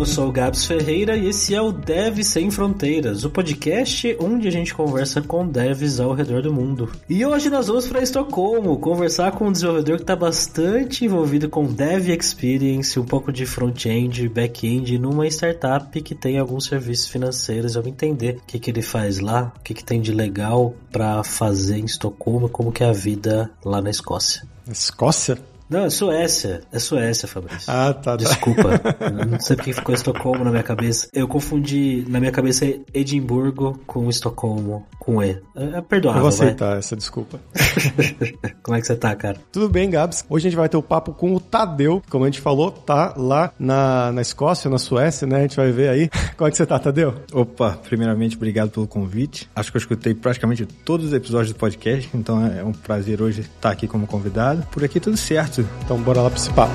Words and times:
eu 0.00 0.06
sou 0.06 0.28
o 0.28 0.32
Gabs 0.32 0.64
Ferreira 0.64 1.14
e 1.14 1.28
esse 1.28 1.54
é 1.54 1.60
o 1.60 1.70
Dev 1.70 2.22
Sem 2.22 2.50
Fronteiras, 2.50 3.22
o 3.22 3.28
podcast 3.28 4.16
onde 4.18 4.48
a 4.48 4.50
gente 4.50 4.72
conversa 4.72 5.20
com 5.20 5.46
devs 5.46 6.00
ao 6.00 6.14
redor 6.14 6.40
do 6.40 6.50
mundo. 6.50 6.90
E 7.06 7.22
hoje 7.22 7.50
nós 7.50 7.66
vamos 7.66 7.86
para 7.86 8.00
Estocolmo 8.00 8.78
conversar 8.78 9.32
com 9.32 9.48
um 9.48 9.52
desenvolvedor 9.52 9.96
que 9.96 10.02
está 10.02 10.16
bastante 10.16 11.04
envolvido 11.04 11.50
com 11.50 11.66
Dev 11.66 12.08
Experience, 12.08 12.98
um 12.98 13.04
pouco 13.04 13.30
de 13.30 13.44
front-end, 13.44 14.26
back-end, 14.30 14.98
numa 14.98 15.26
startup 15.26 16.00
que 16.00 16.14
tem 16.14 16.38
alguns 16.38 16.64
serviços 16.64 17.08
financeiros. 17.08 17.74
Vamos 17.74 17.90
entender 17.90 18.38
o 18.38 18.46
que, 18.46 18.58
que 18.58 18.70
ele 18.70 18.80
faz 18.80 19.18
lá, 19.18 19.52
o 19.54 19.62
que, 19.62 19.74
que 19.74 19.84
tem 19.84 20.00
de 20.00 20.14
legal 20.14 20.74
para 20.90 21.22
fazer 21.22 21.76
em 21.76 21.84
Estocolmo, 21.84 22.48
como 22.48 22.72
que 22.72 22.82
é 22.82 22.88
a 22.88 22.92
vida 22.92 23.50
lá 23.62 23.82
na 23.82 23.90
Escócia. 23.90 24.48
Escócia? 24.66 25.36
Não, 25.70 25.84
é 25.84 25.90
Suécia. 25.90 26.62
É 26.72 26.78
Suécia, 26.80 27.28
Fabrício. 27.28 27.72
Ah, 27.72 27.94
tá. 27.94 28.02
tá. 28.02 28.16
Desculpa. 28.16 28.80
não 29.30 29.40
sei 29.40 29.54
porque 29.54 29.72
ficou 29.72 29.94
Estocolmo 29.94 30.42
na 30.42 30.50
minha 30.50 30.64
cabeça. 30.64 31.08
Eu 31.12 31.28
confundi, 31.28 32.04
na 32.08 32.18
minha 32.18 32.32
cabeça, 32.32 32.66
Edimburgo 32.92 33.78
com 33.86 34.08
Estocolmo, 34.10 34.84
com 34.98 35.22
E. 35.22 35.40
É, 35.54 35.78
é 35.78 35.80
perdoável, 35.80 36.18
Eu 36.18 36.22
vou 36.22 36.28
aceitar 36.28 36.70
vai. 36.70 36.78
essa 36.78 36.96
desculpa. 36.96 37.38
como 38.64 38.76
é 38.76 38.80
que 38.80 38.86
você 38.86 38.96
tá, 38.96 39.14
cara? 39.14 39.38
Tudo 39.52 39.68
bem, 39.68 39.88
Gabs. 39.88 40.24
Hoje 40.28 40.48
a 40.48 40.50
gente 40.50 40.58
vai 40.58 40.68
ter 40.68 40.76
o 40.76 40.80
um 40.80 40.82
papo 40.82 41.12
com 41.12 41.34
o 41.34 41.38
Tadeu, 41.38 42.02
como 42.10 42.24
a 42.24 42.28
gente 42.28 42.40
falou, 42.40 42.72
tá 42.72 43.14
lá 43.16 43.52
na, 43.56 44.10
na 44.10 44.22
Escócia, 44.22 44.68
na 44.68 44.78
Suécia, 44.78 45.24
né? 45.24 45.36
A 45.36 45.42
gente 45.42 45.56
vai 45.56 45.70
ver 45.70 45.88
aí. 45.88 46.10
Como 46.36 46.48
é 46.48 46.50
que 46.50 46.56
você 46.56 46.64
tá, 46.64 46.78
Tadeu? 46.78 47.14
Opa, 47.34 47.78
primeiramente, 47.84 48.34
obrigado 48.34 48.70
pelo 48.70 48.86
convite. 48.86 49.48
Acho 49.54 49.70
que 49.70 49.76
eu 49.76 49.80
escutei 49.80 50.14
praticamente 50.14 50.64
todos 50.64 51.08
os 51.08 51.12
episódios 51.12 51.52
do 51.52 51.58
podcast, 51.58 52.08
então 52.14 52.44
é 52.46 52.64
um 52.64 52.72
prazer 52.72 53.20
hoje 53.20 53.42
estar 53.42 53.70
aqui 53.70 53.86
como 53.86 54.06
convidado. 54.06 54.66
Por 54.70 54.82
aqui 54.82 54.98
tudo 54.98 55.18
certo. 55.18 55.59
Então 55.84 55.98
bora 55.98 56.22
lá 56.22 56.30
para 56.30 56.38
esse 56.38 56.50
papo. 56.50 56.72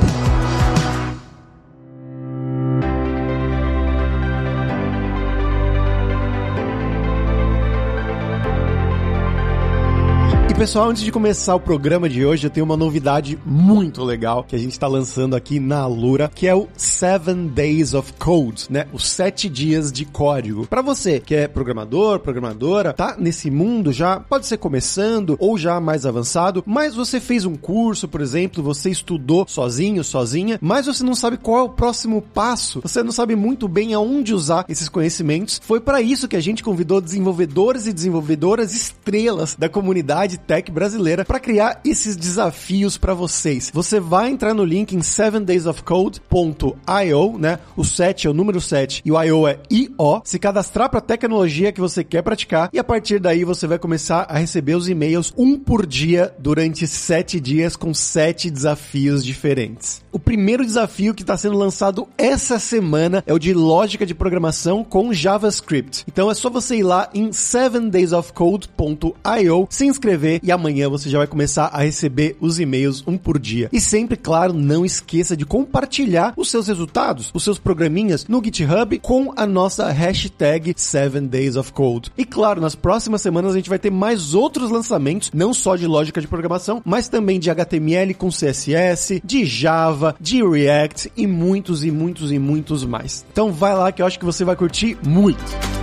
Pessoal, 10.57 10.89
antes 10.89 11.03
de 11.03 11.11
começar 11.11 11.53
o 11.53 11.59
programa 11.59 12.07
de 12.07 12.25
hoje, 12.25 12.47
eu 12.47 12.49
tenho 12.49 12.65
uma 12.65 12.77
novidade 12.77 13.37
muito 13.45 14.01
legal 14.05 14.41
que 14.41 14.55
a 14.55 14.59
gente 14.59 14.71
está 14.71 14.87
lançando 14.87 15.35
aqui 15.35 15.59
na 15.59 15.79
Alura, 15.79 16.31
que 16.33 16.47
é 16.47 16.55
o 16.55 16.69
Seven 16.77 17.47
Days 17.47 17.93
of 17.93 18.13
Code, 18.13 18.67
né? 18.69 18.87
Os 18.93 19.05
sete 19.05 19.49
dias 19.49 19.91
de 19.91 20.05
código. 20.05 20.65
Para 20.65 20.81
você 20.81 21.19
que 21.19 21.35
é 21.35 21.49
programador, 21.49 22.19
programadora, 22.19 22.93
tá 22.93 23.17
nesse 23.19 23.51
mundo 23.51 23.91
já, 23.91 24.17
pode 24.17 24.47
ser 24.47 24.57
começando 24.57 25.35
ou 25.41 25.57
já 25.57 25.81
mais 25.81 26.05
avançado, 26.05 26.63
mas 26.65 26.95
você 26.95 27.19
fez 27.19 27.43
um 27.43 27.55
curso, 27.55 28.07
por 28.07 28.21
exemplo, 28.21 28.63
você 28.63 28.89
estudou 28.89 29.45
sozinho, 29.49 30.05
sozinha, 30.05 30.57
mas 30.61 30.85
você 30.85 31.03
não 31.03 31.15
sabe 31.15 31.35
qual 31.35 31.59
é 31.59 31.63
o 31.63 31.69
próximo 31.69 32.21
passo, 32.21 32.79
você 32.79 33.03
não 33.03 33.11
sabe 33.11 33.35
muito 33.35 33.67
bem 33.67 33.93
aonde 33.93 34.33
usar 34.33 34.63
esses 34.69 34.87
conhecimentos. 34.87 35.59
Foi 35.61 35.81
para 35.81 36.01
isso 36.01 36.29
que 36.29 36.37
a 36.37 36.41
gente 36.41 36.63
convidou 36.63 37.01
desenvolvedores 37.01 37.87
e 37.87 37.93
desenvolvedoras 37.93 38.73
estrelas 38.73 39.53
da 39.59 39.67
comunidade 39.67 40.44
tech 40.45 40.71
brasileira 40.71 41.25
para 41.25 41.39
criar 41.39 41.81
esses 41.83 42.15
desafios 42.15 42.97
para 42.97 43.13
vocês. 43.13 43.69
Você 43.73 43.99
vai 43.99 44.29
entrar 44.29 44.53
no 44.53 44.63
link 44.63 44.93
em 44.93 44.99
7daysofcode.io, 44.99 47.37
né? 47.37 47.59
O 47.75 47.83
7 47.83 48.27
é 48.27 48.29
o 48.29 48.33
número 48.33 48.61
7 48.61 49.01
e 49.03 49.11
o 49.11 49.21
IO 49.23 49.47
é 49.47 49.59
IO. 49.69 50.21
Se 50.23 50.39
cadastrar 50.39 50.89
para 50.89 50.99
a 50.99 51.01
tecnologia 51.01 51.71
que 51.71 51.81
você 51.81 52.03
quer 52.03 52.21
praticar 52.21 52.69
e 52.71 52.77
a 52.79 52.83
partir 52.83 53.19
daí 53.19 53.43
você 53.43 53.65
vai 53.67 53.79
começar 53.79 54.27
a 54.29 54.37
receber 54.37 54.75
os 54.75 54.87
e-mails 54.87 55.33
um 55.37 55.57
por 55.57 55.85
dia 55.85 56.33
durante 56.37 56.87
sete 56.87 57.39
dias 57.39 57.75
com 57.75 57.93
sete 57.93 58.49
desafios 58.49 59.25
diferentes. 59.25 60.03
O 60.11 60.19
primeiro 60.19 60.65
desafio 60.65 61.13
que 61.13 61.23
está 61.23 61.37
sendo 61.37 61.57
lançado 61.57 62.07
essa 62.17 62.59
semana 62.59 63.23
é 63.27 63.33
o 63.33 63.39
de 63.39 63.53
lógica 63.53 64.05
de 64.05 64.15
programação 64.15 64.83
com 64.83 65.13
JavaScript. 65.13 66.03
Então 66.07 66.31
é 66.31 66.33
só 66.33 66.49
você 66.49 66.77
ir 66.77 66.83
lá 66.83 67.09
em 67.13 67.29
7daysofcode.io, 67.29 69.67
se 69.69 69.85
inscrever 69.85 70.34
e 70.43 70.51
amanhã 70.51 70.89
você 70.89 71.09
já 71.09 71.17
vai 71.17 71.27
começar 71.27 71.67
a 71.67 71.83
receber 71.83 72.35
os 72.39 72.59
e-mails 72.59 73.03
um 73.07 73.17
por 73.17 73.39
dia. 73.39 73.69
E 73.71 73.79
sempre, 73.79 74.17
claro, 74.17 74.53
não 74.53 74.85
esqueça 74.85 75.35
de 75.35 75.45
compartilhar 75.45 76.33
os 76.37 76.49
seus 76.49 76.67
resultados, 76.67 77.31
os 77.33 77.43
seus 77.43 77.57
programinhas 77.57 78.25
no 78.27 78.43
GitHub 78.43 78.99
com 78.99 79.33
a 79.35 79.45
nossa 79.45 79.89
hashtag 79.91 80.73
7daysofcode. 80.73 82.11
E 82.17 82.25
claro, 82.25 82.61
nas 82.61 82.75
próximas 82.75 83.21
semanas 83.21 83.53
a 83.53 83.55
gente 83.57 83.69
vai 83.69 83.79
ter 83.79 83.91
mais 83.91 84.33
outros 84.33 84.69
lançamentos, 84.69 85.31
não 85.33 85.53
só 85.53 85.75
de 85.75 85.87
lógica 85.87 86.21
de 86.21 86.27
programação, 86.27 86.81
mas 86.85 87.07
também 87.07 87.39
de 87.39 87.49
HTML 87.49 88.13
com 88.13 88.29
CSS, 88.29 89.21
de 89.23 89.45
Java, 89.45 90.15
de 90.19 90.43
React 90.43 91.11
e 91.15 91.27
muitos 91.27 91.83
e 91.83 91.91
muitos 91.91 92.31
e 92.31 92.39
muitos 92.39 92.83
mais. 92.83 93.25
Então 93.31 93.51
vai 93.51 93.75
lá 93.75 93.91
que 93.91 94.01
eu 94.01 94.05
acho 94.05 94.19
que 94.19 94.25
você 94.25 94.43
vai 94.43 94.55
curtir 94.55 94.97
muito. 95.03 95.74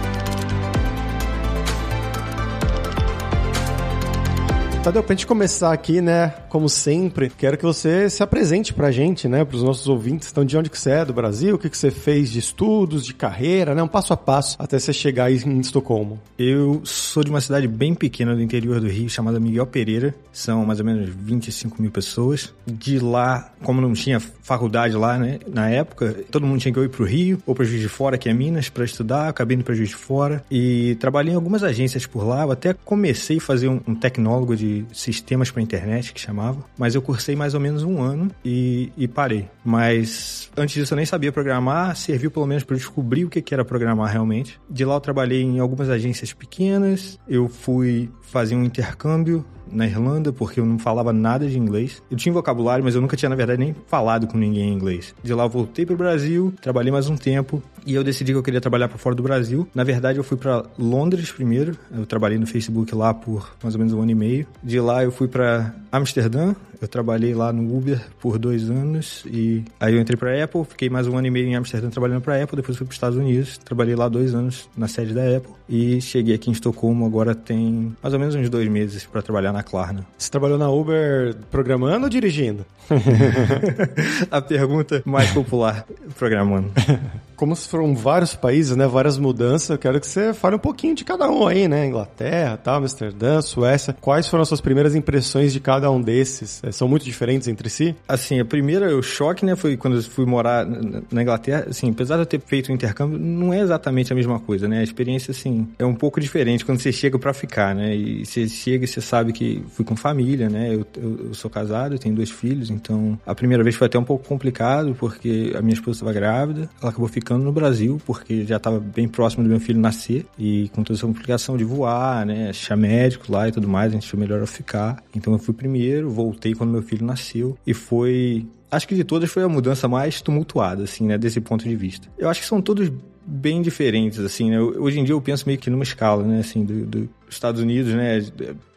Tadeu, 4.82 5.00
pra 5.00 5.14
gente 5.14 5.28
começar 5.28 5.72
aqui, 5.72 6.00
né, 6.00 6.34
como 6.48 6.68
sempre, 6.68 7.30
quero 7.30 7.56
que 7.56 7.62
você 7.62 8.10
se 8.10 8.20
apresente 8.20 8.74
pra 8.74 8.90
gente, 8.90 9.28
né, 9.28 9.44
pros 9.44 9.62
nossos 9.62 9.86
ouvintes. 9.86 10.28
Então, 10.28 10.44
de 10.44 10.58
onde 10.58 10.68
que 10.68 10.76
você 10.76 10.90
é, 10.90 11.04
do 11.04 11.12
Brasil, 11.12 11.54
o 11.54 11.58
que 11.58 11.70
que 11.70 11.78
você 11.78 11.88
fez 11.88 12.32
de 12.32 12.40
estudos, 12.40 13.06
de 13.06 13.14
carreira, 13.14 13.76
né, 13.76 13.82
um 13.84 13.86
passo 13.86 14.12
a 14.12 14.16
passo 14.16 14.56
até 14.58 14.76
você 14.76 14.92
chegar 14.92 15.26
aí 15.26 15.40
em 15.46 15.60
Estocolmo. 15.60 16.20
Eu 16.36 16.80
sou 16.82 17.22
de 17.22 17.30
uma 17.30 17.40
cidade 17.40 17.68
bem 17.68 17.94
pequena 17.94 18.34
do 18.34 18.42
interior 18.42 18.80
do 18.80 18.88
Rio, 18.88 19.08
chamada 19.08 19.38
Miguel 19.38 19.66
Pereira. 19.68 20.16
São 20.32 20.66
mais 20.66 20.80
ou 20.80 20.86
menos 20.86 21.08
25 21.08 21.80
mil 21.80 21.92
pessoas. 21.92 22.52
De 22.66 22.98
lá, 22.98 23.52
como 23.62 23.80
não 23.80 23.92
tinha 23.92 24.18
faculdade 24.18 24.96
lá, 24.96 25.16
né, 25.16 25.38
na 25.46 25.70
época, 25.70 26.24
todo 26.28 26.44
mundo 26.44 26.60
tinha 26.60 26.74
que 26.74 26.80
ir 26.80 26.88
pro 26.88 27.04
Rio 27.04 27.40
ou 27.46 27.54
pra 27.54 27.64
Juiz 27.64 27.80
de 27.80 27.88
Fora, 27.88 28.18
que 28.18 28.28
é 28.28 28.34
Minas, 28.34 28.68
para 28.68 28.84
estudar. 28.84 29.28
Acabei 29.28 29.54
indo 29.54 29.62
pra 29.62 29.76
Juiz 29.76 29.90
de 29.90 29.96
Fora 29.96 30.42
e 30.50 30.96
trabalhei 30.96 31.32
em 31.32 31.36
algumas 31.36 31.62
agências 31.62 32.04
por 32.04 32.26
lá. 32.26 32.42
Eu 32.42 32.50
até 32.50 32.74
comecei 32.74 33.36
a 33.36 33.40
fazer 33.40 33.68
um, 33.68 33.80
um 33.86 33.94
tecnólogo 33.94 34.56
de 34.56 34.71
sistemas 34.92 35.50
para 35.50 35.62
internet, 35.62 36.12
que 36.12 36.20
chamava, 36.20 36.64
mas 36.78 36.94
eu 36.94 37.02
cursei 37.02 37.36
mais 37.36 37.54
ou 37.54 37.60
menos 37.60 37.82
um 37.82 38.00
ano 38.00 38.30
e, 38.44 38.92
e 38.96 39.06
parei. 39.06 39.48
Mas 39.64 40.50
antes 40.56 40.74
disso 40.74 40.94
eu 40.94 40.96
nem 40.96 41.06
sabia 41.06 41.32
programar, 41.32 41.96
serviu 41.96 42.30
pelo 42.30 42.46
menos 42.46 42.64
para 42.64 42.76
descobrir 42.76 43.24
o 43.24 43.30
que 43.30 43.52
era 43.52 43.64
programar 43.64 44.10
realmente. 44.10 44.60
De 44.68 44.84
lá 44.84 44.94
eu 44.94 45.00
trabalhei 45.00 45.42
em 45.42 45.58
algumas 45.58 45.88
agências 45.90 46.32
pequenas, 46.32 47.18
eu 47.28 47.48
fui 47.48 48.10
fazer 48.32 48.56
um 48.56 48.64
intercâmbio 48.64 49.44
na 49.72 49.86
Irlanda, 49.86 50.32
porque 50.32 50.60
eu 50.60 50.66
não 50.66 50.78
falava 50.78 51.12
nada 51.12 51.48
de 51.48 51.58
inglês. 51.58 52.02
Eu 52.10 52.16
tinha 52.16 52.32
vocabulário, 52.32 52.84
mas 52.84 52.94
eu 52.94 53.00
nunca 53.00 53.16
tinha, 53.16 53.28
na 53.28 53.36
verdade, 53.36 53.58
nem 53.58 53.74
falado 53.86 54.26
com 54.26 54.36
ninguém 54.36 54.68
em 54.68 54.74
inglês. 54.74 55.14
De 55.22 55.32
lá 55.32 55.44
eu 55.44 55.48
voltei 55.48 55.86
pro 55.86 55.96
Brasil, 55.96 56.52
trabalhei 56.60 56.92
mais 56.92 57.08
um 57.08 57.16
tempo 57.16 57.62
e 57.86 57.94
eu 57.94 58.04
decidi 58.04 58.32
que 58.32 58.38
eu 58.38 58.42
queria 58.42 58.60
trabalhar 58.60 58.88
para 58.88 58.98
fora 58.98 59.14
do 59.14 59.22
Brasil. 59.22 59.66
Na 59.74 59.84
verdade, 59.84 60.18
eu 60.18 60.24
fui 60.24 60.36
para 60.36 60.64
Londres 60.78 61.32
primeiro. 61.32 61.76
Eu 61.90 62.06
trabalhei 62.06 62.38
no 62.38 62.46
Facebook 62.46 62.94
lá 62.94 63.12
por 63.14 63.50
mais 63.62 63.74
ou 63.74 63.78
menos 63.78 63.92
um 63.94 64.02
ano 64.02 64.10
e 64.10 64.14
meio. 64.14 64.46
De 64.62 64.78
lá 64.80 65.02
eu 65.02 65.10
fui 65.10 65.28
para 65.28 65.74
Amsterdã. 65.90 66.54
Eu 66.80 66.88
trabalhei 66.88 67.32
lá 67.32 67.52
no 67.52 67.76
Uber 67.76 68.00
por 68.20 68.38
dois 68.38 68.68
anos 68.68 69.24
e 69.26 69.64
aí 69.78 69.94
eu 69.94 70.00
entrei 70.00 70.16
para 70.16 70.42
Apple. 70.42 70.64
Fiquei 70.64 70.90
mais 70.90 71.06
um 71.06 71.16
ano 71.16 71.28
e 71.28 71.30
meio 71.30 71.46
em 71.46 71.54
Amsterdã 71.54 71.88
trabalhando 71.90 72.22
para 72.22 72.42
Apple. 72.42 72.56
Depois 72.56 72.76
fui 72.76 72.84
para 72.84 72.90
os 72.92 72.96
Estados 72.96 73.16
Unidos. 73.16 73.56
Trabalhei 73.58 73.94
lá 73.94 74.08
dois 74.08 74.34
anos 74.34 74.68
na 74.76 74.88
sede 74.88 75.14
da 75.14 75.22
Apple 75.36 75.52
e 75.68 76.00
cheguei 76.00 76.34
aqui 76.34 76.50
em 76.50 76.52
Estocolmo. 76.52 77.06
Agora 77.06 77.36
tem 77.36 77.96
mais 78.02 78.12
ou 78.12 78.18
menos 78.18 78.21
uns 78.28 78.48
dois 78.48 78.68
meses 78.68 79.04
para 79.04 79.22
trabalhar 79.22 79.52
na 79.52 79.62
Klarna. 79.62 80.06
Você 80.16 80.30
trabalhou 80.30 80.58
na 80.58 80.70
Uber 80.70 81.34
programando 81.50 82.04
ou 82.04 82.10
dirigindo? 82.10 82.64
A 84.30 84.40
pergunta 84.40 85.02
mais 85.04 85.30
popular, 85.30 85.84
programando. 86.18 86.70
como 87.42 87.56
foram 87.56 87.92
vários 87.92 88.36
países, 88.36 88.76
né, 88.76 88.86
várias 88.86 89.18
mudanças, 89.18 89.70
eu 89.70 89.76
quero 89.76 89.98
que 89.98 90.06
você 90.06 90.32
fale 90.32 90.54
um 90.54 90.60
pouquinho 90.60 90.94
de 90.94 91.04
cada 91.04 91.28
um 91.28 91.44
aí, 91.44 91.66
né, 91.66 91.88
Inglaterra, 91.88 92.56
tal, 92.56 92.76
Amsterdã, 92.76 93.42
Suécia. 93.42 93.96
Quais 94.00 94.28
foram 94.28 94.42
as 94.42 94.48
suas 94.48 94.60
primeiras 94.60 94.94
impressões 94.94 95.52
de 95.52 95.58
cada 95.58 95.90
um 95.90 96.00
desses? 96.00 96.62
É, 96.62 96.70
são 96.70 96.86
muito 96.86 97.04
diferentes 97.04 97.48
entre 97.48 97.68
si? 97.68 97.96
Assim, 98.06 98.38
a 98.38 98.44
primeira, 98.44 98.96
o 98.96 99.02
choque, 99.02 99.44
né, 99.44 99.56
foi 99.56 99.76
quando 99.76 99.96
eu 99.96 100.02
fui 100.04 100.24
morar 100.24 100.64
na 101.10 101.20
Inglaterra, 101.20 101.66
assim, 101.68 101.90
apesar 101.90 102.14
de 102.14 102.20
eu 102.20 102.26
ter 102.26 102.40
feito 102.40 102.68
o 102.68 102.72
intercâmbio, 102.72 103.18
não 103.18 103.52
é 103.52 103.58
exatamente 103.58 104.12
a 104.12 104.14
mesma 104.14 104.38
coisa, 104.38 104.68
né, 104.68 104.78
a 104.78 104.84
experiência, 104.84 105.32
assim, 105.32 105.66
é 105.80 105.84
um 105.84 105.96
pouco 105.96 106.20
diferente 106.20 106.64
quando 106.64 106.78
você 106.78 106.92
chega 106.92 107.18
para 107.18 107.34
ficar, 107.34 107.74
né, 107.74 107.92
e 107.96 108.24
você 108.24 108.48
chega 108.48 108.84
e 108.84 108.86
você 108.86 109.00
sabe 109.00 109.32
que 109.32 109.64
fui 109.72 109.84
com 109.84 109.96
família, 109.96 110.48
né, 110.48 110.72
eu, 110.72 110.86
eu, 110.96 111.26
eu 111.26 111.34
sou 111.34 111.50
casado, 111.50 111.96
eu 111.96 111.98
tenho 111.98 112.14
dois 112.14 112.30
filhos, 112.30 112.70
então 112.70 113.18
a 113.26 113.34
primeira 113.34 113.64
vez 113.64 113.74
foi 113.74 113.88
até 113.88 113.98
um 113.98 114.04
pouco 114.04 114.28
complicado, 114.28 114.94
porque 114.96 115.52
a 115.56 115.60
minha 115.60 115.74
esposa 115.74 115.96
estava 115.96 116.12
grávida, 116.12 116.70
ela 116.80 116.90
acabou 116.90 117.08
ficando 117.08 117.31
ficando 117.32 117.44
no 117.44 117.52
Brasil, 117.52 118.00
porque 118.04 118.44
já 118.44 118.56
estava 118.56 118.78
bem 118.78 119.08
próximo 119.08 119.42
do 119.42 119.48
meu 119.48 119.58
filho 119.58 119.80
nascer 119.80 120.26
e 120.38 120.68
com 120.74 120.82
toda 120.82 120.98
essa 120.98 121.06
complicação 121.06 121.56
de 121.56 121.64
voar, 121.64 122.26
né, 122.26 122.50
achar 122.50 122.76
médico 122.76 123.32
lá 123.32 123.48
e 123.48 123.52
tudo 123.52 123.68
mais, 123.68 123.92
a 123.92 123.94
gente 123.94 124.06
achou 124.06 124.20
melhor 124.20 124.40
eu 124.40 124.46
ficar. 124.46 125.02
Então 125.14 125.32
eu 125.32 125.38
fui 125.38 125.54
primeiro, 125.54 126.10
voltei 126.10 126.54
quando 126.54 126.70
meu 126.70 126.82
filho 126.82 127.04
nasceu 127.04 127.56
e 127.66 127.72
foi 127.72 128.46
acho 128.70 128.88
que 128.88 128.94
de 128.94 129.04
todas 129.04 129.30
foi 129.30 129.42
a 129.42 129.48
mudança 129.48 129.88
mais 129.88 130.20
tumultuada, 130.20 130.84
assim, 130.84 131.06
né, 131.06 131.16
desse 131.16 131.40
ponto 131.40 131.64
de 131.64 131.76
vista. 131.76 132.08
Eu 132.18 132.28
acho 132.28 132.40
que 132.40 132.46
são 132.46 132.60
todos 132.60 132.90
bem 133.24 133.62
diferentes, 133.62 134.18
assim, 134.18 134.50
né? 134.50 134.60
Hoje 134.60 134.98
em 134.98 135.04
dia 135.04 135.14
eu 135.14 135.20
penso 135.20 135.44
meio 135.46 135.58
que 135.58 135.70
numa 135.70 135.84
escala, 135.84 136.22
né, 136.22 136.40
assim, 136.40 136.64
dos 136.64 136.86
do 136.86 137.08
Estados 137.28 137.60
Unidos, 137.60 137.92
né? 137.94 138.20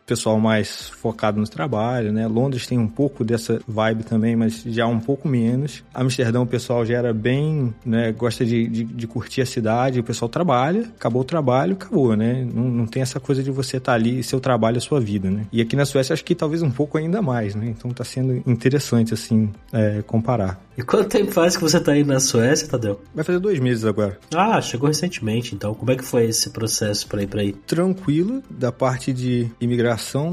Pessoal 0.06 0.40
mais 0.40 0.90
focado 0.90 1.40
no 1.40 1.48
trabalho, 1.48 2.12
né? 2.12 2.28
Londres 2.28 2.68
tem 2.68 2.78
um 2.78 2.88
pouco 2.88 3.24
dessa 3.24 3.60
vibe 3.68 4.04
também, 4.04 4.36
mas 4.36 4.64
já 4.66 4.86
um 4.88 5.00
pouco 5.00 5.28
menos. 5.28 5.84
Amsterdão 5.94 6.44
o 6.44 6.48
pessoal 6.48 6.86
já 6.86 6.98
era 6.98 7.14
bem, 7.14 7.74
né? 7.86 8.12
Gosta 8.12 8.46
de, 8.46 8.68
de, 8.68 8.84
de 8.84 9.08
curtir 9.08 9.42
a 9.42 9.46
cidade, 9.46 10.00
o 10.00 10.04
pessoal 10.04 10.30
trabalha, 10.30 10.82
acabou 10.96 11.22
o 11.22 11.26
trabalho, 11.26 11.74
acabou, 11.74 12.16
né? 12.16 12.48
Não, 12.54 12.64
não 12.64 12.86
tem 12.86 13.02
essa 13.02 13.20
coisa 13.20 13.42
de 13.42 13.52
você 13.52 13.78
estar 13.78 13.94
tá 13.94 13.96
ali, 13.96 14.24
seu 14.24 14.40
trabalho, 14.40 14.78
a 14.78 14.82
sua 14.82 15.00
vida, 15.00 15.30
né? 15.30 15.46
E 15.52 15.62
aqui 15.62 15.76
na 15.76 15.86
Suécia 15.86 16.14
acho 16.14 16.24
que 16.24 16.36
talvez 16.36 16.62
um 16.62 16.72
pouco 16.72 16.98
ainda 16.98 17.22
mais, 17.22 17.56
né? 17.56 17.68
Então 17.68 17.92
tá 17.92 18.04
sendo 18.04 18.44
interessante, 18.46 19.14
assim, 19.14 19.50
é, 19.74 20.02
comparar. 20.04 20.60
E 20.78 20.84
quanto 20.84 21.08
tempo 21.08 21.32
faz 21.32 21.56
que 21.56 21.64
você 21.64 21.80
tá 21.80 21.94
aí 21.94 22.04
na 22.04 22.20
Suécia, 22.20 22.68
Tadeu? 22.68 23.02
Vai 23.14 23.24
fazer 23.24 23.40
dois 23.40 23.60
meses 23.60 23.86
agora. 23.86 24.20
Ah, 24.34 24.60
chegou 24.62 24.88
recentemente, 24.88 25.56
então. 25.56 25.74
Como 25.74 25.90
é 25.90 25.96
que 25.96 26.04
foi 26.04 26.26
esse 26.26 26.50
processo 26.50 27.08
para 27.08 27.24
ir 27.24 27.28
para 27.28 27.42
aí? 27.42 27.54
Tranquilo, 27.54 28.44
da 28.50 28.74
parte 28.74 29.14
de 29.14 29.50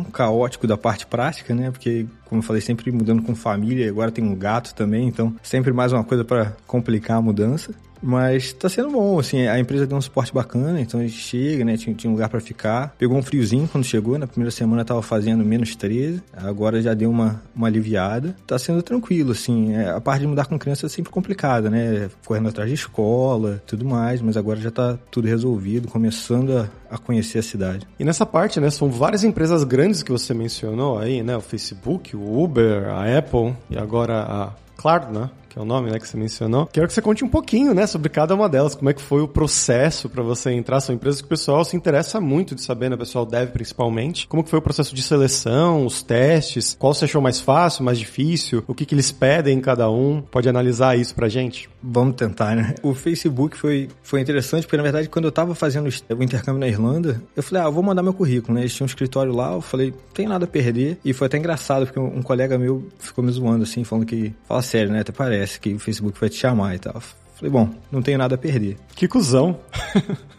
caótico 0.05 0.67
da 0.67 0.77
parte 0.77 1.07
prática, 1.07 1.55
né? 1.55 1.71
Porque, 1.71 2.07
como 2.25 2.41
eu 2.41 2.45
falei, 2.45 2.61
sempre 2.63 2.91
mudando 2.91 3.23
com 3.23 3.35
família, 3.35 3.89
agora 3.89 4.11
tem 4.11 4.25
um 4.25 4.35
gato 4.35 4.75
também, 4.75 5.09
então 5.09 5.35
sempre 5.43 5.73
mais 5.73 5.93
uma 5.93 6.05
coisa 6.05 6.25
para 6.25 6.57
complicar 6.67 7.19
a 7.19 7.23
mudança. 7.23 7.75
Mas 8.03 8.53
tá 8.53 8.69
sendo 8.69 8.91
bom, 8.91 9.19
assim, 9.19 9.47
a 9.47 9.59
empresa 9.59 9.87
deu 9.87 9.97
um 9.97 10.01
suporte 10.01 10.35
bacana, 10.35 10.81
então 10.81 10.99
a 10.99 11.03
gente 11.05 11.17
chega, 11.17 11.65
né, 11.65 11.77
tinha, 11.77 11.95
tinha 11.95 12.11
um 12.11 12.15
lugar 12.15 12.29
para 12.29 12.41
ficar. 12.41 12.95
Pegou 12.99 13.17
um 13.17 13.23
friozinho 13.23 13.69
quando 13.69 13.85
chegou, 13.85 14.19
na 14.19 14.27
primeira 14.27 14.51
semana 14.51 14.85
tava 14.85 15.01
fazendo 15.03 15.45
menos 15.45 15.77
13, 15.77 16.23
agora 16.37 16.83
já 16.83 16.95
deu 16.95 17.11
uma, 17.11 17.41
uma 17.55 17.69
aliviada. 17.69 18.35
Tá 18.47 18.59
sendo 18.59 18.83
tranquilo, 18.83 19.33
assim, 19.33 19.75
é, 19.75 19.91
a 19.91 20.01
parte 20.01 20.23
de 20.23 20.27
mudar 20.27 20.47
com 20.47 20.59
criança 20.59 20.87
é 20.87 20.89
sempre 20.89 21.13
complicada, 21.13 21.71
né, 21.71 22.11
correndo 22.27 22.49
atrás 22.49 22.69
de 22.69 22.75
escola, 22.75 23.63
tudo 23.67 23.85
mais, 23.85 24.21
mas 24.21 24.37
agora 24.37 24.59
já 24.59 24.71
tá 24.71 24.99
tudo 25.11 25.29
resolvido, 25.29 25.87
começando 25.87 26.57
a, 26.57 26.69
a 26.91 26.99
conhecer 26.99 27.39
a 27.39 27.43
cidade. 27.43 27.87
E 27.99 28.05
nessa 28.05 28.27
parte, 28.27 28.59
né, 28.59 28.71
são 28.71 28.91
várias 28.91 29.23
empresas 29.23 29.63
grandes 29.63 30.03
que 30.03 30.11
você 30.11 30.35
mencionou 30.35 30.99
aí, 30.99 31.23
né, 31.23 31.37
o 31.37 31.41
Facebook, 31.41 32.17
o 32.17 32.43
Uber, 32.43 32.89
a 32.89 33.19
Apple 33.19 33.55
e 33.71 33.79
agora 33.79 34.23
a 34.23 34.63
Claro, 34.83 35.13
né? 35.13 35.31
Que 35.53 35.59
é 35.59 35.63
o 35.63 35.65
nome, 35.65 35.91
né, 35.91 35.99
que 35.99 36.09
você 36.09 36.17
mencionou. 36.17 36.67
Quero 36.67 36.87
que 36.87 36.95
você 36.95 37.03
conte 37.03 37.25
um 37.25 37.29
pouquinho, 37.29 37.75
né, 37.75 37.87
sobre 37.87 38.09
cada 38.09 38.35
uma 38.35 38.49
delas, 38.49 38.75
como 38.75 38.89
é 38.89 38.95
que 38.95 39.03
foi 39.03 39.21
o 39.21 39.29
processo 39.29 40.09
para 40.09 40.23
você 40.23 40.51
entrar. 40.51 40.81
São 40.81 40.95
empresas 40.95 41.21
que 41.21 41.27
o 41.27 41.29
pessoal 41.29 41.65
se 41.65 41.77
interessa 41.77 42.21
muito 42.21 42.55
de 42.55 42.63
saber, 42.63 42.89
né, 42.89 42.97
o 42.97 42.99
pessoal 42.99 43.27
deve 43.27 43.53
principalmente. 43.53 44.27
Como 44.27 44.43
que 44.43 44.51
foi 44.51 44.59
o 44.59 44.63
processo 44.63 44.95
de 44.95 45.03
seleção, 45.03 45.85
os 45.85 46.03
testes, 46.03 46.75
qual 46.79 46.95
você 46.95 47.05
achou 47.05 47.21
mais 47.21 47.39
fácil, 47.39 47.85
mais 47.85 47.99
difícil, 47.99 48.65
o 48.67 48.75
que 48.75 48.87
que 48.87 48.95
eles 48.95 49.13
pedem 49.13 49.59
em 49.59 49.61
cada 49.61 49.91
um. 49.91 50.23
Pode 50.23 50.49
analisar 50.49 50.99
isso 50.99 51.15
pra 51.15 51.29
gente? 51.29 51.69
Vamos 51.83 52.17
tentar, 52.17 52.55
né? 52.55 52.75
O 52.83 52.95
Facebook 52.95 53.57
foi, 53.57 53.89
foi 54.03 54.21
interessante, 54.21 54.65
porque 54.65 54.77
na 54.77 54.83
verdade 54.83 55.09
quando 55.09 55.27
eu 55.27 55.33
tava 55.33 55.55
fazendo 55.55 55.89
o 55.89 56.23
intercâmbio 56.23 56.61
na 56.61 56.69
Irlanda, 56.69 57.21
eu 57.37 57.43
falei, 57.43 57.65
ah, 57.65 57.69
vou 57.69 57.83
mandar 57.83 58.03
meu 58.03 58.15
currículo, 58.15 58.55
né? 58.55 58.63
Eles 58.63 58.75
tinham 58.75 58.87
um 58.87 58.89
escritório 58.89 59.33
lá, 59.33 59.53
eu 59.53 59.61
falei, 59.61 59.93
tem 60.15 60.27
nada 60.27 60.45
a 60.45 60.49
perder. 60.49 60.99
E 61.05 61.13
foi 61.13 61.27
até 61.27 61.39
engraçado, 61.39 61.85
porque 61.87 61.99
um 61.99 62.23
colega 62.23 62.57
meu 62.57 62.89
ficou 62.99 63.25
me 63.25 63.31
zoando, 63.31 63.65
assim, 63.65 63.85
falando 63.85 64.07
que, 64.07 64.33
fala 64.47 64.63
sério, 64.63 64.93
né? 64.93 65.01
Até 65.01 65.13
parece 65.13 65.43
parece 65.43 65.61
que 65.61 65.75
o 65.75 65.79
Facebook 65.79 66.19
vai 66.19 66.29
te 66.29 66.37
chamar 66.37 66.75
e 66.75 66.79
tal. 66.79 67.01
Falei, 67.35 67.51
bom, 67.51 67.71
não 67.91 68.03
tenho 68.03 68.19
nada 68.19 68.35
a 68.37 68.39
perder. 68.39 68.77
Que 68.95 69.09
cuzão. 69.09 69.59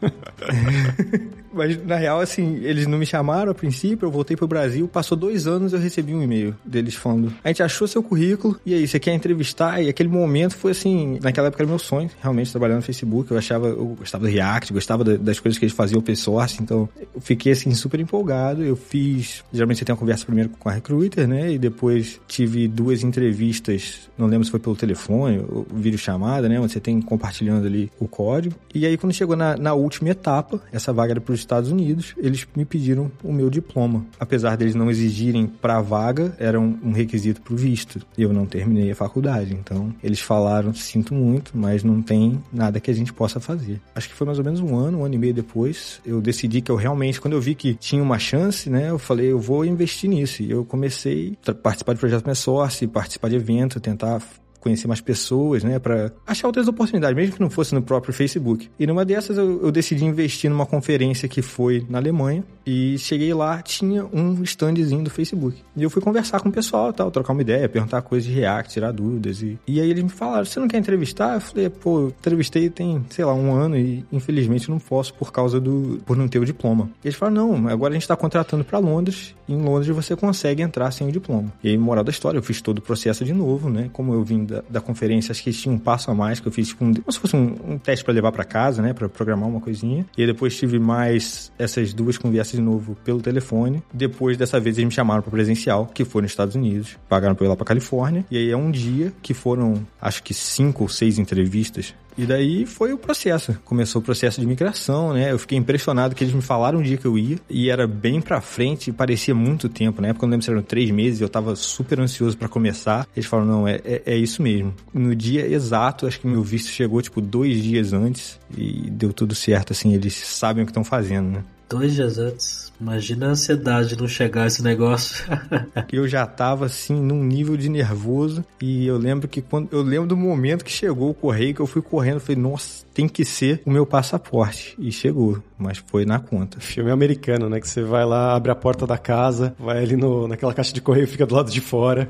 Mas, 1.54 1.84
na 1.86 1.96
real, 1.96 2.20
assim, 2.20 2.58
eles 2.64 2.88
não 2.88 2.98
me 2.98 3.06
chamaram 3.06 3.52
a 3.52 3.56
princípio, 3.56 4.08
eu 4.08 4.12
voltei 4.12 4.36
pro 4.36 4.48
Brasil, 4.48 4.88
passou 4.88 5.18
dois 5.18 5.48
anos 5.48 5.74
eu 5.74 5.80
recebi 5.80 6.14
um 6.14 6.22
e-mail 6.22 6.56
deles 6.66 6.96
falando, 6.96 7.34
a 7.44 7.48
gente 7.50 7.62
achou 7.62 7.88
seu 7.88 8.02
currículo, 8.02 8.60
e 8.66 8.74
aí, 8.74 8.88
você 8.88 9.00
quer 9.00 9.14
entrevistar? 9.14 9.82
E 9.82 9.90
aquele 9.90 10.10
momento 10.10 10.56
foi 10.56 10.72
assim, 10.72 11.20
naquela 11.22 11.48
época 11.48 11.64
era 11.64 11.70
meu 11.70 11.80
sonho, 11.80 12.10
realmente, 12.22 12.52
trabalhar 12.52 12.76
no 12.76 12.82
Facebook, 12.82 13.32
eu 13.32 13.38
achava, 13.38 13.68
eu 13.68 13.96
gostava 14.00 14.26
do 14.26 14.32
React, 14.32 14.74
gostava 14.74 15.04
das 15.04 15.40
coisas 15.40 15.60
que 15.60 15.66
eles 15.66 15.76
faziam 15.76 16.00
open 16.00 16.16
source, 16.16 16.62
então 16.62 16.90
eu 17.14 17.22
fiquei, 17.22 17.52
assim, 17.52 17.74
super 17.74 18.00
empolgado, 18.00 18.64
eu 18.64 18.76
fiz, 18.76 19.44
geralmente 19.54 19.80
você 19.80 19.86
tem 19.86 19.94
uma 19.94 20.00
conversa 20.00 20.26
primeiro 20.26 20.50
com 20.50 20.70
a 20.70 20.72
recruiter, 20.72 21.28
né, 21.28 21.52
e 21.52 21.58
depois 21.58 22.20
tive 22.28 22.68
duas 22.68 23.04
entrevistas, 23.04 24.10
não 24.18 24.28
lembro 24.28 24.46
se 24.46 24.52
foi 24.52 24.60
pelo 24.60 24.76
telefone, 24.76 25.44
ou 25.48 25.68
vídeo 25.74 26.00
chamada, 26.00 26.50
né, 26.50 26.60
onde 26.60 26.72
você 26.72 26.80
tem 26.80 27.02
compartilhando 27.02 27.68
ali 27.68 27.92
o 28.00 28.08
código, 28.08 28.56
e 28.74 28.86
aí 28.86 28.98
quando 28.98 29.14
chegou 29.14 29.36
na, 29.36 29.56
na 29.56 29.74
última 29.74 30.10
etapa, 30.10 30.62
essa 30.72 30.92
vaga 30.92 31.14
era 31.14 31.22
pros 31.22 31.43
Estados 31.44 31.72
Unidos, 31.72 32.14
eles 32.18 32.48
me 32.56 32.66
pediram 32.66 33.12
o 33.24 33.32
meu 33.32 33.50
diploma. 33.50 34.06
Apesar 34.20 34.56
deles 34.56 34.76
não 34.76 34.90
exigirem 34.90 35.48
para 35.48 35.82
vaga, 35.82 36.36
era 36.40 36.60
um, 36.60 36.92
requisito 36.92 37.42
para 37.42 37.54
o 37.54 37.58
visto. 37.58 38.02
Eu 38.18 38.34
não 38.34 38.46
terminei 38.46 38.92
a 38.92 38.96
faculdade, 38.96 39.54
então 39.54 39.94
eles 40.04 40.20
falaram: 40.20 40.74
sinto 40.74 41.14
muito, 41.14 41.52
mas 41.56 41.84
não 41.84 42.02
tem 42.02 42.42
nada 42.52 42.80
que 42.80 42.92
a 42.92 42.94
gente 42.94 43.14
possa 43.14 43.40
fazer. 43.40 43.82
Acho 43.96 44.10
que 44.10 44.16
foi 44.16 44.26
mais 44.26 44.40
ou 44.40 44.46
menos 44.46 44.60
um 44.60 44.76
ano, 44.76 45.00
um 45.00 45.06
ano 45.06 45.16
e 45.16 45.18
meio 45.18 45.34
depois, 45.34 46.02
eu 46.06 46.22
decidi 46.22 46.62
que 46.62 46.72
eu 46.72 46.76
realmente, 46.76 47.20
quando 47.20 47.34
eu 47.34 47.42
vi 47.42 47.56
que 47.56 47.74
tinha 47.74 48.02
uma 48.02 48.20
chance, 48.20 48.70
né, 48.70 48.90
eu 48.90 49.00
falei: 49.00 49.32
eu 49.32 49.40
vou 49.40 49.66
investir 49.66 50.10
nisso. 50.10 50.44
E 50.44 50.52
eu 50.52 50.66
comecei 50.66 51.38
a 51.48 51.54
participar 51.54 51.94
de 51.94 52.00
projetos 52.00 52.26
mais 52.26 52.40
source, 52.40 52.88
participar 52.88 53.30
de 53.30 53.36
evento, 53.36 53.80
tentar 53.80 54.22
conhecer 54.64 54.88
mais 54.88 55.02
pessoas, 55.02 55.64
né? 55.64 55.78
Para 55.78 56.12
achar 56.26 56.48
outras 56.48 56.68
oportunidades, 56.68 57.16
mesmo 57.16 57.36
que 57.36 57.42
não 57.42 57.50
fosse 57.50 57.76
no 57.76 57.82
próprio 57.82 58.14
Facebook. 58.14 58.70
E 58.80 58.88
numa 58.88 59.04
dessas 59.04 59.38
eu, 59.38 59.62
eu, 59.62 59.72
decidi 59.72 60.06
investir 60.06 60.50
numa 60.50 60.66
conferência 60.66 61.28
que 61.28 61.42
foi 61.42 61.86
na 61.90 61.98
Alemanha 61.98 62.44
e 62.66 62.98
cheguei 62.98 63.34
lá, 63.34 63.62
tinha 63.62 64.06
um 64.06 64.42
standzinho 64.44 65.04
do 65.04 65.10
Facebook. 65.10 65.58
E 65.76 65.84
eu 65.84 65.90
fui 65.90 66.02
conversar 66.02 66.40
com 66.40 66.50
o 66.50 66.52
pessoal 66.52 66.94
tal, 66.94 67.12
trocar 67.12 67.34
uma 67.34 67.42
ideia, 67.42 67.68
perguntar 67.68 68.02
coisas 68.02 68.28
de 68.28 68.34
React, 68.34 68.74
tirar 68.74 68.92
dúvidas. 68.92 69.42
E, 69.42 69.60
e 69.68 69.80
aí 69.80 69.90
eles 69.90 70.04
me 70.04 70.10
falaram: 70.10 70.46
você 70.46 70.60
não 70.60 70.68
quer 70.68 70.78
entrevistar? 70.78 71.36
Eu 71.36 71.42
falei: 71.42 71.70
pô, 71.70 72.02
eu 72.02 72.08
entrevistei 72.10 72.70
tem, 72.70 73.06
sei 73.10 73.26
lá, 73.26 73.34
um 73.34 73.54
ano 73.54 73.78
e 73.78 74.06
infelizmente 74.12 74.70
não 74.70 74.80
posso 74.80 75.14
por 75.14 75.32
causa 75.32 75.60
do. 75.60 76.02
por 76.06 76.16
não 76.16 76.28
ter 76.28 76.40
o 76.40 76.46
diploma. 76.46 76.90
E 77.04 77.08
eles 77.08 77.18
falaram: 77.18 77.48
não, 77.48 77.68
agora 77.68 77.92
a 77.92 77.96
gente 77.96 78.04
está 78.04 78.16
contratando 78.16 78.64
para 78.64 78.80
Londres 78.80 79.36
e 79.48 79.54
em 79.54 79.62
Londres 79.62 79.94
você 79.96 80.16
consegue 80.16 80.62
entrar 80.62 80.92
sem 80.92 81.08
o 81.08 81.12
diploma. 81.12 81.52
E 81.64 81.70
aí, 81.70 81.78
moral 81.78 82.04
da 82.04 82.12
história, 82.12 82.38
eu 82.38 82.44
fiz 82.44 82.62
todo 82.62 82.80
o 82.80 82.82
processo 82.82 83.26
de 83.26 83.34
novo, 83.34 83.70
né? 83.70 83.90
Como 83.92 84.14
eu 84.14 84.24
vim 84.24 84.46
da, 84.46 84.64
da 84.70 84.82
conferência, 84.82 85.32
acho 85.32 85.44
que 85.44 85.52
tinha 85.52 85.74
um 85.74 85.78
passo 85.78 86.10
a 86.12 86.14
mais 86.14 86.40
que 86.40 86.48
eu 86.48 86.52
fiz, 86.52 86.70
tipo, 86.70 86.84
um, 86.86 86.94
como 86.94 87.12
se 87.12 87.20
fosse 87.20 87.36
um, 87.36 87.56
um 87.68 87.78
teste 87.78 88.04
para 88.04 88.14
levar 88.14 88.32
para 88.32 88.44
casa, 88.44 88.82
né, 88.82 88.94
para 88.94 89.10
programar 89.10 89.50
uma 89.50 89.60
coisinha. 89.60 90.06
E 90.18 90.22
aí 90.22 90.28
depois 90.28 90.56
tive 90.56 90.80
mais 90.80 91.52
essas 91.58 91.94
duas 91.94 92.18
conversas 92.18 92.53
de 92.56 92.62
novo 92.62 92.96
pelo 93.04 93.22
telefone. 93.22 93.84
Depois 93.94 94.38
dessa 94.38 94.60
vez 94.60 94.78
eles 94.78 94.88
me 94.88 94.94
chamaram 94.94 95.22
para 95.22 95.32
presencial, 95.32 95.86
que 95.88 96.06
foi 96.06 96.22
nos 96.22 96.32
Estados 96.32 96.56
Unidos, 96.56 96.98
pagaram 97.10 97.36
para 97.36 97.46
ir 97.46 97.50
lá 97.50 97.56
para 97.56 97.66
Califórnia. 97.66 98.26
E 98.30 98.38
aí 98.38 98.50
é 98.50 98.58
um 98.58 98.72
dia 98.72 99.14
que 99.22 99.34
foram, 99.34 99.86
acho 100.02 100.24
que 100.24 100.34
cinco 100.34 100.84
ou 100.84 100.90
seis 100.90 101.20
entrevistas 101.20 101.94
e 102.18 102.26
daí 102.26 102.66
foi 102.66 102.94
o 102.94 102.98
processo. 102.98 103.58
Começou 103.66 104.02
o 104.02 104.06
processo 104.06 104.40
de 104.40 104.48
migração, 104.48 105.14
né? 105.14 105.32
Eu 105.32 105.40
fiquei 105.40 105.58
impressionado 105.58 106.16
que 106.16 106.24
eles 106.24 106.34
me 106.34 106.42
falaram 106.42 106.80
um 106.80 106.82
dia 106.82 106.98
que 106.98 107.06
eu 107.06 107.18
ia 107.18 107.38
e 107.50 107.70
era 107.70 107.88
bem 107.88 108.22
pra 108.22 108.40
frente 108.42 108.90
e 108.90 108.94
parecia 108.94 109.34
muito 109.34 109.68
tempo. 109.68 110.02
Na 110.02 110.10
época, 110.10 110.26
eu 110.26 110.28
não 110.28 110.34
lembro 110.34 110.46
se 110.46 110.52
eram 110.52 110.62
três 110.62 110.92
meses, 110.92 111.22
eu 111.22 111.30
tava 111.30 111.56
super 111.56 112.00
ansioso 112.00 112.38
para 112.38 112.48
começar. 112.48 113.08
Eles 113.16 113.26
falaram, 113.26 113.50
não, 113.50 113.68
é, 113.68 113.80
é, 113.84 114.04
é, 114.06 114.16
isso 114.16 114.42
mesmo. 114.42 114.74
No 114.94 115.16
dia 115.16 115.48
exato, 115.48 116.06
acho 116.06 116.20
que 116.20 116.28
meu 116.28 116.44
visto 116.44 116.70
chegou, 116.70 117.02
tipo, 117.02 117.20
dois 117.22 117.62
dias 117.62 117.94
antes 117.94 118.40
e 118.56 118.90
deu 118.90 119.12
tudo 119.12 119.34
certo, 119.34 119.74
assim. 119.74 119.94
Eles 119.94 120.14
sabem 120.14 120.64
o 120.64 120.66
que 120.66 120.72
estão 120.72 120.84
fazendo, 120.84 121.30
né? 121.30 121.44
Dois 121.74 121.96
dias 121.96 122.20
antes. 122.20 122.72
Imagina 122.80 123.26
a 123.26 123.30
ansiedade 123.30 123.90
de 123.90 123.98
não 123.98 124.08
chegar 124.08 124.46
esse 124.46 124.62
negócio. 124.62 125.26
eu 125.92 126.08
já 126.08 126.24
tava 126.24 126.68
assim 126.68 126.94
num 126.94 127.24
nível 127.24 127.58
de 127.58 127.68
nervoso 127.68 128.46
e 128.62 128.86
eu 128.86 128.96
lembro 128.96 129.28
que 129.28 129.42
quando 129.42 129.70
eu 129.72 129.82
lembro 129.82 130.08
do 130.08 130.16
momento 130.16 130.64
que 130.64 130.72
chegou 130.72 131.10
o 131.10 131.16
correio 131.16 131.56
que 131.56 131.62
eu 131.62 131.66
fui 131.66 131.82
correndo, 131.82 132.20
falei, 132.20 132.40
nossa, 132.40 132.86
tem 132.94 133.08
que 133.08 133.26
ser 133.26 133.62
o 133.66 133.72
meu 133.72 133.86
passaporte. 133.86 134.76
E 134.78 134.92
chegou, 134.92 135.42
mas 135.58 135.78
foi 135.78 136.06
na 136.06 136.20
conta. 136.20 136.60
Filme 136.60 136.92
americano, 136.92 137.50
né? 137.50 137.60
Que 137.60 137.68
você 137.68 137.82
vai 137.82 138.06
lá, 138.06 138.36
abre 138.36 138.52
a 138.52 138.56
porta 138.56 138.86
da 138.86 138.98
casa, 138.98 139.56
vai 139.60 139.84
ali 139.84 139.96
no, 139.96 140.28
naquela 140.28 140.54
caixa 140.54 140.74
de 140.74 140.82
correio 140.82 141.08
fica 141.08 141.26
do 141.26 141.36
lado 141.36 141.52
de 141.52 141.62
fora. 141.62 142.08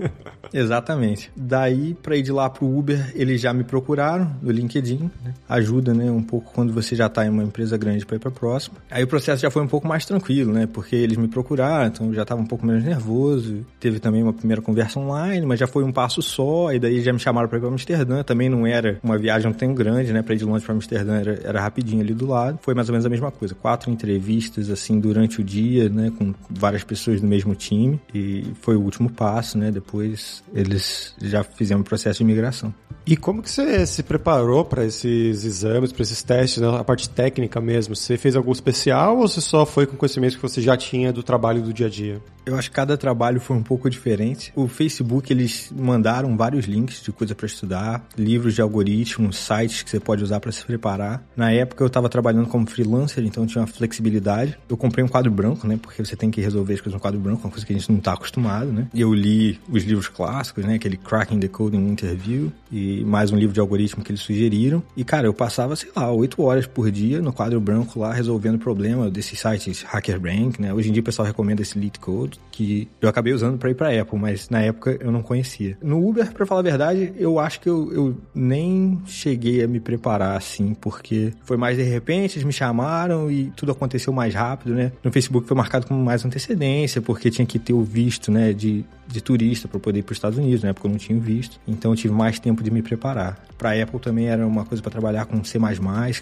Exatamente. 0.52 1.30
Daí, 1.36 1.94
para 1.94 2.16
ir 2.16 2.22
de 2.22 2.32
lá 2.32 2.48
pro 2.48 2.66
Uber, 2.66 3.12
eles 3.14 3.40
já 3.40 3.52
me 3.52 3.64
procuraram 3.64 4.36
no 4.40 4.50
LinkedIn. 4.50 5.10
Né? 5.24 5.34
Ajuda, 5.48 5.92
né? 5.92 6.10
Um 6.10 6.22
pouco 6.22 6.52
quando 6.52 6.72
você 6.72 6.94
já 6.94 7.08
tá 7.08 7.26
em 7.26 7.28
uma 7.28 7.42
empresa 7.42 7.76
grande 7.76 8.06
para 8.06 8.16
ir 8.16 8.20
pra 8.20 8.30
próxima. 8.30 8.76
Aí 8.90 9.02
o 9.02 9.06
processo 9.06 9.42
já 9.42 9.50
foi 9.50 9.62
um 9.62 9.68
pouco 9.68 9.86
mais 9.86 10.04
tranquilo, 10.04 10.52
né? 10.52 10.66
Porque 10.66 10.94
eles 10.94 11.16
me 11.16 11.28
procuraram, 11.28 11.86
então 11.88 12.06
eu 12.06 12.14
já 12.14 12.24
tava 12.24 12.40
um 12.40 12.46
pouco 12.46 12.66
menos 12.66 12.84
nervoso. 12.84 13.64
Teve 13.80 13.98
também 13.98 14.22
uma 14.22 14.32
primeira 14.32 14.62
conversa 14.62 14.98
online, 14.98 15.44
mas 15.44 15.58
já 15.58 15.66
foi 15.66 15.84
um 15.84 15.92
passo 15.92 16.22
só. 16.22 16.72
E 16.72 16.78
daí 16.78 17.00
já 17.00 17.12
me 17.12 17.18
chamaram 17.18 17.48
para 17.48 17.58
ir 17.58 17.60
pra 17.60 17.70
Amsterdã. 17.70 18.22
Também 18.22 18.48
não 18.48 18.66
era 18.66 18.98
uma 19.02 19.18
viagem 19.18 19.52
tão 19.52 19.74
grande, 19.74 20.12
né? 20.12 20.22
Pra 20.24 20.34
ir 20.34 20.38
de 20.38 20.44
Londres 20.44 20.64
pra 20.64 20.74
Amsterdã 20.74 21.14
era, 21.14 21.40
era 21.44 21.60
rapidinho 21.60 22.00
ali 22.00 22.14
do 22.14 22.26
lado. 22.26 22.58
Foi 22.62 22.74
mais 22.74 22.88
ou 22.88 22.92
menos 22.92 23.06
a 23.06 23.08
mesma 23.08 23.30
coisa. 23.30 23.54
Quatro 23.54 23.90
entrevistas, 23.90 24.70
assim, 24.70 24.98
durante 24.98 25.40
o 25.40 25.44
dia, 25.44 25.88
né? 25.88 26.12
Com 26.16 26.34
várias 26.50 26.82
pessoas 26.84 27.20
do 27.20 27.26
mesmo 27.26 27.54
time. 27.54 28.00
E 28.14 28.44
foi 28.60 28.76
o 28.76 28.80
último 28.80 29.10
passo, 29.10 29.58
né? 29.58 29.70
Depois 29.70 30.42
eles 30.54 31.14
já 31.20 31.44
fizeram 31.44 31.82
o 31.82 31.84
processo 31.84 32.18
de 32.18 32.24
imigração. 32.24 32.72
E 33.06 33.18
como 33.18 33.42
que 33.42 33.50
você 33.50 33.86
se 33.86 34.02
preparou 34.02 34.64
para 34.64 34.84
esses 34.84 35.44
exames, 35.44 35.92
para 35.92 36.02
esses 36.02 36.22
testes, 36.22 36.62
né? 36.62 36.68
a 36.78 36.82
parte 36.82 37.08
técnica 37.10 37.60
mesmo? 37.60 37.94
Você 37.94 38.16
fez 38.16 38.34
algo 38.34 38.50
especial 38.50 39.18
ou 39.18 39.28
você 39.28 39.42
só 39.42 39.66
foi 39.66 39.86
com 39.86 39.94
conhecimentos 39.94 40.36
que 40.36 40.42
você 40.42 40.62
já 40.62 40.74
tinha 40.74 41.12
do 41.12 41.22
trabalho 41.22 41.60
do 41.60 41.70
dia 41.70 41.86
a 41.86 41.90
dia? 41.90 42.22
Eu 42.46 42.56
acho 42.56 42.68
que 42.70 42.76
cada 42.76 42.96
trabalho 42.96 43.40
foi 43.40 43.56
um 43.56 43.62
pouco 43.62 43.88
diferente. 43.88 44.52
O 44.54 44.68
Facebook, 44.68 45.32
eles 45.32 45.72
mandaram 45.74 46.36
vários 46.36 46.66
links 46.66 47.02
de 47.02 47.10
coisa 47.10 47.34
para 47.34 47.46
estudar, 47.46 48.06
livros 48.18 48.54
de 48.54 48.60
algoritmos, 48.60 49.36
sites 49.36 49.82
que 49.82 49.90
você 49.90 49.98
pode 49.98 50.22
usar 50.22 50.40
para 50.40 50.52
se 50.52 50.64
preparar. 50.64 51.24
Na 51.34 51.50
época 51.50 51.82
eu 51.82 51.86
estava 51.86 52.08
trabalhando 52.08 52.46
como 52.46 52.66
freelancer, 52.66 53.24
então 53.24 53.46
tinha 53.46 53.62
uma 53.62 53.66
flexibilidade. 53.66 54.58
Eu 54.68 54.76
comprei 54.76 55.04
um 55.04 55.08
quadro 55.08 55.30
branco, 55.30 55.66
né? 55.66 55.78
Porque 55.80 56.04
você 56.04 56.14
tem 56.14 56.30
que 56.30 56.40
resolver 56.40 56.74
as 56.74 56.80
coisas 56.80 56.94
no 56.94 57.00
quadro 57.00 57.18
branco, 57.18 57.46
uma 57.46 57.50
coisa 57.50 57.64
que 57.64 57.72
a 57.72 57.78
gente 57.78 57.90
não 57.90 57.98
está 57.98 58.12
acostumado, 58.12 58.70
né? 58.70 58.88
E 58.92 59.00
eu 59.00 59.14
li 59.14 59.58
os 59.70 59.84
livros 59.84 60.08
clássicos, 60.08 60.64
né? 60.64 60.74
Aquele 60.74 60.98
Cracking 60.98 61.40
the 61.40 61.48
Coding 61.48 61.88
Interview 61.88 62.52
e 62.70 63.04
mais 63.04 63.30
um 63.30 63.36
livro 63.36 63.54
de 63.54 63.60
algoritmo 63.60 64.04
que 64.04 64.10
eles 64.10 64.20
sugeriram. 64.20 64.82
E, 64.96 65.02
cara, 65.04 65.26
eu 65.26 65.32
passava, 65.32 65.76
sei 65.76 65.90
lá, 65.96 66.10
oito 66.12 66.42
horas 66.42 66.66
por 66.66 66.90
dia 66.90 67.22
no 67.22 67.32
quadro 67.32 67.60
branco 67.60 68.00
lá, 68.00 68.12
resolvendo 68.12 68.58
problema 68.58 69.10
desses 69.10 69.40
sites 69.40 69.84
HackerRank, 69.84 70.60
né? 70.60 70.74
Hoje 70.74 70.90
em 70.90 70.92
dia 70.92 71.00
o 71.00 71.04
pessoal 71.04 71.26
recomenda 71.26 71.62
esse 71.62 71.78
LeetCode, 71.78 72.33
que 72.54 72.88
eu 73.00 73.08
acabei 73.08 73.32
usando 73.32 73.58
para 73.58 73.70
ir 73.70 73.74
para 73.74 74.00
Apple, 74.00 74.18
mas 74.18 74.48
na 74.48 74.60
época 74.60 74.96
eu 75.00 75.10
não 75.10 75.22
conhecia. 75.22 75.76
No 75.82 76.06
Uber, 76.08 76.32
para 76.32 76.46
falar 76.46 76.60
a 76.60 76.62
verdade, 76.62 77.12
eu 77.16 77.40
acho 77.40 77.60
que 77.60 77.68
eu, 77.68 77.92
eu 77.92 78.16
nem 78.32 79.00
cheguei 79.06 79.62
a 79.62 79.66
me 79.66 79.80
preparar 79.80 80.36
assim, 80.36 80.72
porque 80.74 81.32
foi 81.42 81.56
mais 81.56 81.76
de 81.76 81.82
repente, 81.82 82.36
eles 82.36 82.44
me 82.44 82.52
chamaram 82.52 83.30
e 83.30 83.52
tudo 83.56 83.72
aconteceu 83.72 84.12
mais 84.12 84.34
rápido, 84.34 84.74
né? 84.74 84.92
No 85.02 85.10
Facebook 85.10 85.48
foi 85.48 85.56
marcado 85.56 85.86
com 85.86 85.94
mais 85.94 86.24
antecedência, 86.24 87.02
porque 87.02 87.30
tinha 87.30 87.46
que 87.46 87.58
ter 87.58 87.72
o 87.72 87.82
visto, 87.82 88.30
né, 88.30 88.52
de, 88.52 88.84
de 89.08 89.20
turista 89.20 89.66
para 89.66 89.80
poder 89.80 89.98
ir 89.98 90.02
para 90.02 90.12
os 90.12 90.18
Estados 90.18 90.38
Unidos, 90.38 90.62
na 90.62 90.70
época 90.70 90.86
eu 90.86 90.90
não 90.92 90.98
tinha 90.98 91.18
visto. 91.18 91.60
Então 91.66 91.90
eu 91.90 91.96
tive 91.96 92.14
mais 92.14 92.38
tempo 92.38 92.62
de 92.62 92.70
me 92.70 92.82
preparar. 92.82 93.38
Para 93.58 93.82
Apple 93.82 93.98
também 93.98 94.28
era 94.28 94.46
uma 94.46 94.64
coisa 94.64 94.82
para 94.82 94.92
trabalhar 94.92 95.26
com 95.26 95.42
C++, 95.42 95.58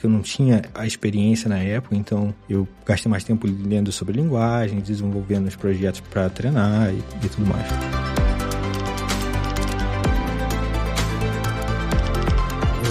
que 0.00 0.06
eu 0.06 0.10
não 0.10 0.22
tinha 0.22 0.62
a 0.74 0.86
experiência 0.86 1.48
na 1.48 1.58
época, 1.58 1.94
então 1.94 2.34
eu 2.48 2.66
gastei 2.86 3.10
mais 3.10 3.24
tempo 3.24 3.46
lendo 3.46 3.92
sobre 3.92 4.16
linguagem, 4.16 4.80
desenvolvendo 4.80 5.46
os 5.46 5.56
projetos 5.56 6.00
para 6.10 6.28
treinar 6.30 6.92
e, 6.92 6.98
e 7.24 7.28
tudo 7.28 7.46
mais. 7.46 8.02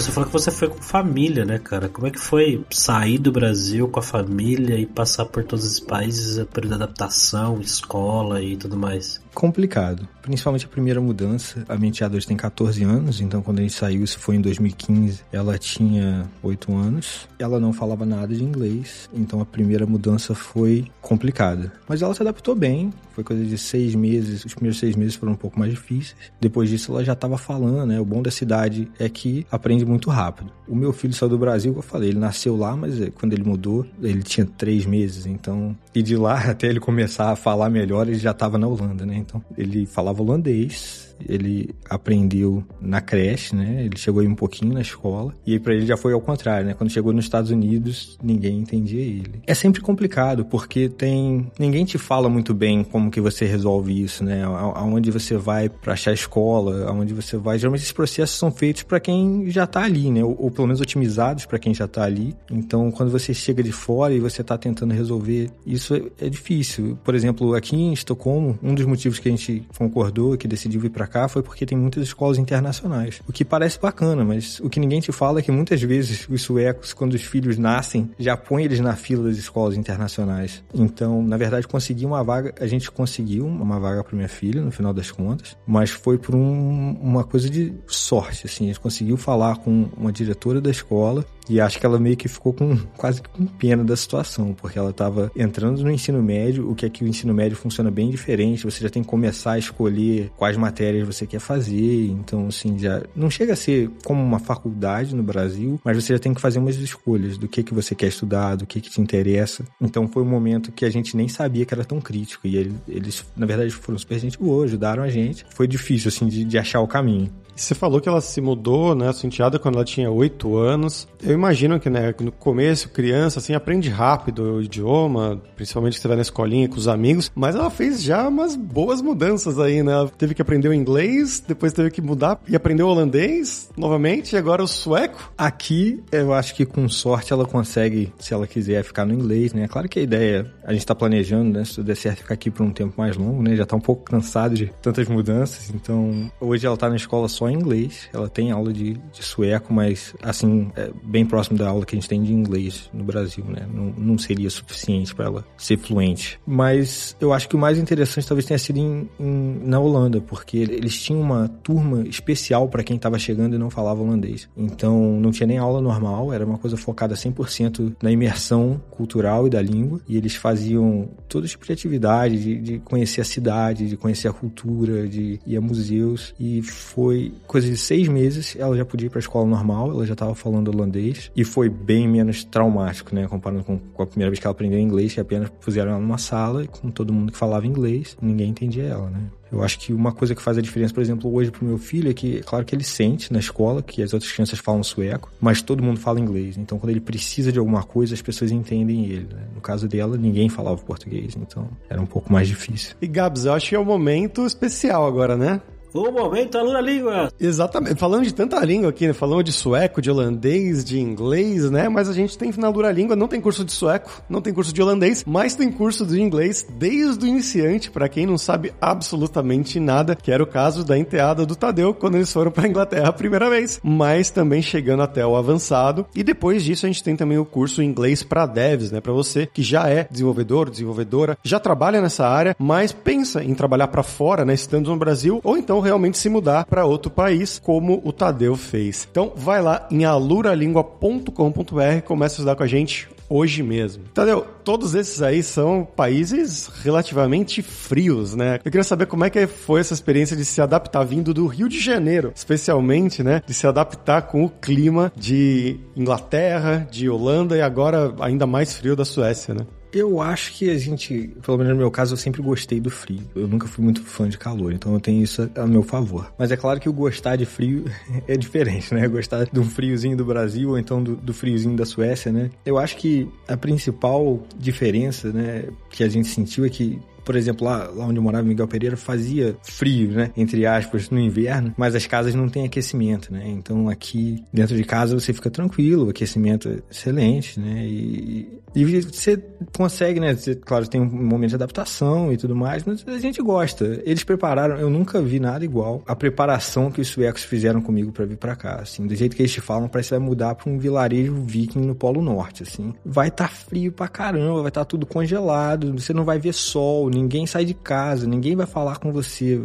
Você 0.02 0.10
falou 0.10 0.26
que 0.26 0.32
você 0.32 0.50
foi 0.50 0.68
com 0.68 0.82
família, 0.82 1.44
né, 1.44 1.60
cara? 1.60 1.88
Como 1.88 2.08
é 2.08 2.10
que 2.10 2.18
foi 2.18 2.64
sair 2.70 3.18
do 3.18 3.30
Brasil 3.30 3.86
com 3.88 4.00
a 4.00 4.02
família 4.02 4.74
e 4.76 4.84
passar 4.84 5.26
por 5.26 5.44
todos 5.44 5.64
os 5.64 5.78
países, 5.78 6.44
período 6.46 6.76
de 6.76 6.82
adaptação, 6.82 7.60
escola 7.60 8.42
e 8.42 8.56
tudo 8.56 8.76
mais? 8.76 9.20
Complicado. 9.34 10.08
Principalmente 10.22 10.66
a 10.66 10.68
primeira 10.68 11.00
mudança. 11.00 11.64
A 11.68 11.76
minha 11.76 11.92
hoje 12.12 12.26
tem 12.26 12.36
14 12.36 12.82
anos, 12.84 13.20
então 13.20 13.42
quando 13.42 13.58
a 13.58 13.62
gente 13.62 13.74
saiu, 13.74 14.04
isso 14.04 14.18
foi 14.18 14.36
em 14.36 14.40
2015, 14.40 15.22
ela 15.32 15.58
tinha 15.58 16.28
8 16.42 16.74
anos. 16.74 17.28
Ela 17.38 17.58
não 17.58 17.72
falava 17.72 18.06
nada 18.06 18.34
de 18.34 18.42
inglês, 18.42 19.10
então 19.12 19.40
a 19.40 19.44
primeira 19.44 19.86
mudança 19.86 20.34
foi 20.34 20.86
complicada. 21.00 21.72
Mas 21.88 22.02
ela 22.02 22.14
se 22.14 22.22
adaptou 22.22 22.54
bem, 22.54 22.92
foi 23.12 23.22
coisa 23.22 23.44
de 23.44 23.58
seis 23.58 23.94
meses. 23.94 24.44
Os 24.44 24.54
primeiros 24.54 24.78
seis 24.78 24.96
meses 24.96 25.14
foram 25.14 25.32
um 25.32 25.36
pouco 25.36 25.58
mais 25.58 25.70
difíceis. 25.70 26.16
Depois 26.40 26.68
disso, 26.70 26.92
ela 26.92 27.04
já 27.04 27.12
estava 27.12 27.36
falando, 27.36 27.86
né? 27.86 28.00
O 28.00 28.04
bom 28.04 28.22
da 28.22 28.30
cidade 28.30 28.88
é 28.98 29.08
que 29.08 29.46
aprende 29.50 29.84
muito 29.84 30.10
rápido. 30.10 30.52
O 30.66 30.74
meu 30.74 30.92
filho 30.92 31.12
saiu 31.12 31.28
do 31.28 31.38
Brasil, 31.38 31.74
eu 31.74 31.82
falei, 31.82 32.10
ele 32.10 32.18
nasceu 32.18 32.56
lá, 32.56 32.76
mas 32.76 33.00
eh, 33.00 33.10
quando 33.10 33.32
ele 33.32 33.44
mudou, 33.44 33.86
ele 34.02 34.22
tinha 34.22 34.46
três 34.46 34.86
meses, 34.86 35.26
então. 35.26 35.76
E 35.94 36.02
de 36.02 36.16
lá 36.16 36.38
até 36.50 36.68
ele 36.68 36.80
começar 36.80 37.30
a 37.30 37.36
falar 37.36 37.70
melhor, 37.70 38.08
ele 38.08 38.18
já 38.18 38.30
estava 38.30 38.58
na 38.58 38.66
Holanda, 38.66 39.04
né? 39.04 39.16
Então, 39.16 39.42
ele 39.56 39.86
falava 39.86 40.22
holandês, 40.22 41.11
ele 41.28 41.70
aprendeu 41.88 42.62
na 42.80 43.00
creche, 43.00 43.54
né? 43.54 43.84
Ele 43.84 43.96
chegou 43.96 44.20
aí 44.20 44.28
um 44.28 44.34
pouquinho 44.34 44.72
na 44.74 44.80
escola. 44.80 45.34
E 45.46 45.58
para 45.58 45.74
ele 45.74 45.86
já 45.86 45.96
foi 45.96 46.12
ao 46.12 46.20
contrário, 46.20 46.66
né? 46.66 46.74
Quando 46.74 46.90
chegou 46.90 47.12
nos 47.12 47.24
Estados 47.24 47.50
Unidos, 47.50 48.18
ninguém 48.22 48.58
entendia 48.58 49.00
ele. 49.00 49.42
É 49.46 49.54
sempre 49.54 49.80
complicado, 49.80 50.44
porque 50.44 50.88
tem... 50.88 51.50
Ninguém 51.58 51.84
te 51.84 51.98
fala 51.98 52.28
muito 52.28 52.54
bem 52.54 52.84
como 52.84 53.10
que 53.10 53.20
você 53.20 53.44
resolve 53.44 54.02
isso, 54.02 54.24
né? 54.24 54.42
Aonde 54.44 55.10
você 55.10 55.36
vai 55.36 55.68
para 55.68 55.92
achar 55.92 56.12
escola, 56.12 56.86
aonde 56.88 57.14
você 57.14 57.36
vai... 57.36 57.58
Geralmente 57.58 57.82
esses 57.82 57.92
processos 57.92 58.38
são 58.38 58.50
feitos 58.50 58.82
para 58.82 59.00
quem 59.00 59.50
já 59.50 59.66
tá 59.66 59.82
ali, 59.82 60.10
né? 60.10 60.24
Ou, 60.24 60.36
ou 60.38 60.50
pelo 60.50 60.66
menos 60.66 60.80
otimizados 60.80 61.46
para 61.46 61.58
quem 61.58 61.74
já 61.74 61.86
tá 61.86 62.04
ali. 62.04 62.34
Então, 62.50 62.90
quando 62.90 63.10
você 63.10 63.32
chega 63.34 63.62
de 63.62 63.72
fora 63.72 64.14
e 64.14 64.20
você 64.20 64.42
tá 64.42 64.56
tentando 64.58 64.92
resolver, 64.94 65.50
isso 65.66 65.94
é, 65.94 66.26
é 66.26 66.28
difícil. 66.28 66.98
Por 67.02 67.14
exemplo, 67.14 67.54
aqui 67.54 67.76
em 67.76 67.92
Estocolmo, 67.92 68.58
um 68.62 68.74
dos 68.74 68.86
motivos 68.86 69.18
que 69.18 69.28
a 69.28 69.30
gente 69.30 69.62
concordou, 69.76 70.36
que 70.36 70.48
decidiu 70.48 70.80
vir 70.80 70.90
para 70.90 71.06
cá, 71.12 71.28
foi 71.28 71.42
porque 71.42 71.66
tem 71.66 71.76
muitas 71.76 72.02
escolas 72.02 72.38
internacionais. 72.38 73.20
O 73.28 73.32
que 73.32 73.44
parece 73.44 73.78
bacana, 73.78 74.24
mas 74.24 74.58
o 74.60 74.70
que 74.70 74.80
ninguém 74.80 75.00
te 75.00 75.12
fala 75.12 75.40
é 75.40 75.42
que 75.42 75.52
muitas 75.52 75.80
vezes 75.82 76.26
os 76.28 76.42
suecos, 76.42 76.92
quando 76.92 77.12
os 77.12 77.22
filhos 77.22 77.58
nascem, 77.58 78.10
já 78.18 78.36
põem 78.36 78.64
eles 78.64 78.80
na 78.80 78.96
fila 78.96 79.28
das 79.28 79.36
escolas 79.36 79.76
internacionais. 79.76 80.64
Então, 80.74 81.22
na 81.22 81.36
verdade, 81.36 81.68
conseguir 81.68 82.06
uma 82.06 82.24
vaga, 82.24 82.54
a 82.58 82.66
gente 82.66 82.90
conseguiu 82.90 83.46
uma 83.46 83.78
vaga 83.78 84.02
para 84.02 84.16
minha 84.16 84.28
filha, 84.28 84.62
no 84.62 84.72
final 84.72 84.94
das 84.94 85.10
contas, 85.10 85.56
mas 85.66 85.90
foi 85.90 86.16
por 86.16 86.34
um, 86.34 86.96
uma 87.00 87.24
coisa 87.24 87.50
de 87.50 87.74
sorte, 87.86 88.46
assim. 88.46 88.64
A 88.64 88.66
gente 88.68 88.80
conseguiu 88.80 89.16
falar 89.16 89.56
com 89.56 89.88
uma 89.96 90.12
diretora 90.12 90.60
da 90.60 90.70
escola 90.70 91.24
e 91.48 91.60
acho 91.60 91.78
que 91.78 91.86
ela 91.86 91.98
meio 91.98 92.16
que 92.16 92.28
ficou 92.28 92.52
com 92.52 92.76
quase 92.96 93.22
com 93.22 93.46
pena 93.46 93.84
da 93.84 93.96
situação, 93.96 94.54
porque 94.54 94.78
ela 94.78 94.90
estava 94.90 95.30
entrando 95.36 95.82
no 95.82 95.90
ensino 95.90 96.22
médio, 96.22 96.70
o 96.70 96.74
que 96.74 96.86
é 96.86 96.90
que 96.90 97.04
o 97.04 97.08
ensino 97.08 97.34
médio 97.34 97.56
funciona 97.56 97.90
bem 97.90 98.10
diferente, 98.10 98.64
você 98.64 98.80
já 98.80 98.90
tem 98.90 99.02
que 99.02 99.08
começar 99.08 99.52
a 99.52 99.58
escolher 99.58 100.30
quais 100.36 100.56
matérias 100.56 101.06
você 101.06 101.26
quer 101.26 101.40
fazer, 101.40 102.06
então 102.06 102.46
assim, 102.46 102.78
já 102.78 103.02
não 103.14 103.30
chega 103.30 103.52
a 103.52 103.56
ser 103.56 103.90
como 104.04 104.22
uma 104.22 104.38
faculdade 104.38 105.14
no 105.14 105.22
Brasil, 105.22 105.80
mas 105.84 106.02
você 106.02 106.14
já 106.14 106.18
tem 106.18 106.34
que 106.34 106.40
fazer 106.40 106.58
umas 106.58 106.76
escolhas 106.76 107.38
do 107.38 107.48
que 107.48 107.62
que 107.62 107.74
você 107.74 107.94
quer 107.94 108.08
estudar, 108.08 108.56
do 108.56 108.66
que 108.66 108.80
que 108.80 108.90
te 108.90 109.00
interessa. 109.00 109.64
Então 109.80 110.08
foi 110.08 110.22
um 110.22 110.28
momento 110.28 110.72
que 110.72 110.84
a 110.84 110.90
gente 110.90 111.16
nem 111.16 111.28
sabia 111.28 111.64
que 111.64 111.74
era 111.74 111.84
tão 111.84 112.00
crítico 112.00 112.46
e 112.46 112.56
eles, 112.88 113.24
na 113.36 113.46
verdade 113.46 113.70
foram 113.70 113.98
super 113.98 114.18
gente 114.18 114.38
boa, 114.38 114.64
ajudaram 114.64 115.02
a 115.02 115.08
gente. 115.08 115.44
Foi 115.50 115.66
difícil 115.66 116.08
assim 116.08 116.26
de, 116.26 116.44
de 116.44 116.58
achar 116.58 116.80
o 116.80 116.88
caminho. 116.88 117.30
Você 117.54 117.74
falou 117.74 118.00
que 118.00 118.08
ela 118.08 118.20
se 118.20 118.40
mudou, 118.40 118.94
né, 118.94 119.12
sua 119.12 119.30
quando 119.60 119.76
ela 119.76 119.84
tinha 119.84 120.10
8 120.10 120.56
anos. 120.56 121.08
Eu 121.22 121.32
imagino 121.32 121.78
que, 121.78 121.88
né, 121.88 122.14
no 122.20 122.32
começo, 122.32 122.88
criança, 122.88 123.38
assim, 123.38 123.54
aprende 123.54 123.88
rápido 123.88 124.56
o 124.56 124.62
idioma, 124.62 125.40
principalmente 125.56 125.94
que 125.94 126.00
você 126.00 126.08
vai 126.08 126.16
na 126.16 126.22
escolinha 126.22 126.68
com 126.68 126.76
os 126.76 126.88
amigos, 126.88 127.30
mas 127.34 127.54
ela 127.54 127.70
fez 127.70 128.02
já 128.02 128.28
umas 128.28 128.56
boas 128.56 129.00
mudanças 129.00 129.58
aí, 129.58 129.82
né? 129.82 129.92
Ela 129.92 130.08
teve 130.08 130.34
que 130.34 130.42
aprender 130.42 130.68
o 130.68 130.74
inglês, 130.74 131.42
depois 131.46 131.72
teve 131.72 131.90
que 131.90 132.02
mudar 132.02 132.40
e 132.48 132.56
aprendeu 132.56 132.86
o 132.86 132.90
holandês 132.90 133.70
novamente, 133.76 134.34
e 134.34 134.36
agora 134.36 134.62
o 134.62 134.68
sueco. 134.68 135.32
Aqui, 135.36 136.02
eu 136.10 136.32
acho 136.32 136.54
que 136.54 136.66
com 136.66 136.88
sorte 136.88 137.32
ela 137.32 137.44
consegue, 137.44 138.12
se 138.18 138.34
ela 138.34 138.46
quiser, 138.46 138.82
ficar 138.82 139.04
no 139.04 139.14
inglês, 139.14 139.52
né? 139.52 139.68
Claro 139.68 139.88
que 139.88 139.98
a 139.98 140.02
ideia, 140.02 140.52
a 140.64 140.72
gente 140.72 140.86
tá 140.86 140.94
planejando, 140.94 141.58
né, 141.58 141.64
se 141.64 141.76
tudo 141.76 141.86
der 141.86 141.96
certo, 141.96 142.18
ficar 142.18 142.34
aqui 142.34 142.50
por 142.50 142.64
um 142.64 142.70
tempo 142.70 142.94
mais 142.96 143.16
longo, 143.16 143.42
né? 143.42 143.56
Já 143.56 143.66
tá 143.66 143.76
um 143.76 143.80
pouco 143.80 144.02
cansado 144.02 144.54
de 144.54 144.72
tantas 144.82 145.08
mudanças, 145.08 145.70
então 145.70 146.30
hoje 146.40 146.66
ela 146.66 146.76
tá 146.76 146.88
na 146.88 146.96
escola 146.96 147.28
só 147.28 147.41
só 147.42 147.50
inglês. 147.50 148.08
Ela 148.12 148.28
tem 148.28 148.52
aula 148.52 148.72
de, 148.72 148.94
de 148.94 149.22
sueco, 149.22 149.72
mas 149.72 150.14
assim, 150.22 150.70
é 150.76 150.90
bem 151.02 151.26
próximo 151.26 151.58
da 151.58 151.68
aula 151.68 151.84
que 151.84 151.96
a 151.96 151.98
gente 151.98 152.08
tem 152.08 152.22
de 152.22 152.32
inglês 152.32 152.88
no 152.92 153.02
Brasil, 153.02 153.44
né? 153.44 153.66
Não, 153.72 153.92
não 153.96 154.18
seria 154.18 154.48
suficiente 154.48 155.14
para 155.14 155.26
ela 155.26 155.44
ser 155.56 155.76
fluente. 155.78 156.40
Mas 156.46 157.16
eu 157.20 157.32
acho 157.32 157.48
que 157.48 157.56
o 157.56 157.58
mais 157.58 157.78
interessante 157.78 158.26
talvez 158.26 158.46
tenha 158.46 158.58
sido 158.58 158.78
em, 158.78 159.08
em, 159.18 159.60
na 159.64 159.80
Holanda, 159.80 160.20
porque 160.20 160.58
eles 160.58 161.00
tinham 161.00 161.20
uma 161.20 161.48
turma 161.48 162.06
especial 162.06 162.68
para 162.68 162.84
quem 162.84 162.96
estava 162.96 163.18
chegando 163.18 163.56
e 163.56 163.58
não 163.58 163.70
falava 163.70 164.00
holandês. 164.00 164.48
Então 164.56 165.20
não 165.20 165.30
tinha 165.30 165.46
nem 165.46 165.58
aula 165.58 165.80
normal, 165.80 166.32
era 166.32 166.44
uma 166.44 166.58
coisa 166.58 166.76
focada 166.76 167.14
100% 167.14 167.96
na 168.02 168.10
imersão 168.10 168.80
cultural 168.90 169.46
e 169.46 169.50
da 169.50 169.60
língua. 169.60 170.00
E 170.08 170.16
eles 170.16 170.36
faziam 170.36 171.08
todo 171.28 171.48
tipo 171.48 171.66
de 171.66 171.72
atividade, 171.72 172.38
de, 172.38 172.58
de 172.60 172.78
conhecer 172.78 173.20
a 173.20 173.24
cidade, 173.24 173.88
de 173.88 173.96
conhecer 173.96 174.28
a 174.28 174.32
cultura, 174.32 175.08
de 175.08 175.40
ir 175.46 175.56
a 175.56 175.60
museus. 175.60 176.34
E 176.38 176.62
foi 176.62 177.31
coisa 177.46 177.68
de 177.68 177.76
seis 177.76 178.08
meses, 178.08 178.56
ela 178.58 178.76
já 178.76 178.84
podia 178.84 179.06
ir 179.06 179.10
para 179.10 179.18
a 179.18 179.20
escola 179.20 179.46
normal, 179.46 179.90
ela 179.90 180.06
já 180.06 180.12
estava 180.12 180.34
falando 180.34 180.68
holandês 180.68 181.30
e 181.34 181.44
foi 181.44 181.68
bem 181.68 182.08
menos 182.08 182.44
traumático, 182.44 183.14
né? 183.14 183.26
Comparando 183.26 183.64
com, 183.64 183.78
com, 183.78 184.02
a 184.02 184.06
primeira 184.06 184.30
vez 184.30 184.38
que 184.38 184.46
ela 184.46 184.52
aprendeu 184.52 184.78
inglês, 184.78 185.14
que 185.14 185.20
apenas 185.20 185.48
puseram 185.60 185.92
ela 185.92 186.00
numa 186.00 186.18
sala 186.18 186.66
com 186.66 186.90
todo 186.90 187.12
mundo 187.12 187.32
que 187.32 187.38
falava 187.38 187.66
inglês, 187.66 188.16
ninguém 188.20 188.50
entendia 188.50 188.84
ela, 188.84 189.10
né? 189.10 189.20
Eu 189.52 189.62
acho 189.62 189.78
que 189.78 189.92
uma 189.92 190.12
coisa 190.12 190.34
que 190.34 190.40
faz 190.40 190.56
a 190.56 190.62
diferença, 190.62 190.94
por 190.94 191.02
exemplo, 191.02 191.32
hoje 191.32 191.50
pro 191.50 191.66
meu 191.66 191.76
filho 191.76 192.10
é 192.10 192.14
que, 192.14 192.38
é 192.38 192.40
claro 192.40 192.64
que 192.64 192.74
ele 192.74 192.82
sente 192.82 193.30
na 193.30 193.38
escola 193.38 193.82
que 193.82 194.02
as 194.02 194.14
outras 194.14 194.32
crianças 194.32 194.58
falam 194.58 194.82
sueco, 194.82 195.30
mas 195.38 195.60
todo 195.60 195.82
mundo 195.82 196.00
fala 196.00 196.18
inglês. 196.18 196.56
Então, 196.56 196.78
quando 196.78 196.88
ele 196.88 197.00
precisa 197.00 197.52
de 197.52 197.58
alguma 197.58 197.82
coisa, 197.82 198.14
as 198.14 198.22
pessoas 198.22 198.50
entendem 198.50 199.04
ele. 199.04 199.28
Né? 199.30 199.42
No 199.54 199.60
caso 199.60 199.86
dela, 199.86 200.16
ninguém 200.16 200.48
falava 200.48 200.78
português, 200.78 201.36
então 201.36 201.68
era 201.90 202.00
um 202.00 202.06
pouco 202.06 202.32
mais 202.32 202.48
difícil. 202.48 202.96
E 203.02 203.06
Gabs, 203.06 203.44
eu 203.44 203.52
acho 203.52 203.68
que 203.68 203.74
é 203.74 203.78
um 203.78 203.84
momento 203.84 204.46
especial 204.46 205.06
agora, 205.06 205.36
né? 205.36 205.60
O 205.94 206.10
momento 206.10 206.56
aluna 206.56 206.80
língua. 206.80 207.30
Exatamente. 207.38 207.96
Falando 207.96 208.24
de 208.24 208.32
tanta 208.32 208.64
língua 208.64 208.90
aqui, 208.90 209.06
né? 209.06 209.12
Falando 209.12 209.42
de 209.44 209.52
sueco, 209.52 210.00
de 210.00 210.10
holandês, 210.10 210.84
de 210.84 210.98
inglês, 210.98 211.70
né? 211.70 211.88
Mas 211.88 212.08
a 212.08 212.12
gente 212.12 212.38
tem 212.38 212.52
na 212.56 212.68
Lura 212.68 212.90
Língua, 212.90 213.14
não 213.16 213.28
tem 213.28 213.40
curso 213.40 213.64
de 213.64 213.72
sueco, 213.72 214.22
não 214.28 214.40
tem 214.40 214.54
curso 214.54 214.72
de 214.72 214.80
holandês, 214.80 215.24
mas 215.26 215.54
tem 215.54 215.70
curso 215.70 216.06
de 216.06 216.20
inglês 216.20 216.66
desde 216.78 217.24
o 217.24 217.28
iniciante, 217.28 217.90
para 217.90 218.08
quem 218.08 218.26
não 218.26 218.38
sabe 218.38 218.72
absolutamente 218.80 219.78
nada, 219.78 220.14
que 220.14 220.30
era 220.30 220.42
o 220.42 220.46
caso 220.46 220.84
da 220.84 220.96
enteada 220.96 221.44
do 221.44 221.56
Tadeu 221.56 221.92
quando 221.92 222.16
eles 222.16 222.32
foram 222.32 222.50
para 222.50 222.68
Inglaterra 222.68 223.08
a 223.08 223.12
primeira 223.12 223.50
vez, 223.50 223.80
mas 223.82 224.30
também 224.30 224.62
chegando 224.62 225.02
até 225.02 225.26
o 225.26 225.36
avançado. 225.36 226.06
E 226.14 226.22
depois 226.22 226.62
disso 226.62 226.86
a 226.86 226.88
gente 226.88 227.02
tem 227.02 227.16
também 227.16 227.38
o 227.38 227.44
curso 227.44 227.82
inglês 227.82 228.22
para 228.22 228.46
devs, 228.46 228.90
né? 228.90 229.00
Para 229.00 229.12
você 229.12 229.46
que 229.46 229.62
já 229.62 229.88
é 229.88 230.06
desenvolvedor, 230.10 230.70
desenvolvedora, 230.70 231.36
já 231.42 231.60
trabalha 231.60 232.00
nessa 232.00 232.26
área, 232.26 232.56
mas 232.58 232.92
pensa 232.92 233.42
em 233.42 233.54
trabalhar 233.54 233.88
para 233.88 234.02
fora, 234.02 234.44
né? 234.44 234.54
Estando 234.54 234.90
no 234.90 234.96
Brasil, 234.96 235.40
ou 235.42 235.56
então 235.56 235.81
realmente 235.82 236.16
se 236.16 236.28
mudar 236.28 236.64
para 236.64 236.86
outro 236.86 237.10
país, 237.10 237.58
como 237.58 238.00
o 238.04 238.12
Tadeu 238.12 238.56
fez. 238.56 239.06
Então 239.10 239.32
vai 239.36 239.60
lá 239.60 239.86
em 239.90 240.04
aluralingua.com.br, 240.04 242.02
começa 242.06 242.34
a 242.34 242.36
estudar 242.36 242.56
com 242.56 242.62
a 242.62 242.66
gente 242.66 243.08
hoje 243.32 243.62
mesmo. 243.62 244.04
Tadeu, 244.12 244.46
todos 244.62 244.94
esses 244.94 245.22
aí 245.22 245.42
são 245.42 245.88
países 245.96 246.70
relativamente 246.82 247.62
frios, 247.62 248.34
né? 248.34 248.56
Eu 248.56 248.70
queria 248.70 248.84
saber 248.84 249.06
como 249.06 249.24
é 249.24 249.30
que 249.30 249.46
foi 249.46 249.80
essa 249.80 249.94
experiência 249.94 250.36
de 250.36 250.44
se 250.44 250.60
adaptar 250.60 251.02
vindo 251.04 251.32
do 251.32 251.46
Rio 251.46 251.68
de 251.68 251.80
Janeiro, 251.80 252.32
especialmente, 252.34 253.22
né? 253.22 253.42
De 253.46 253.54
se 253.54 253.66
adaptar 253.66 254.22
com 254.22 254.44
o 254.44 254.50
clima 254.50 255.10
de 255.16 255.80
Inglaterra, 255.96 256.86
de 256.90 257.08
Holanda 257.08 257.56
e 257.56 257.62
agora 257.62 258.14
ainda 258.20 258.46
mais 258.46 258.76
frio 258.76 258.94
da 258.94 259.04
Suécia, 259.04 259.54
né? 259.54 259.66
Eu 259.92 260.20
acho 260.20 260.54
que 260.54 260.70
a 260.70 260.78
gente, 260.78 261.28
pelo 261.42 261.58
menos 261.58 261.72
no 261.74 261.78
meu 261.78 261.90
caso, 261.90 262.14
eu 262.14 262.16
sempre 262.16 262.40
gostei 262.40 262.80
do 262.80 262.90
frio. 262.90 263.20
Eu 263.34 263.46
nunca 263.46 263.68
fui 263.68 263.84
muito 263.84 264.02
fã 264.02 264.28
de 264.28 264.38
calor, 264.38 264.72
então 264.72 264.94
eu 264.94 265.00
tenho 265.00 265.22
isso 265.22 265.50
a 265.54 265.66
meu 265.66 265.82
favor. 265.82 266.32
Mas 266.38 266.50
é 266.50 266.56
claro 266.56 266.80
que 266.80 266.88
o 266.88 266.92
gostar 266.92 267.36
de 267.36 267.44
frio 267.44 267.84
é 268.26 268.36
diferente, 268.36 268.94
né? 268.94 269.06
Gostar 269.06 269.44
de 269.44 269.60
um 269.60 269.64
friozinho 269.64 270.16
do 270.16 270.24
Brasil 270.24 270.70
ou 270.70 270.78
então 270.78 271.02
do, 271.02 271.14
do 271.16 271.34
friozinho 271.34 271.76
da 271.76 271.84
Suécia, 271.84 272.32
né? 272.32 272.50
Eu 272.64 272.78
acho 272.78 272.96
que 272.96 273.28
a 273.46 273.56
principal 273.56 274.42
diferença, 274.58 275.30
né, 275.30 275.64
que 275.90 276.02
a 276.02 276.08
gente 276.08 276.28
sentiu 276.28 276.64
é 276.64 276.68
que 276.68 276.98
por 277.24 277.36
exemplo, 277.36 277.66
lá, 277.66 277.88
lá 277.88 278.06
onde 278.06 278.16
eu 278.16 278.22
morava, 278.22 278.44
Miguel 278.44 278.68
Pereira, 278.68 278.96
fazia 278.96 279.56
frio, 279.62 280.10
né? 280.12 280.30
Entre 280.36 280.66
aspas, 280.66 281.10
no 281.10 281.18
inverno, 281.18 281.74
mas 281.76 281.94
as 281.94 282.06
casas 282.06 282.34
não 282.34 282.48
têm 282.48 282.64
aquecimento, 282.64 283.32
né? 283.32 283.48
Então 283.48 283.88
aqui 283.88 284.42
dentro 284.52 284.76
de 284.76 284.84
casa 284.84 285.18
você 285.18 285.32
fica 285.32 285.50
tranquilo, 285.50 286.06
o 286.06 286.10
aquecimento 286.10 286.68
é 286.68 286.78
excelente, 286.90 287.58
né? 287.58 287.84
E, 287.86 288.60
e 288.74 288.84
você 288.84 289.42
consegue, 289.76 290.18
né? 290.18 290.34
Você, 290.34 290.54
claro, 290.54 290.88
tem 290.88 291.00
um 291.00 291.04
momento 291.04 291.50
de 291.50 291.56
adaptação 291.56 292.32
e 292.32 292.36
tudo 292.36 292.56
mais, 292.56 292.84
mas 292.84 293.04
a 293.06 293.18
gente 293.18 293.40
gosta. 293.42 294.00
Eles 294.04 294.24
prepararam, 294.24 294.76
eu 294.76 294.90
nunca 294.90 295.20
vi 295.20 295.38
nada 295.38 295.64
igual 295.64 296.02
a 296.06 296.16
preparação 296.16 296.90
que 296.90 297.00
os 297.00 297.08
suecos 297.08 297.44
fizeram 297.44 297.80
comigo 297.80 298.12
para 298.12 298.24
vir 298.24 298.36
para 298.36 298.56
cá, 298.56 298.76
assim. 298.76 299.06
Do 299.06 299.14
jeito 299.14 299.36
que 299.36 299.42
eles 299.42 299.52
te 299.52 299.60
falam, 299.60 299.88
parece 299.88 300.08
que 300.08 300.18
vai 300.18 300.26
mudar 300.26 300.54
para 300.54 300.70
um 300.70 300.78
vilarejo 300.78 301.34
viking 301.44 301.80
no 301.80 301.94
Polo 301.94 302.22
Norte, 302.22 302.62
assim. 302.62 302.94
Vai 303.04 303.28
estar 303.28 303.48
tá 303.48 303.54
frio 303.54 303.92
pra 303.92 304.08
caramba, 304.08 304.60
vai 304.60 304.68
estar 304.68 304.80
tá 304.80 304.84
tudo 304.84 305.06
congelado, 305.06 305.92
você 305.92 306.12
não 306.12 306.24
vai 306.24 306.38
ver 306.38 306.52
sol, 306.52 307.10
ninguém 307.12 307.46
sai 307.46 307.64
de 307.64 307.74
casa, 307.74 308.26
ninguém 308.26 308.56
vai 308.56 308.66
falar 308.66 308.98
com 308.98 309.12
você. 309.12 309.60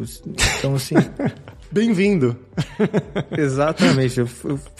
Então, 0.59 0.75
assim. 0.75 0.95
Bem-vindo! 1.71 2.37
Exatamente. 3.37 4.21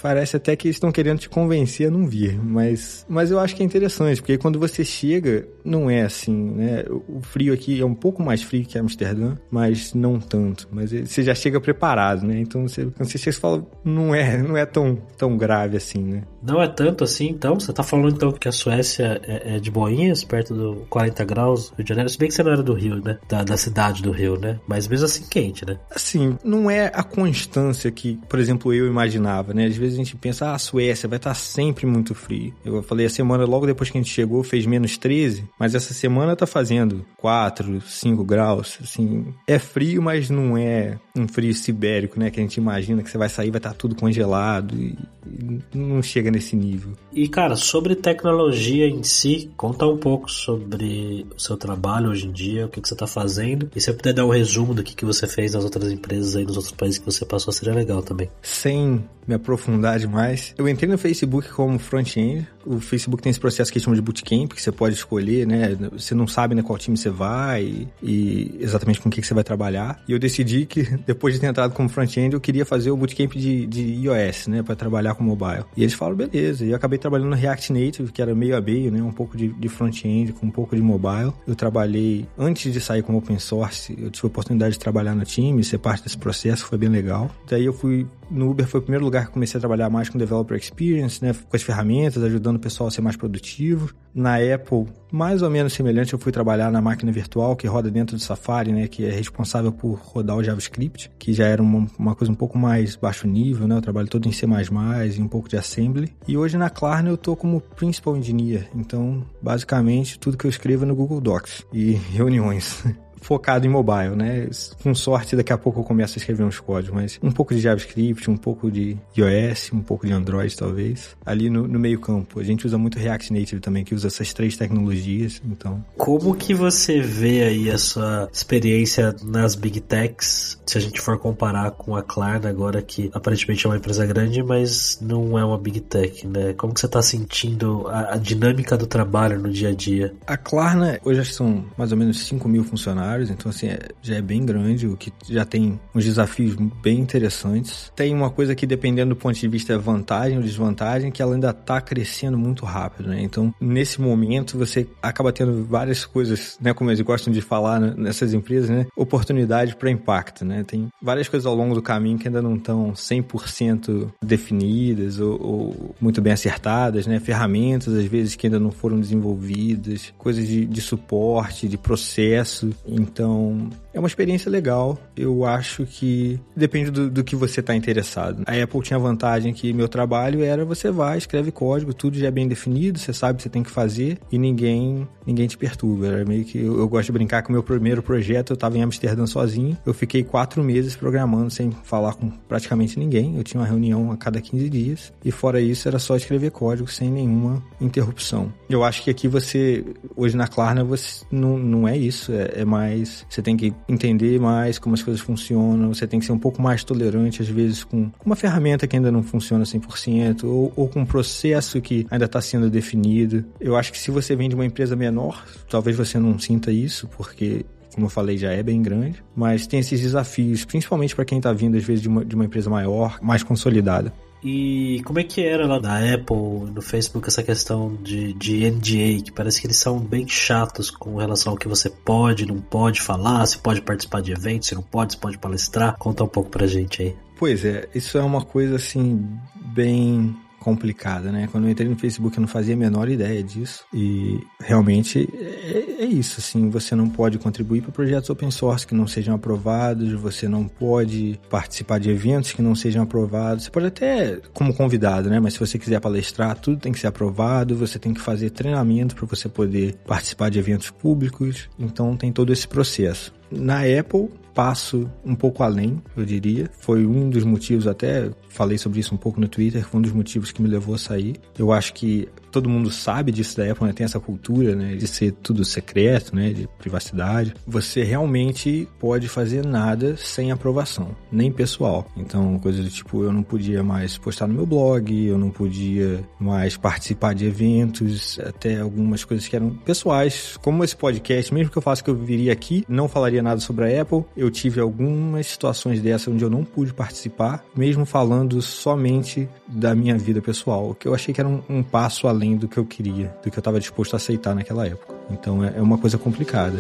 Parece 0.01 0.38
até 0.38 0.56
que 0.56 0.67
eles 0.67 0.77
estão 0.77 0.91
querendo 0.91 1.20
te 1.20 1.29
convencer 1.29 1.88
a 1.88 1.91
não 1.91 2.08
vir. 2.08 2.39
Mas, 2.41 3.06
mas 3.08 3.32
eu 3.32 3.39
acho 3.39 3.56
que 3.56 3.62
é 3.62 3.65
interessante, 3.65 4.22
porque 4.22 4.38
quando 4.38 4.60
você 4.60 4.84
chega, 4.84 5.48
não 5.63 5.89
é 5.89 6.03
assim, 6.03 6.34
né? 6.34 6.84
O 7.08 7.22
frio 7.22 7.53
aqui 7.53 7.79
é 7.79 7.86
um 7.86 7.94
pouco 7.94 8.24
mais 8.24 8.41
frio 8.41 8.65
que 8.65 8.77
Amsterdã, 8.77 9.36
mas 9.51 9.94
não 9.94 10.20
tanto. 10.20 10.67
Mas 10.72 10.91
você 10.91 11.24
já 11.24 11.36
chega 11.36 11.60
preparado, 11.60 12.25
né? 12.25 12.39
Então 12.39 12.67
você, 12.67 12.86
quando 12.86 13.10
você 13.10 13.17
chega, 13.17 13.34
você 13.34 13.39
fala, 13.39 13.65
não 13.84 14.15
é, 14.15 14.38
não 14.38 14.58
é 14.58 14.65
tão, 14.65 14.96
tão 15.17 15.38
grave 15.38 15.77
assim, 15.77 16.01
né? 16.01 16.24
Não 16.41 16.62
é 16.62 16.67
tanto 16.67 17.03
assim, 17.03 17.27
então? 17.27 17.60
Você 17.60 17.74
tá 17.74 17.84
falando 17.84 18.15
então 18.15 18.32
que 18.32 18.48
a 18.48 18.51
Suécia 18.51 19.20
é, 19.24 19.56
é 19.56 19.60
de 19.60 19.70
boinhas, 19.70 20.24
perto 20.24 20.53
do 20.53 20.86
40 20.89 21.25
graus, 21.25 21.74
Rio 21.75 21.84
de 21.84 21.89
Janeiro? 21.89 22.10
Se 22.10 22.17
bem 22.17 22.29
que 22.29 22.34
você 22.34 22.44
não 22.44 22.51
era 22.51 22.63
do 22.63 22.74
Rio, 22.74 23.01
né? 23.03 23.17
Da, 23.27 23.44
da 23.44 23.58
cidade 23.58 24.01
do 24.01 24.12
Rio, 24.12 24.39
né? 24.39 24.60
Mas 24.67 24.88
mesmo 24.88 25.06
assim 25.06 25.25
quente, 25.29 25.65
né? 25.65 25.77
Assim, 25.91 26.38
não 26.44 26.72
é 26.72 26.76
a 26.86 27.03
constância 27.03 27.91
que, 27.91 28.19
por 28.27 28.39
exemplo, 28.39 28.74
eu 28.74 28.88
imaginava, 28.88 29.53
né? 29.53 29.65
Às 29.65 29.77
vezes 29.77 29.96
a 29.96 29.98
gente 29.98 30.15
pensa, 30.15 30.48
ah, 30.48 30.55
a 30.55 30.60
Suécia 30.60 31.10
vai 31.10 31.17
estar 31.17 31.34
sempre 31.34 31.86
muito 31.86 32.13
frio. 32.13 32.53
Eu 32.63 32.81
falei, 32.84 33.05
a 33.05 33.10
semana 33.10 33.46
logo 33.46 33.65
depois 33.65 33.89
que 33.89 33.98
a 33.98 34.01
gente 34.01 34.13
chegou 34.13 34.43
fez 34.43 34.65
menos 34.65 34.98
13, 34.98 35.46
mas 35.60 35.75
essa 35.75 35.93
semana 35.93 36.36
tá 36.36 36.46
fazendo 36.46 37.05
4, 37.17 37.81
5 37.81 38.24
graus, 38.24 38.77
assim. 38.81 39.34
É 39.48 39.60
frio, 39.60 40.01
mas 40.01 40.29
não 40.29 40.57
é 40.57 40.98
um 41.15 41.27
frio 41.27 41.53
sibérico, 41.53 42.19
né? 42.19 42.29
Que 42.29 42.39
a 42.39 42.43
gente 42.43 42.57
imagina 42.57 43.03
que 43.03 43.10
você 43.10 43.17
vai 43.17 43.29
sair, 43.29 43.51
vai 43.51 43.60
estar 43.60 43.74
tudo 43.74 43.96
congelado 43.96 44.75
e, 44.75 44.98
e 45.25 45.77
não 45.77 46.01
chega 46.01 46.31
nesse 46.31 46.55
nível. 46.55 46.93
E, 47.12 47.27
cara, 47.27 47.55
sobre 47.55 47.96
tecnologia 47.96 48.88
em 48.88 49.03
si, 49.03 49.50
conta 49.57 49.86
um 49.86 49.98
pouco 49.98 50.31
sobre 50.31 51.25
o 51.36 51.39
seu 51.39 51.57
trabalho 51.57 52.10
hoje 52.10 52.27
em 52.27 52.31
dia, 52.31 52.65
o 52.65 52.69
que, 52.69 52.81
que 52.81 52.88
você 52.88 52.93
está 52.93 53.07
fazendo. 53.07 53.69
E 53.75 53.79
se 53.79 53.88
você 53.88 53.93
puder 53.93 54.13
dar 54.13 54.25
um 54.25 54.29
resumo 54.29 54.74
do 54.74 54.84
que, 54.84 54.96
que 54.96 55.05
você 55.05 55.27
fez 55.27 55.53
nas 55.53 55.63
outras 55.63 55.91
empresas 55.91 56.36
aí, 56.36 56.46
nos 56.46 56.57
outros 56.57 56.67
países 56.72 56.98
que 56.98 57.06
você 57.06 57.25
passou, 57.25 57.51
seria 57.53 57.74
legal 57.74 58.01
também. 58.01 58.30
Sem 58.42 59.08
me 59.27 59.36
aprofundar 59.36 60.00
demais, 60.00 60.53
eu 60.58 60.68
entrei 60.68 60.90
no 60.90 60.98
Facebook 60.98 61.50
como 61.50 61.77
front-end. 61.77 62.48
O 62.68 62.80
Facebook 62.80 63.24
tem 63.24 63.30
esse 63.30 63.40
processo 63.40 63.72
que 63.72 63.80
chama 63.80 63.96
de 63.96 64.01
bootcamp, 64.01 64.53
que 64.53 64.62
você 64.62 64.72
pode 64.72 64.96
escolher, 64.96 65.48
né? 65.48 65.77
Você 65.94 66.14
não 66.14 66.27
sabe 66.27 66.53
né, 66.53 66.62
qual 66.62 66.77
time 66.77 66.98
você 66.98 67.10
vai 67.10 67.64
e, 67.64 67.88
e 68.01 68.58
exatamente 68.60 69.00
com 69.00 69.10
o 69.10 69.12
que, 69.12 69.22
que 69.22 69.27
você 69.27 69.34
vai 69.34 69.44
trabalhar. 69.44 70.01
E 70.08 70.12
eu 70.12 70.20
decidi 70.20 70.66
que, 70.66 70.84
depois 71.06 71.34
de 71.34 71.40
ter 71.40 71.48
entrado 71.48 71.74
como 71.74 71.88
front-end, 71.90 72.34
eu 72.34 72.42
queria 72.42 72.66
fazer 72.66 72.92
o 72.92 72.98
bootcamp 72.98 73.34
de, 73.34 73.66
de 73.66 73.82
iOS, 73.82 74.48
né? 74.48 74.64
Para 74.64 74.75
trabalhar 74.75 75.16
com 75.16 75.24
mobile. 75.24 75.64
E 75.75 75.84
eles 75.84 75.94
falaram, 75.94 76.18
beleza. 76.18 76.66
E 76.66 76.70
eu 76.70 76.75
acabei 76.75 77.00
trabalhando 77.00 77.30
no 77.30 77.36
React 77.36 77.74
Native, 77.74 78.12
que 78.12 78.22
era 78.22 78.36
meio 78.36 78.58
a 78.58 78.62
meio, 78.62 78.92
né? 78.92 79.01
Um 79.01 79.12
pouco 79.12 79.38
de, 79.38 79.48
de 79.48 79.70
front-end 79.70 80.34
com 80.34 80.48
um 80.48 80.51
pouco 80.51 80.75
de 80.75 80.82
mobile. 80.82 81.34
Eu 81.48 81.56
trabalhei, 81.56 82.27
antes 82.38 82.72
de 82.72 82.82
sair 82.82 83.01
como 83.01 83.18
open 83.18 83.40
source, 83.40 83.96
eu 83.98 84.10
tive 84.12 84.25
a 84.25 84.27
oportunidade 84.27 84.74
de 84.74 84.80
trabalhar 84.80 85.16
no 85.16 85.24
time, 85.24 85.64
ser 85.64 85.77
parte 85.77 86.03
desse 86.03 86.18
processo, 86.18 86.66
foi 86.66 86.77
bem 86.77 86.90
legal. 86.90 87.32
Daí 87.50 87.66
eu 87.66 87.74
fui 87.74 88.06
no 88.30 88.51
Uber 88.51 88.68
foi 88.68 88.80
o 88.80 88.84
primeiro 88.84 89.06
lugar 89.06 89.27
que 89.27 89.32
comecei 89.32 89.58
a 89.58 89.62
trabalhar 89.62 89.90
mais 89.90 90.10
com 90.10 90.18
developer 90.18 90.58
experience, 90.58 91.24
né, 91.24 91.34
com 91.34 91.56
as 91.56 91.64
ferramentas, 91.64 92.22
ajudando 92.24 92.56
o 92.57 92.59
pessoal 92.59 92.87
a 92.87 92.91
ser 92.91 93.01
mais 93.01 93.15
produtivo. 93.15 93.93
Na 94.13 94.35
Apple, 94.37 94.87
mais 95.11 95.41
ou 95.41 95.50
menos 95.50 95.74
semelhante, 95.74 96.13
eu 96.13 96.20
fui 96.20 96.31
trabalhar 96.31 96.72
na 96.72 96.81
máquina 96.81 97.11
virtual 97.11 97.55
que 97.55 97.67
roda 97.67 97.89
dentro 97.89 98.15
do 98.15 98.22
Safari, 98.22 98.72
né, 98.72 98.87
que 98.87 99.05
é 99.05 99.11
responsável 99.11 99.72
por 99.72 99.93
rodar 99.93 100.35
o 100.35 100.43
JavaScript, 100.43 101.11
que 101.20 101.33
já 101.33 101.46
era 101.46 101.61
uma, 101.61 101.87
uma 101.98 102.15
coisa 102.15 102.31
um 102.31 102.35
pouco 102.35 102.57
mais 102.57 102.96
baixo 102.96 103.27
nível, 103.27 103.67
né, 103.67 103.79
trabalho 103.79 104.07
todo 104.07 104.27
em 104.27 104.31
C++ 104.31 104.46
e 104.46 105.22
um 105.22 105.27
pouco 105.27 105.48
de 105.48 105.55
assembly. 105.55 106.13
E 106.27 106.35
hoje 106.35 106.57
na 106.57 106.70
Klarna 106.70 107.09
eu 107.09 107.17
tô 107.17 107.35
como 107.35 107.61
principal 107.61 108.17
engineer, 108.17 108.67
então 108.75 109.24
basicamente 109.41 110.20
tudo 110.20 110.37
que 110.37 110.46
eu 110.46 110.50
escrevo 110.50 110.83
é 110.83 110.87
no 110.87 110.96
Google 110.96 111.22
Docs 111.22 111.65
e 111.72 111.91
reuniões. 112.11 112.83
Focado 113.27 113.68
em 113.68 113.70
mobile, 113.70 114.16
né? 114.16 114.48
Com 114.81 114.96
sorte, 114.96 115.35
daqui 115.35 115.51
a 115.51 115.57
pouco 115.57 115.81
eu 115.81 115.83
começo 115.83 116.18
a 116.18 116.18
escrever 116.18 116.46
uns 116.46 116.61
códigos, 116.61 116.96
mas 116.96 117.20
um 117.22 117.29
pouco 117.29 117.53
de 117.53 117.59
JavaScript, 117.59 118.31
um 118.31 118.37
pouco 118.37 118.72
de 118.72 118.98
iOS, 119.18 119.72
um 119.74 119.81
pouco 119.81 120.07
de 120.07 120.13
Android, 120.13 120.55
talvez. 120.55 121.18
Ali 121.25 121.50
no, 121.50 121.68
no 121.68 121.77
meio 121.77 122.00
campo. 122.00 122.40
A 122.40 122.44
gente 122.44 122.66
usa 122.66 122.77
muito 122.77 122.98
React 122.98 123.33
Native 123.33 123.59
também, 123.59 123.83
que 123.83 123.94
usa 123.94 124.07
essas 124.07 124.33
três 124.33 124.55
tecnologias, 124.55 125.42
então... 125.46 125.83
Como 125.98 126.33
que 126.35 126.53
você 126.53 127.01
vê 127.01 127.44
aí 127.44 127.70
a 127.70 127.77
sua 127.77 128.29
experiência 128.31 129.13
nas 129.22 129.55
Big 129.55 129.81
Techs, 129.81 130.57
se 130.66 130.77
a 130.77 130.81
gente 130.81 131.01
for 131.01 131.20
comparar 131.20 131.72
com 131.72 131.98
a 131.98 132.03
Klarna 132.03 132.48
agora, 132.48 132.81
que 132.81 133.11
aparentemente 133.13 133.66
é 133.66 133.70
uma 133.70 133.77
empresa 133.77 134.05
grande, 134.05 134.42
mas 134.42 135.00
não 135.01 135.37
é 135.37 135.44
uma 135.44 135.57
Big 135.57 135.81
Tech, 135.81 136.25
né? 136.25 136.53
Como 136.53 136.74
que 136.74 136.79
você 136.79 136.85
está 136.85 137.01
sentindo 137.01 137.87
a, 137.90 138.13
a 138.13 138.18
dinâmica 138.18 138.77
do 138.77 138.87
trabalho 138.87 139.37
no 139.37 139.51
dia 139.51 139.70
a 139.70 139.74
dia? 139.74 140.13
A 140.25 140.37
Klarna, 140.37 140.98
hoje 141.03 141.20
acho 141.20 141.31
que 141.31 141.35
são 141.35 141.66
mais 141.77 141.92
ou 141.92 141.98
menos 141.98 142.20
5 142.25 142.48
mil 142.48 142.63
funcionários, 142.63 143.17
então 143.24 143.50
assim, 143.50 143.68
é, 143.68 143.80
já 144.01 144.16
é 144.16 144.22
bem 144.22 144.46
grande, 144.46 144.88
o 144.88 144.96
que 144.96 145.12
já 145.30 145.46
tem 145.46 145.80
uns 145.94 146.06
desafios 146.06 146.56
bem 146.82 147.00
interessantes. 147.00 147.92
Tem 147.96 148.14
uma 148.14 148.30
coisa 148.30 148.56
que 148.56 148.66
dependendo 148.66 149.14
do 149.14 149.16
ponto 149.16 149.38
de 149.38 149.48
vista 149.48 149.74
é 149.74 149.77
vantagem 149.77 150.38
ou 150.38 150.44
desvantagem, 150.44 151.12
que 151.12 151.22
ela 151.22 151.34
ainda 151.34 151.50
está 151.50 151.80
crescendo 151.82 152.38
muito 152.38 152.66
rápido, 152.66 153.10
né? 153.10 153.22
Então, 153.22 153.53
nesse 153.60 154.01
momento, 154.01 154.58
você 154.58 154.88
acaba 155.01 155.32
tendo 155.32 155.64
várias 155.66 156.06
coisas, 156.06 156.58
né, 156.62 156.74
como 156.74 156.90
eles 156.90 157.01
gostam 157.01 157.32
de 157.32 157.42
falar 157.42 157.80
nessas 157.80 158.34
empresas, 158.34 158.70
né? 158.70 158.86
Oportunidade 158.96 159.75
para 159.75 159.90
impacto, 159.90 160.46
né? 160.46 160.64
Tem 160.64 160.88
várias 161.01 161.27
coisas 161.27 161.46
ao 161.46 161.56
longo 161.56 161.75
do 161.75 161.82
caminho 161.82 162.18
que 162.18 162.27
ainda 162.27 162.42
não 162.42 162.56
estão 162.56 162.92
100% 162.94 164.10
definidas 164.22 165.20
ou, 165.20 165.42
ou, 165.42 165.96
muito 166.00 166.22
bem 166.22 166.34
acertadas, 166.34 167.08
né? 167.08 167.20
Ferramentas, 167.20 167.94
às 167.94 168.06
vezes, 168.06 168.36
que 168.36 168.48
ainda 168.48 168.60
não 168.60 168.72
foram 168.72 169.00
desenvolvidas, 169.00 170.14
coisas 170.18 170.48
de, 170.48 170.66
de 170.66 170.82
suporte, 170.82 171.68
de 171.68 171.77
processo. 171.77 172.70
Então, 172.98 173.70
é 173.98 174.00
uma 174.00 174.07
experiência 174.07 174.50
legal. 174.50 174.98
Eu 175.16 175.44
acho 175.44 175.86
que 175.86 176.40
depende 176.55 176.92
do, 176.92 177.10
do 177.10 177.24
que 177.24 177.36
você 177.36 177.62
está 177.62 177.75
interessado. 177.75 178.44
A 178.46 178.53
Apple 178.53 178.81
tinha 178.81 178.98
a 178.98 179.01
vantagem 179.01 179.51
que 179.53 179.74
meu 179.74 179.88
trabalho 179.88 180.44
era 180.44 180.64
você 180.64 180.92
vai, 180.92 181.18
escreve 181.18 181.51
código, 181.51 181.94
tudo 181.94 182.18
já 182.18 182.27
é 182.27 182.31
bem 182.31 182.48
definido, 182.48 183.00
você 183.00 183.12
sabe 183.12 183.33
o 183.33 183.38
que 183.38 183.44
você 183.44 183.50
tem 183.50 183.64
que 183.64 183.72
fazer 183.72 184.20
e 184.31 184.38
ninguém 184.38 185.07
ninguém 185.25 185.48
te 185.48 185.57
perturba. 185.57 186.07
Era 186.07 186.25
meio 186.25 186.46
que 186.46 186.57
eu, 186.57 186.79
eu 186.79 186.88
gosto 186.88 187.07
de 187.07 187.12
brincar 187.12 187.44
com 187.44 187.50
o 187.50 187.51
meu 187.51 187.62
primeiro 187.62 188.01
projeto, 188.01 188.51
eu 188.51 188.53
estava 188.53 188.77
em 188.77 188.81
Amsterdã 188.81 189.25
sozinho. 189.25 189.77
Eu 189.86 189.94
fiquei 189.94 190.24
quatro 190.24 190.64
meses 190.64 190.96
programando 190.96 191.51
sem 191.51 191.72
falar 191.83 192.14
com 192.14 192.29
praticamente 192.29 192.98
ninguém. 192.98 193.36
Eu 193.36 193.44
tinha 193.44 193.60
uma 193.60 193.68
reunião 193.68 194.12
a 194.12 194.18
cada 194.18 194.40
15 194.40 194.70
dias 194.70 195.14
e 195.25 195.31
fora 195.31 195.60
isso 195.60 195.88
era 195.88 196.00
só 196.00 196.16
escrever 196.16 196.51
código 196.51 196.90
sem 196.90 197.12
nenhuma 197.12 197.62
interrupção. 197.81 198.53
Eu 198.70 198.83
acho 198.83 199.03
que 199.03 199.10
aqui 199.10 199.27
você, 199.27 199.83
hoje 200.16 200.38
na 200.38 200.48
Klarna, 200.48 200.83
você 200.83 201.25
não, 201.29 201.57
não 201.57 201.88
é 201.88 201.98
isso, 201.98 202.31
é, 202.31 202.62
é 202.62 202.66
mais, 202.66 203.25
você 203.29 203.42
tem 203.42 203.57
que 203.57 203.74
entender 203.88 204.40
mais 204.40 204.78
como 204.78 204.96
as 204.96 205.04
coisas 205.04 205.22
funcionam, 205.22 205.94
você 205.94 206.06
tem 206.06 206.20
que 206.20 206.26
ser 206.26 206.32
um 206.32 206.40
pouco 206.40 206.62
mais 206.62 206.84
tolerante 206.84 207.42
às 207.42 207.48
vezes 207.48 207.84
com 207.84 208.10
uma 208.26 208.36
ferramenta 208.36 208.88
que 208.88 208.96
ainda 208.96 209.12
não 209.12 209.24
funciona 209.24 209.64
100% 209.64 210.44
ou, 210.44 210.72
ou 210.76 210.88
com 210.88 211.02
um 211.02 211.06
processo 211.06 211.82
que 211.82 212.06
ainda 212.10 212.26
está 212.26 212.42
sendo 212.42 212.70
definido. 212.70 213.46
Eu 213.60 213.76
acho 213.76 213.92
que 213.92 213.98
se 213.98 214.12
você 214.12 214.36
vem 214.36 214.50
de 214.50 214.56
uma 214.56 214.66
empresa 214.66 214.96
menor, 214.96 215.46
talvez 215.70 215.96
você 215.96 216.20
não 216.20 216.38
sinta 216.38 216.72
isso, 216.72 217.08
porque 217.16 217.66
como 217.98 218.06
eu 218.06 218.12
falei, 218.12 218.38
já 218.38 218.52
é 218.52 218.62
bem 218.62 218.80
grande, 218.80 219.24
mas 219.36 219.66
tem 219.66 219.80
esses 219.80 220.00
desafios, 220.00 220.64
principalmente 220.64 221.16
para 221.16 221.26
quem 221.26 221.40
está 221.40 221.52
vindo, 221.52 221.76
às 221.78 221.84
vezes, 221.84 222.04
de 222.04 222.08
uma, 222.08 222.24
de 222.24 222.36
uma 222.36 222.46
empresa 222.46 222.70
maior, 222.70 223.18
mais 223.24 223.42
consolidada. 223.42 224.14
E 224.44 225.02
como 225.06 225.20
é 225.20 225.24
que 225.24 225.44
era 225.44 225.66
lá 225.66 225.80
na 225.80 225.98
Apple, 226.14 226.72
no 226.74 226.82
Facebook, 226.82 227.28
essa 227.28 227.44
questão 227.44 227.96
de, 228.02 228.34
de 228.34 228.70
NDA, 228.70 229.24
que 229.24 229.32
parece 229.32 229.60
que 229.60 229.68
eles 229.68 229.78
são 229.78 230.00
bem 230.00 230.28
chatos 230.28 230.92
com 230.92 231.18
relação 231.18 231.54
ao 231.54 231.58
que 231.58 231.68
você 231.68 231.90
pode, 231.90 232.46
não 232.46 232.60
pode 232.60 233.02
falar, 233.02 233.46
se 233.46 233.58
pode 233.58 233.82
participar 233.82 234.22
de 234.22 234.32
eventos, 234.32 234.68
se 234.68 234.76
não 234.76 234.84
pode, 234.84 235.14
se 235.14 235.18
pode 235.18 235.38
palestrar. 235.38 235.98
Conta 235.98 236.24
um 236.24 236.28
pouco 236.28 236.50
pra 236.50 236.68
gente 236.68 237.02
aí. 237.02 237.16
Pois 237.38 237.64
é, 237.66 237.88
isso 237.94 238.18
é 238.18 238.22
uma 238.22 238.44
coisa 238.44 238.76
assim, 238.76 239.28
bem 239.56 240.36
complicada, 240.68 241.32
né? 241.32 241.48
Quando 241.50 241.64
eu 241.64 241.72
entrei 241.72 241.88
no 241.88 241.96
Facebook 241.96 242.36
eu 242.36 242.42
não 242.42 242.48
fazia 242.48 242.74
a 242.74 242.77
menor 242.77 243.08
ideia 243.08 243.42
disso 243.42 243.86
e 243.94 244.38
realmente 244.60 245.25
é, 245.34 246.03
é 246.03 246.06
isso, 246.06 246.42
assim, 246.42 246.70
você 246.70 246.94
não 246.94 247.08
pode 247.08 247.38
contribuir 247.38 247.82
para 247.82 247.92
projetos 247.94 248.30
open 248.30 248.51
source 248.51 248.86
que 248.86 248.94
não 248.94 249.08
sejam 249.08 249.34
aprovados, 249.34 250.12
você 250.12 250.46
não 250.46 250.68
pode 250.68 251.40
participar 251.50 252.01
de 252.01 252.10
eventos 252.10 252.51
que 252.51 252.62
não 252.62 252.75
sejam 252.75 253.01
aprovados, 253.01 253.64
você 253.64 253.72
pode 253.72 253.86
até 253.86 254.42
como 254.53 254.74
convidado, 254.74 255.30
né? 255.30 255.40
Mas 255.40 255.53
se 255.53 255.60
você 255.62 255.80
quiser 255.80 256.01
palestrar, 256.01 256.60
tudo 256.60 256.77
tem 256.82 256.92
que 256.92 257.00
ser 257.00 257.08
aprovado, 257.08 257.74
você 257.74 257.98
tem 257.98 258.14
que 258.14 258.20
fazer 258.20 258.50
treinamento 258.50 259.16
para 259.16 259.25
você 259.25 259.48
poder 259.48 259.96
participar 260.06 260.50
de 260.50 260.60
eventos 260.60 260.90
públicos, 260.90 261.70
então 261.80 262.18
tem 262.18 262.30
todo 262.30 262.51
esse 262.51 262.68
processo. 262.68 263.34
Na 263.50 263.84
Apple, 263.84 264.27
passo 264.57 265.07
um 265.24 265.35
pouco 265.35 265.61
além, 265.61 266.01
eu 266.15 266.25
diria. 266.25 266.67
Foi 266.79 267.05
um 267.05 267.29
dos 267.29 267.43
motivos, 267.43 267.85
até 267.85 268.31
falei 268.50 268.79
sobre 268.79 269.00
isso 269.00 269.13
um 269.13 269.17
pouco 269.17 269.39
no 269.39 269.48
Twitter, 269.48 269.87
foi 269.87 270.00
um 270.00 270.01
dos 270.01 270.11
motivos 270.11 270.51
que 270.51 270.63
me 270.63 270.67
levou 270.67 270.96
a 270.96 270.98
sair. 270.98 271.35
Eu 271.59 271.72
acho 271.72 271.93
que 271.93 272.27
todo 272.57 272.70
mundo 272.70 272.89
sabe 272.89 273.31
disso 273.31 273.55
da 273.55 273.72
Apple, 273.72 273.85
né? 273.85 273.93
Tem 273.93 274.03
essa 274.03 274.20
cultura, 274.20 274.75
né? 274.75 274.96
De 274.96 275.07
ser 275.07 275.31
tudo 275.31 275.63
secreto, 275.63 276.35
né? 276.35 276.51
De 276.51 276.67
privacidade. 276.79 277.53
Você 277.67 278.03
realmente 278.03 278.87
pode 279.00 279.27
fazer 279.27 279.63
nada 279.63 280.17
sem 280.17 280.51
aprovação, 280.51 281.15
nem 281.31 281.51
pessoal. 281.51 282.07
Então, 282.17 282.57
coisas 282.57 282.83
do 282.83 282.89
tipo, 282.89 283.24
eu 283.24 283.31
não 283.31 283.43
podia 283.43 283.83
mais 283.83 284.17
postar 284.17 284.48
no 284.48 284.55
meu 284.55 284.65
blog, 284.65 285.25
eu 285.25 285.37
não 285.37 285.51
podia 285.51 286.24
mais 286.39 286.75
participar 286.75 287.35
de 287.35 287.46
eventos, 287.46 288.39
até 288.39 288.79
algumas 288.79 289.24
coisas 289.24 289.48
que 289.48 289.55
eram 289.55 289.70
pessoais, 289.70 290.57
como 290.63 290.83
esse 290.83 290.96
podcast, 290.96 291.53
mesmo 291.53 291.72
que 291.72 291.77
eu 291.77 291.81
faça 291.81 292.03
que 292.03 292.09
eu 292.09 292.15
viria 292.15 292.51
aqui, 292.51 292.83
não 292.89 293.07
falaria 293.07 293.43
nada 293.43 293.61
sobre 293.61 293.85
a 293.85 294.01
Apple. 294.01 294.25
Eu 294.35 294.50
tive 294.50 294.81
algumas 294.81 295.46
situações 295.46 296.01
dessas 296.01 296.33
onde 296.33 296.43
eu 296.43 296.50
não 296.50 296.63
pude 296.63 296.91
participar, 296.91 297.63
mesmo 297.75 298.03
falando 298.03 298.59
somente 298.63 299.48
da 299.67 299.93
minha 299.93 300.17
vida 300.17 300.41
pessoal, 300.41 300.96
que 300.96 301.07
eu 301.07 301.13
achei 301.13 301.31
que 301.33 301.39
era 301.39 301.48
um, 301.48 301.61
um 301.70 301.83
passo 301.83 302.27
além 302.27 302.47
do 302.55 302.68
que 302.68 302.77
eu 302.77 302.86
queria, 302.86 303.36
do 303.44 303.50
que 303.50 303.57
eu 303.57 303.62
estava 303.62 303.79
disposto 303.79 304.14
a 304.14 304.18
aceitar 304.18 304.55
naquela 304.55 304.86
época. 304.86 305.14
Então 305.31 305.64
é, 305.64 305.74
é 305.77 305.81
uma 305.81 305.98
coisa 305.98 306.18
complicada. 306.18 306.79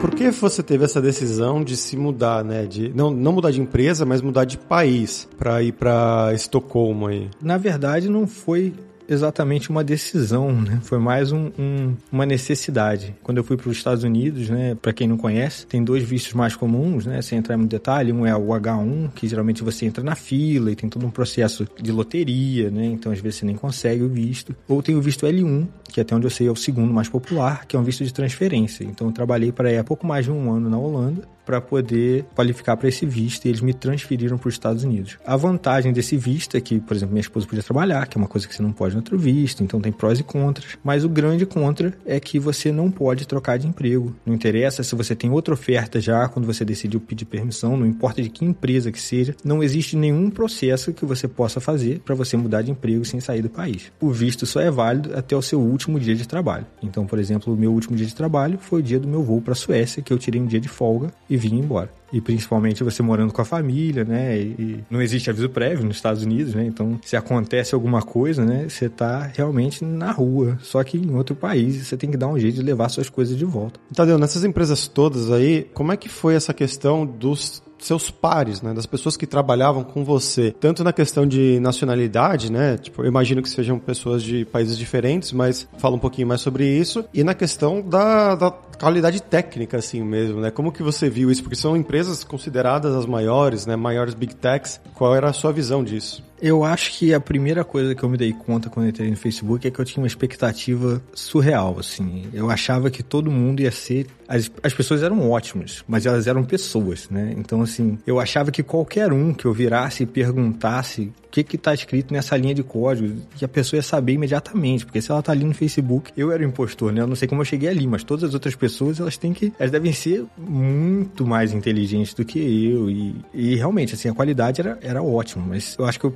Por 0.00 0.14
que 0.14 0.30
você 0.30 0.62
teve 0.62 0.84
essa 0.84 1.00
decisão 1.00 1.62
de 1.62 1.76
se 1.76 1.96
mudar, 1.96 2.42
né? 2.42 2.64
De 2.64 2.88
não, 2.94 3.10
não 3.10 3.32
mudar 3.32 3.50
de 3.50 3.60
empresa, 3.60 4.06
mas 4.06 4.22
mudar 4.22 4.44
de 4.44 4.56
país 4.56 5.28
para 5.38 5.62
ir 5.62 5.72
para 5.72 6.32
Estocolmo 6.34 7.08
aí? 7.08 7.28
Na 7.40 7.58
verdade, 7.58 8.08
não 8.08 8.26
foi 8.26 8.72
exatamente 9.10 9.70
uma 9.70 9.82
decisão, 9.82 10.52
né? 10.52 10.78
Foi 10.82 10.98
mais 10.98 11.32
um, 11.32 11.50
um, 11.58 11.96
uma 12.12 12.24
necessidade. 12.24 13.14
Quando 13.22 13.38
eu 13.38 13.44
fui 13.44 13.56
para 13.56 13.68
os 13.68 13.76
Estados 13.76 14.04
Unidos, 14.04 14.48
né? 14.48 14.76
Para 14.80 14.92
quem 14.92 15.08
não 15.08 15.16
conhece, 15.16 15.66
tem 15.66 15.82
dois 15.82 16.04
vistos 16.04 16.32
mais 16.32 16.54
comuns, 16.54 17.04
né? 17.06 17.20
Sem 17.20 17.38
entrar 17.38 17.58
em 17.58 17.66
detalhe, 17.66 18.12
um 18.12 18.24
é 18.24 18.36
o 18.36 18.48
H1, 18.48 19.10
que 19.14 19.26
geralmente 19.26 19.64
você 19.64 19.84
entra 19.84 20.02
na 20.04 20.14
fila 20.14 20.70
e 20.70 20.76
tem 20.76 20.88
todo 20.88 21.04
um 21.04 21.10
processo 21.10 21.66
de 21.80 21.90
loteria, 21.90 22.70
né? 22.70 22.86
Então 22.86 23.10
às 23.10 23.18
vezes 23.18 23.40
você 23.40 23.46
nem 23.46 23.56
consegue 23.56 24.02
o 24.02 24.08
visto. 24.08 24.54
Ou 24.68 24.82
tem 24.82 24.94
o 24.94 25.02
visto 25.02 25.26
L1, 25.26 25.66
que 25.88 26.00
até 26.00 26.14
onde 26.14 26.26
eu 26.26 26.30
sei 26.30 26.46
é 26.46 26.50
o 26.50 26.56
segundo 26.56 26.92
mais 26.92 27.08
popular, 27.08 27.66
que 27.66 27.74
é 27.74 27.78
um 27.78 27.82
visto 27.82 28.04
de 28.04 28.12
transferência. 28.12 28.84
Então 28.84 29.08
eu 29.08 29.12
trabalhei 29.12 29.50
para 29.50 29.68
aí 29.68 29.78
há 29.78 29.84
pouco 29.84 30.06
mais 30.06 30.24
de 30.24 30.30
um 30.30 30.52
ano 30.52 30.70
na 30.70 30.78
Holanda 30.78 31.22
para 31.50 31.60
poder 31.60 32.24
qualificar 32.32 32.76
para 32.76 32.88
esse 32.88 33.04
visto 33.04 33.44
e 33.44 33.48
eles 33.48 33.60
me 33.60 33.74
transferiram 33.74 34.38
para 34.38 34.46
os 34.46 34.54
Estados 34.54 34.84
Unidos. 34.84 35.18
A 35.26 35.36
vantagem 35.36 35.92
desse 35.92 36.16
visto 36.16 36.56
é 36.56 36.60
que, 36.60 36.78
por 36.78 36.96
exemplo, 36.96 37.12
minha 37.12 37.22
esposa 37.22 37.44
podia 37.44 37.60
trabalhar, 37.60 38.06
que 38.06 38.16
é 38.16 38.20
uma 38.20 38.28
coisa 38.28 38.46
que 38.46 38.54
você 38.54 38.62
não 38.62 38.70
pode 38.70 38.94
no 38.94 39.00
outro 39.00 39.18
visto, 39.18 39.64
então 39.64 39.80
tem 39.80 39.90
prós 39.90 40.20
e 40.20 40.22
contras. 40.22 40.78
Mas 40.84 41.04
o 41.04 41.08
grande 41.08 41.44
contra 41.44 41.92
é 42.06 42.20
que 42.20 42.38
você 42.38 42.70
não 42.70 42.88
pode 42.88 43.26
trocar 43.26 43.58
de 43.58 43.66
emprego. 43.66 44.14
Não 44.24 44.32
interessa 44.32 44.84
se 44.84 44.94
você 44.94 45.16
tem 45.16 45.28
outra 45.28 45.52
oferta 45.52 46.00
já 46.00 46.28
quando 46.28 46.46
você 46.46 46.64
decidiu 46.64 47.00
pedir 47.00 47.24
permissão, 47.24 47.76
não 47.76 47.84
importa 47.84 48.22
de 48.22 48.30
que 48.30 48.44
empresa 48.44 48.92
que 48.92 49.00
seja, 49.00 49.34
não 49.44 49.60
existe 49.60 49.96
nenhum 49.96 50.30
processo 50.30 50.92
que 50.92 51.04
você 51.04 51.26
possa 51.26 51.58
fazer 51.58 51.98
para 52.04 52.14
você 52.14 52.36
mudar 52.36 52.62
de 52.62 52.70
emprego 52.70 53.04
sem 53.04 53.18
sair 53.18 53.42
do 53.42 53.50
país. 53.50 53.90
O 54.00 54.12
visto 54.12 54.46
só 54.46 54.60
é 54.60 54.70
válido 54.70 55.16
até 55.16 55.36
o 55.36 55.42
seu 55.42 55.60
último 55.60 55.98
dia 55.98 56.14
de 56.14 56.28
trabalho. 56.28 56.64
Então, 56.80 57.04
por 57.06 57.18
exemplo, 57.18 57.52
o 57.52 57.56
meu 57.56 57.72
último 57.72 57.96
dia 57.96 58.06
de 58.06 58.14
trabalho 58.14 58.56
foi 58.56 58.78
o 58.78 58.82
dia 58.84 59.00
do 59.00 59.08
meu 59.08 59.24
voo 59.24 59.40
para 59.40 59.54
a 59.54 59.56
Suécia, 59.56 60.00
que 60.00 60.12
eu 60.12 60.18
tirei 60.18 60.40
um 60.40 60.46
dia 60.46 60.60
de 60.60 60.68
folga 60.68 61.12
e 61.28 61.36
vim 61.40 61.58
embora. 61.58 61.90
E 62.12 62.20
principalmente 62.20 62.84
você 62.84 63.02
morando 63.02 63.32
com 63.32 63.40
a 63.40 63.44
família, 63.44 64.04
né? 64.04 64.38
E 64.38 64.84
não 64.90 65.00
existe 65.00 65.30
aviso 65.30 65.48
prévio 65.48 65.84
nos 65.84 65.96
Estados 65.96 66.22
Unidos, 66.22 66.54
né? 66.54 66.64
Então, 66.66 66.98
se 67.02 67.16
acontece 67.16 67.74
alguma 67.74 68.02
coisa, 68.02 68.44
né? 68.44 68.68
Você 68.68 68.88
tá 68.88 69.30
realmente 69.34 69.84
na 69.84 70.10
rua. 70.10 70.58
Só 70.60 70.82
que 70.84 70.98
em 70.98 71.14
outro 71.14 71.34
país, 71.34 71.86
você 71.86 71.96
tem 71.96 72.10
que 72.10 72.16
dar 72.16 72.28
um 72.28 72.38
jeito 72.38 72.56
de 72.56 72.62
levar 72.62 72.88
suas 72.88 73.08
coisas 73.08 73.36
de 73.36 73.44
volta. 73.44 73.80
Tadeu, 73.94 74.18
nessas 74.18 74.44
empresas 74.44 74.86
todas 74.86 75.30
aí, 75.30 75.68
como 75.72 75.92
é 75.92 75.96
que 75.96 76.08
foi 76.08 76.34
essa 76.34 76.52
questão 76.52 77.06
dos 77.06 77.62
seus 77.80 78.10
pares, 78.10 78.62
né, 78.62 78.72
das 78.72 78.86
pessoas 78.86 79.16
que 79.16 79.26
trabalhavam 79.26 79.82
com 79.82 80.04
você, 80.04 80.54
tanto 80.58 80.84
na 80.84 80.92
questão 80.92 81.26
de 81.26 81.58
nacionalidade, 81.60 82.50
né, 82.50 82.76
tipo, 82.76 83.02
eu 83.02 83.06
imagino 83.06 83.42
que 83.42 83.48
sejam 83.48 83.78
pessoas 83.78 84.22
de 84.22 84.44
países 84.44 84.76
diferentes, 84.76 85.32
mas 85.32 85.68
fala 85.78 85.96
um 85.96 85.98
pouquinho 85.98 86.28
mais 86.28 86.40
sobre 86.40 86.66
isso, 86.66 87.04
e 87.12 87.24
na 87.24 87.34
questão 87.34 87.80
da, 87.80 88.34
da 88.34 88.50
qualidade 88.50 89.22
técnica, 89.22 89.78
assim 89.78 90.02
mesmo, 90.02 90.40
né, 90.40 90.50
como 90.50 90.72
que 90.72 90.82
você 90.82 91.08
viu 91.08 91.30
isso, 91.30 91.42
porque 91.42 91.56
são 91.56 91.76
empresas 91.76 92.24
consideradas 92.24 92.94
as 92.94 93.06
maiores, 93.06 93.66
né, 93.66 93.76
maiores 93.76 94.14
big 94.14 94.34
techs, 94.34 94.80
qual 94.94 95.14
era 95.14 95.28
a 95.28 95.32
sua 95.32 95.52
visão 95.52 95.82
disso? 95.84 96.22
Eu 96.40 96.64
acho 96.64 96.92
que 96.92 97.12
a 97.12 97.20
primeira 97.20 97.64
coisa 97.64 97.94
que 97.94 98.02
eu 98.02 98.08
me 98.08 98.16
dei 98.16 98.32
conta 98.32 98.70
quando 98.70 98.88
entrei 98.88 99.10
no 99.10 99.16
Facebook 99.16 99.66
é 99.66 99.70
que 99.70 99.78
eu 99.78 99.84
tinha 99.84 100.02
uma 100.02 100.06
expectativa 100.06 101.02
surreal, 101.14 101.78
assim. 101.78 102.24
Eu 102.32 102.50
achava 102.50 102.90
que 102.90 103.02
todo 103.02 103.30
mundo 103.30 103.60
ia 103.60 103.70
ser. 103.70 104.06
As, 104.26 104.50
as 104.62 104.72
pessoas 104.72 105.02
eram 105.02 105.28
ótimas, 105.28 105.84
mas 105.86 106.06
elas 106.06 106.26
eram 106.26 106.44
pessoas, 106.44 107.08
né? 107.10 107.34
Então, 107.36 107.60
assim, 107.62 107.98
eu 108.06 108.18
achava 108.18 108.50
que 108.50 108.62
qualquer 108.62 109.12
um 109.12 109.34
que 109.34 109.44
eu 109.44 109.52
virasse 109.52 110.04
e 110.04 110.06
perguntasse 110.06 111.12
o 111.26 111.30
que 111.30 111.44
que 111.44 111.58
tá 111.58 111.74
escrito 111.74 112.12
nessa 112.12 112.36
linha 112.36 112.54
de 112.54 112.62
código, 112.62 113.20
que 113.36 113.44
a 113.44 113.48
pessoa 113.48 113.78
ia 113.78 113.82
saber 113.82 114.14
imediatamente, 114.14 114.84
porque 114.84 115.00
se 115.00 115.10
ela 115.10 115.22
tá 115.22 115.32
ali 115.32 115.44
no 115.44 115.54
Facebook, 115.54 116.12
eu 116.16 116.32
era 116.32 116.42
o 116.42 116.46
impostor, 116.46 116.92
né? 116.92 117.02
Eu 117.02 117.06
não 117.06 117.14
sei 117.14 117.28
como 117.28 117.40
eu 117.40 117.44
cheguei 117.44 117.68
ali, 117.68 117.86
mas 117.86 118.02
todas 118.02 118.24
as 118.24 118.34
outras 118.34 118.54
pessoas, 118.54 118.98
elas 118.98 119.16
têm 119.16 119.32
que, 119.32 119.52
elas 119.58 119.70
devem 119.70 119.92
ser 119.92 120.24
muito 120.36 121.26
mais 121.26 121.52
inteligentes 121.52 122.14
do 122.14 122.24
que 122.24 122.38
eu 122.38 122.90
e, 122.90 123.14
e 123.32 123.54
realmente, 123.56 123.94
assim, 123.94 124.08
a 124.08 124.14
qualidade 124.14 124.60
era, 124.60 124.78
era 124.80 125.02
ótima, 125.02 125.44
mas 125.46 125.76
eu 125.78 125.84
acho 125.84 126.00
que 126.00 126.06
eu 126.06 126.10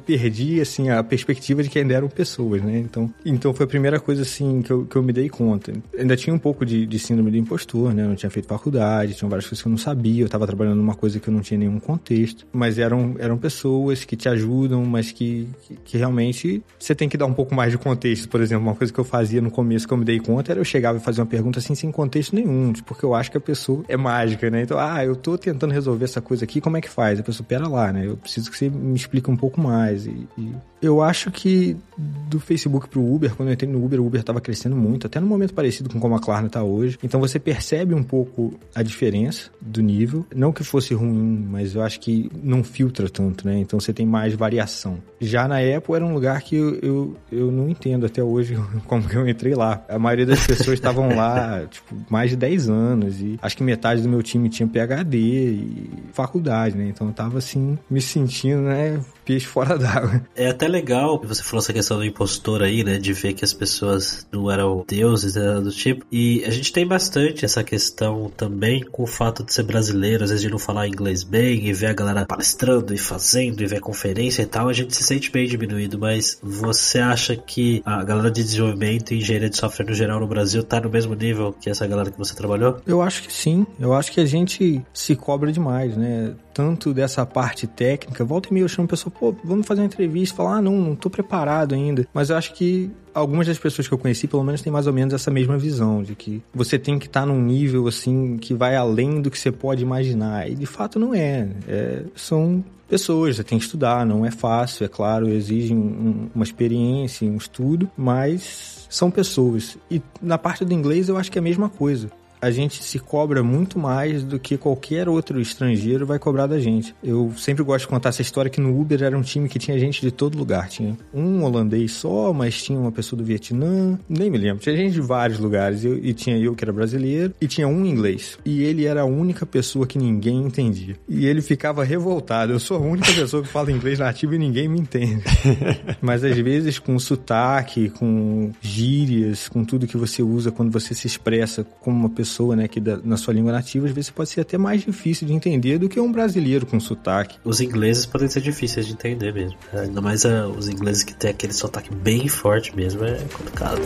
assim, 0.60 0.90
a 0.90 1.02
perspectiva 1.02 1.62
de 1.62 1.68
que 1.68 1.78
ainda 1.78 1.94
eram 1.94 2.08
pessoas, 2.08 2.62
né? 2.62 2.78
Então, 2.78 3.12
então 3.24 3.52
foi 3.54 3.64
a 3.64 3.68
primeira 3.68 4.00
coisa, 4.00 4.22
assim, 4.22 4.62
que 4.62 4.70
eu, 4.70 4.84
que 4.86 4.96
eu 4.96 5.02
me 5.02 5.12
dei 5.12 5.28
conta. 5.28 5.72
Ainda 5.96 6.16
tinha 6.16 6.34
um 6.34 6.38
pouco 6.38 6.64
de, 6.64 6.86
de 6.86 6.98
síndrome 6.98 7.30
do 7.30 7.36
impostor, 7.36 7.94
né? 7.94 8.02
Eu 8.02 8.08
não 8.08 8.16
tinha 8.16 8.30
feito 8.30 8.48
faculdade, 8.48 9.14
tinha 9.14 9.28
várias 9.28 9.46
coisas 9.46 9.62
que 9.62 9.68
eu 9.68 9.70
não 9.70 9.78
sabia, 9.78 10.22
eu 10.22 10.28
tava 10.28 10.46
trabalhando 10.46 10.76
numa 10.76 10.94
coisa 10.94 11.20
que 11.20 11.28
eu 11.28 11.34
não 11.34 11.40
tinha 11.40 11.58
nenhum 11.58 11.78
contexto, 11.78 12.46
mas 12.52 12.78
eram, 12.78 13.14
eram 13.18 13.36
pessoas 13.36 14.04
que 14.04 14.16
te 14.16 14.28
ajudam, 14.28 14.84
mas 14.84 15.12
que, 15.12 15.48
que, 15.62 15.76
que 15.76 15.98
realmente 15.98 16.62
você 16.78 16.94
tem 16.94 17.08
que 17.08 17.16
dar 17.16 17.26
um 17.26 17.34
pouco 17.34 17.54
mais 17.54 17.72
de 17.72 17.78
contexto. 17.78 18.28
Por 18.28 18.40
exemplo, 18.40 18.64
uma 18.66 18.74
coisa 18.74 18.92
que 18.92 18.98
eu 18.98 19.04
fazia 19.04 19.40
no 19.40 19.50
começo 19.50 19.86
que 19.86 19.92
eu 19.92 19.98
me 19.98 20.04
dei 20.04 20.20
conta 20.20 20.52
era 20.52 20.60
eu 20.60 20.64
chegava 20.64 20.98
e 20.98 21.00
fazia 21.00 21.22
uma 21.22 21.30
pergunta 21.30 21.58
assim 21.58 21.74
sem 21.74 21.90
contexto 21.90 22.34
nenhum, 22.34 22.72
tipo, 22.72 22.88
porque 22.88 23.04
eu 23.04 23.14
acho 23.14 23.30
que 23.30 23.36
a 23.36 23.40
pessoa 23.40 23.84
é 23.88 23.96
mágica, 23.96 24.50
né? 24.50 24.62
Então, 24.62 24.78
ah, 24.78 25.04
eu 25.04 25.16
tô 25.16 25.36
tentando 25.36 25.72
resolver 25.72 26.04
essa 26.04 26.20
coisa 26.20 26.44
aqui, 26.44 26.60
como 26.60 26.76
é 26.76 26.80
que 26.80 26.88
faz? 26.88 27.18
A 27.18 27.22
pessoa, 27.22 27.46
pera 27.46 27.68
lá, 27.68 27.92
né? 27.92 28.06
Eu 28.06 28.16
preciso 28.16 28.50
que 28.50 28.56
você 28.56 28.68
me 28.70 28.94
explique 28.94 29.30
um 29.30 29.36
pouco 29.36 29.60
mais. 29.60 30.03
E, 30.06 30.28
e 30.38 30.54
eu 30.84 31.02
acho 31.02 31.30
que 31.30 31.76
do 31.96 32.40
Facebook 32.40 32.88
pro 32.88 33.00
Uber, 33.00 33.34
quando 33.34 33.48
eu 33.48 33.52
entrei 33.54 33.70
no 33.70 33.84
Uber, 33.84 34.00
o 34.00 34.06
Uber 34.06 34.20
estava 34.20 34.40
crescendo 34.40 34.74
muito, 34.74 35.06
até 35.06 35.20
no 35.20 35.26
momento 35.26 35.54
parecido 35.54 35.88
com 35.88 36.00
como 36.00 36.14
a 36.14 36.20
Klarna 36.20 36.48
está 36.48 36.62
hoje. 36.62 36.98
Então 37.02 37.20
você 37.20 37.38
percebe 37.38 37.94
um 37.94 38.02
pouco 38.02 38.54
a 38.74 38.82
diferença 38.82 39.50
do 39.60 39.80
nível. 39.80 40.26
Não 40.34 40.52
que 40.52 40.64
fosse 40.64 40.94
ruim, 40.94 41.46
mas 41.48 41.74
eu 41.74 41.82
acho 41.82 42.00
que 42.00 42.30
não 42.42 42.64
filtra 42.64 43.08
tanto, 43.08 43.46
né? 43.46 43.58
Então 43.58 43.78
você 43.78 43.92
tem 43.92 44.04
mais 44.04 44.34
variação. 44.34 44.98
Já 45.20 45.46
na 45.46 45.58
Apple 45.58 45.94
era 45.94 46.04
um 46.04 46.12
lugar 46.12 46.42
que 46.42 46.56
eu, 46.56 46.78
eu, 46.82 47.16
eu 47.30 47.52
não 47.52 47.68
entendo 47.68 48.06
até 48.06 48.22
hoje 48.22 48.58
como 48.86 49.08
que 49.08 49.16
eu 49.16 49.28
entrei 49.28 49.54
lá. 49.54 49.84
A 49.88 49.98
maioria 49.98 50.26
das 50.26 50.46
pessoas 50.46 50.74
estavam 50.74 51.14
lá, 51.14 51.64
tipo, 51.70 51.94
mais 52.10 52.30
de 52.30 52.36
10 52.36 52.68
anos 52.68 53.20
e 53.20 53.38
acho 53.40 53.56
que 53.56 53.62
metade 53.62 54.02
do 54.02 54.08
meu 54.08 54.22
time 54.22 54.48
tinha 54.48 54.68
PhD 54.68 55.18
e 55.18 55.90
faculdade, 56.12 56.76
né? 56.76 56.88
Então 56.88 57.06
eu 57.06 57.12
tava 57.12 57.38
assim, 57.38 57.78
me 57.88 58.00
sentindo, 58.00 58.62
né, 58.62 59.00
peixe 59.24 59.46
fora 59.46 59.78
d'água. 59.78 60.22
É 60.34 60.48
até 60.48 60.66
legal, 60.74 61.20
você 61.24 61.42
falou 61.42 61.60
essa 61.60 61.72
questão 61.72 61.96
do 61.96 62.04
impostor 62.04 62.62
aí, 62.62 62.82
né? 62.82 62.98
De 62.98 63.12
ver 63.12 63.32
que 63.32 63.44
as 63.44 63.52
pessoas 63.52 64.26
não 64.32 64.50
eram 64.50 64.84
deuses, 64.86 65.34
né, 65.36 65.60
do 65.60 65.70
tipo. 65.70 66.04
E 66.10 66.44
a 66.44 66.50
gente 66.50 66.72
tem 66.72 66.86
bastante 66.86 67.44
essa 67.44 67.62
questão 67.62 68.30
também 68.36 68.82
com 68.82 69.04
o 69.04 69.06
fato 69.06 69.44
de 69.44 69.52
ser 69.52 69.62
brasileiro, 69.62 70.24
às 70.24 70.30
vezes 70.30 70.42
de 70.42 70.50
não 70.50 70.58
falar 70.58 70.88
inglês 70.88 71.22
bem, 71.22 71.66
e 71.66 71.72
ver 71.72 71.86
a 71.86 71.92
galera 71.92 72.26
palestrando 72.26 72.92
e 72.92 72.98
fazendo, 72.98 73.62
e 73.62 73.66
ver 73.66 73.80
conferência 73.80 74.42
e 74.42 74.46
tal, 74.46 74.68
a 74.68 74.72
gente 74.72 74.94
se 74.94 75.02
sente 75.02 75.30
bem 75.30 75.46
diminuído. 75.46 75.98
Mas 75.98 76.38
você 76.42 76.98
acha 76.98 77.36
que 77.36 77.82
a 77.84 78.02
galera 78.02 78.30
de 78.30 78.42
desenvolvimento 78.42 79.12
e 79.12 79.18
engenharia 79.18 79.50
de 79.50 79.56
software 79.56 79.86
no 79.86 79.94
geral 79.94 80.20
no 80.20 80.26
Brasil 80.26 80.62
tá 80.62 80.80
no 80.80 80.90
mesmo 80.90 81.14
nível 81.14 81.54
que 81.58 81.70
essa 81.70 81.86
galera 81.86 82.10
que 82.10 82.18
você 82.18 82.34
trabalhou? 82.34 82.78
Eu 82.86 83.00
acho 83.00 83.22
que 83.22 83.32
sim. 83.32 83.66
Eu 83.78 83.92
acho 83.92 84.10
que 84.10 84.20
a 84.20 84.26
gente 84.26 84.82
se 84.92 85.14
cobra 85.14 85.52
demais, 85.52 85.96
né? 85.96 86.34
Tanto 86.54 86.94
dessa 86.94 87.26
parte 87.26 87.66
técnica, 87.66 88.24
volta 88.24 88.48
e 88.48 88.54
meia 88.54 88.62
eu 88.62 88.68
chamo 88.68 88.86
a 88.86 88.88
pessoa, 88.88 89.12
pô, 89.12 89.34
vamos 89.42 89.66
fazer 89.66 89.80
uma 89.80 89.86
entrevista, 89.86 90.36
falar, 90.36 90.58
ah, 90.58 90.62
não, 90.62 90.80
não 90.80 90.94
tô 90.94 91.10
preparado 91.10 91.74
ainda. 91.74 92.06
Mas 92.14 92.30
eu 92.30 92.36
acho 92.36 92.54
que 92.54 92.92
algumas 93.12 93.48
das 93.48 93.58
pessoas 93.58 93.88
que 93.88 93.92
eu 93.92 93.98
conheci, 93.98 94.28
pelo 94.28 94.44
menos, 94.44 94.62
têm 94.62 94.72
mais 94.72 94.86
ou 94.86 94.92
menos 94.92 95.12
essa 95.12 95.32
mesma 95.32 95.58
visão 95.58 96.00
de 96.00 96.14
que 96.14 96.40
você 96.54 96.78
tem 96.78 96.96
que 96.96 97.06
estar 97.06 97.22
tá 97.22 97.26
num 97.26 97.42
nível 97.42 97.88
assim 97.88 98.36
que 98.36 98.54
vai 98.54 98.76
além 98.76 99.20
do 99.20 99.32
que 99.32 99.38
você 99.38 99.50
pode 99.50 99.82
imaginar. 99.82 100.48
E 100.48 100.54
de 100.54 100.66
fato 100.66 100.96
não 100.98 101.12
é. 101.12 101.48
é 101.66 102.04
são 102.14 102.64
pessoas, 102.88 103.34
você 103.34 103.42
tem 103.42 103.58
que 103.58 103.64
estudar, 103.64 104.06
não 104.06 104.24
é 104.24 104.30
fácil, 104.30 104.84
é 104.84 104.88
claro, 104.88 105.28
exige 105.28 105.74
um, 105.74 106.28
uma 106.32 106.44
experiência, 106.44 107.28
um 107.28 107.36
estudo, 107.36 107.90
mas 107.96 108.86
são 108.88 109.10
pessoas. 109.10 109.76
E 109.90 110.00
na 110.22 110.38
parte 110.38 110.64
do 110.64 110.72
inglês 110.72 111.08
eu 111.08 111.16
acho 111.16 111.32
que 111.32 111.38
é 111.38 111.40
a 111.40 111.42
mesma 111.42 111.68
coisa 111.68 112.08
a 112.44 112.50
gente 112.50 112.84
se 112.84 112.98
cobra 112.98 113.42
muito 113.42 113.78
mais 113.78 114.22
do 114.22 114.38
que 114.38 114.58
qualquer 114.58 115.08
outro 115.08 115.40
estrangeiro 115.40 116.04
vai 116.04 116.18
cobrar 116.18 116.46
da 116.46 116.58
gente. 116.58 116.94
Eu 117.02 117.32
sempre 117.38 117.64
gosto 117.64 117.86
de 117.86 117.88
contar 117.88 118.10
essa 118.10 118.20
história 118.20 118.50
que 118.50 118.60
no 118.60 118.78
Uber 118.78 119.02
era 119.02 119.16
um 119.16 119.22
time 119.22 119.48
que 119.48 119.58
tinha 119.58 119.78
gente 119.78 120.02
de 120.02 120.10
todo 120.10 120.36
lugar. 120.36 120.68
Tinha 120.68 120.94
um 121.12 121.42
holandês 121.42 121.92
só, 121.92 122.34
mas 122.34 122.62
tinha 122.62 122.78
uma 122.78 122.92
pessoa 122.92 123.16
do 123.16 123.24
Vietnã, 123.24 123.98
nem 124.06 124.30
me 124.30 124.36
lembro. 124.36 124.62
Tinha 124.62 124.76
gente 124.76 124.92
de 124.92 125.00
vários 125.00 125.38
lugares. 125.38 125.82
Eu, 125.84 125.96
e 125.96 126.12
tinha 126.12 126.36
eu 126.36 126.54
que 126.54 126.62
era 126.62 126.72
brasileiro, 126.72 127.32
e 127.40 127.46
tinha 127.46 127.66
um 127.66 127.86
inglês. 127.86 128.38
E 128.44 128.62
ele 128.62 128.84
era 128.84 129.00
a 129.00 129.06
única 129.06 129.46
pessoa 129.46 129.86
que 129.86 129.96
ninguém 129.98 130.36
entendia. 130.36 130.96
E 131.08 131.24
ele 131.24 131.40
ficava 131.40 131.82
revoltado. 131.82 132.52
Eu 132.52 132.60
sou 132.60 132.76
a 132.76 132.80
única 132.80 133.10
pessoa 133.10 133.42
que 133.42 133.48
fala 133.48 133.72
inglês 133.72 133.98
nativo 133.98 134.34
e 134.34 134.38
ninguém 134.38 134.68
me 134.68 134.80
entende. 134.80 135.22
mas 136.02 136.22
às 136.22 136.36
vezes 136.36 136.78
com 136.78 136.98
sotaque, 136.98 137.88
com 137.88 138.52
gírias, 138.60 139.48
com 139.48 139.64
tudo 139.64 139.86
que 139.86 139.96
você 139.96 140.22
usa 140.22 140.52
quando 140.52 140.70
você 140.70 140.94
se 140.94 141.06
expressa 141.06 141.64
como 141.80 141.96
uma 141.96 142.10
pessoa 142.10 142.33
pessoa, 142.34 142.56
né, 142.56 142.66
que 142.66 142.80
da, 142.80 142.98
na 143.02 143.16
sua 143.16 143.32
língua 143.32 143.52
nativa, 143.52 143.86
às 143.86 143.92
vezes 143.92 144.10
pode 144.10 144.30
ser 144.30 144.40
até 144.40 144.58
mais 144.58 144.82
difícil 144.82 145.26
de 145.26 145.32
entender 145.32 145.78
do 145.78 145.88
que 145.88 146.00
um 146.00 146.10
brasileiro 146.10 146.66
com 146.66 146.80
sotaque. 146.80 147.38
Os 147.44 147.60
ingleses 147.60 148.04
podem 148.06 148.28
ser 148.28 148.40
difíceis 148.40 148.86
de 148.86 148.92
entender 148.92 149.32
mesmo. 149.32 149.56
Ainda 149.72 150.00
mais 150.00 150.24
uh, 150.24 150.52
os 150.56 150.68
ingleses 150.68 151.04
que 151.04 151.14
tem 151.14 151.30
aquele 151.30 151.52
sotaque 151.52 151.94
bem 151.94 152.26
forte 152.26 152.74
mesmo, 152.74 153.04
é 153.04 153.18
complicado. 153.32 153.80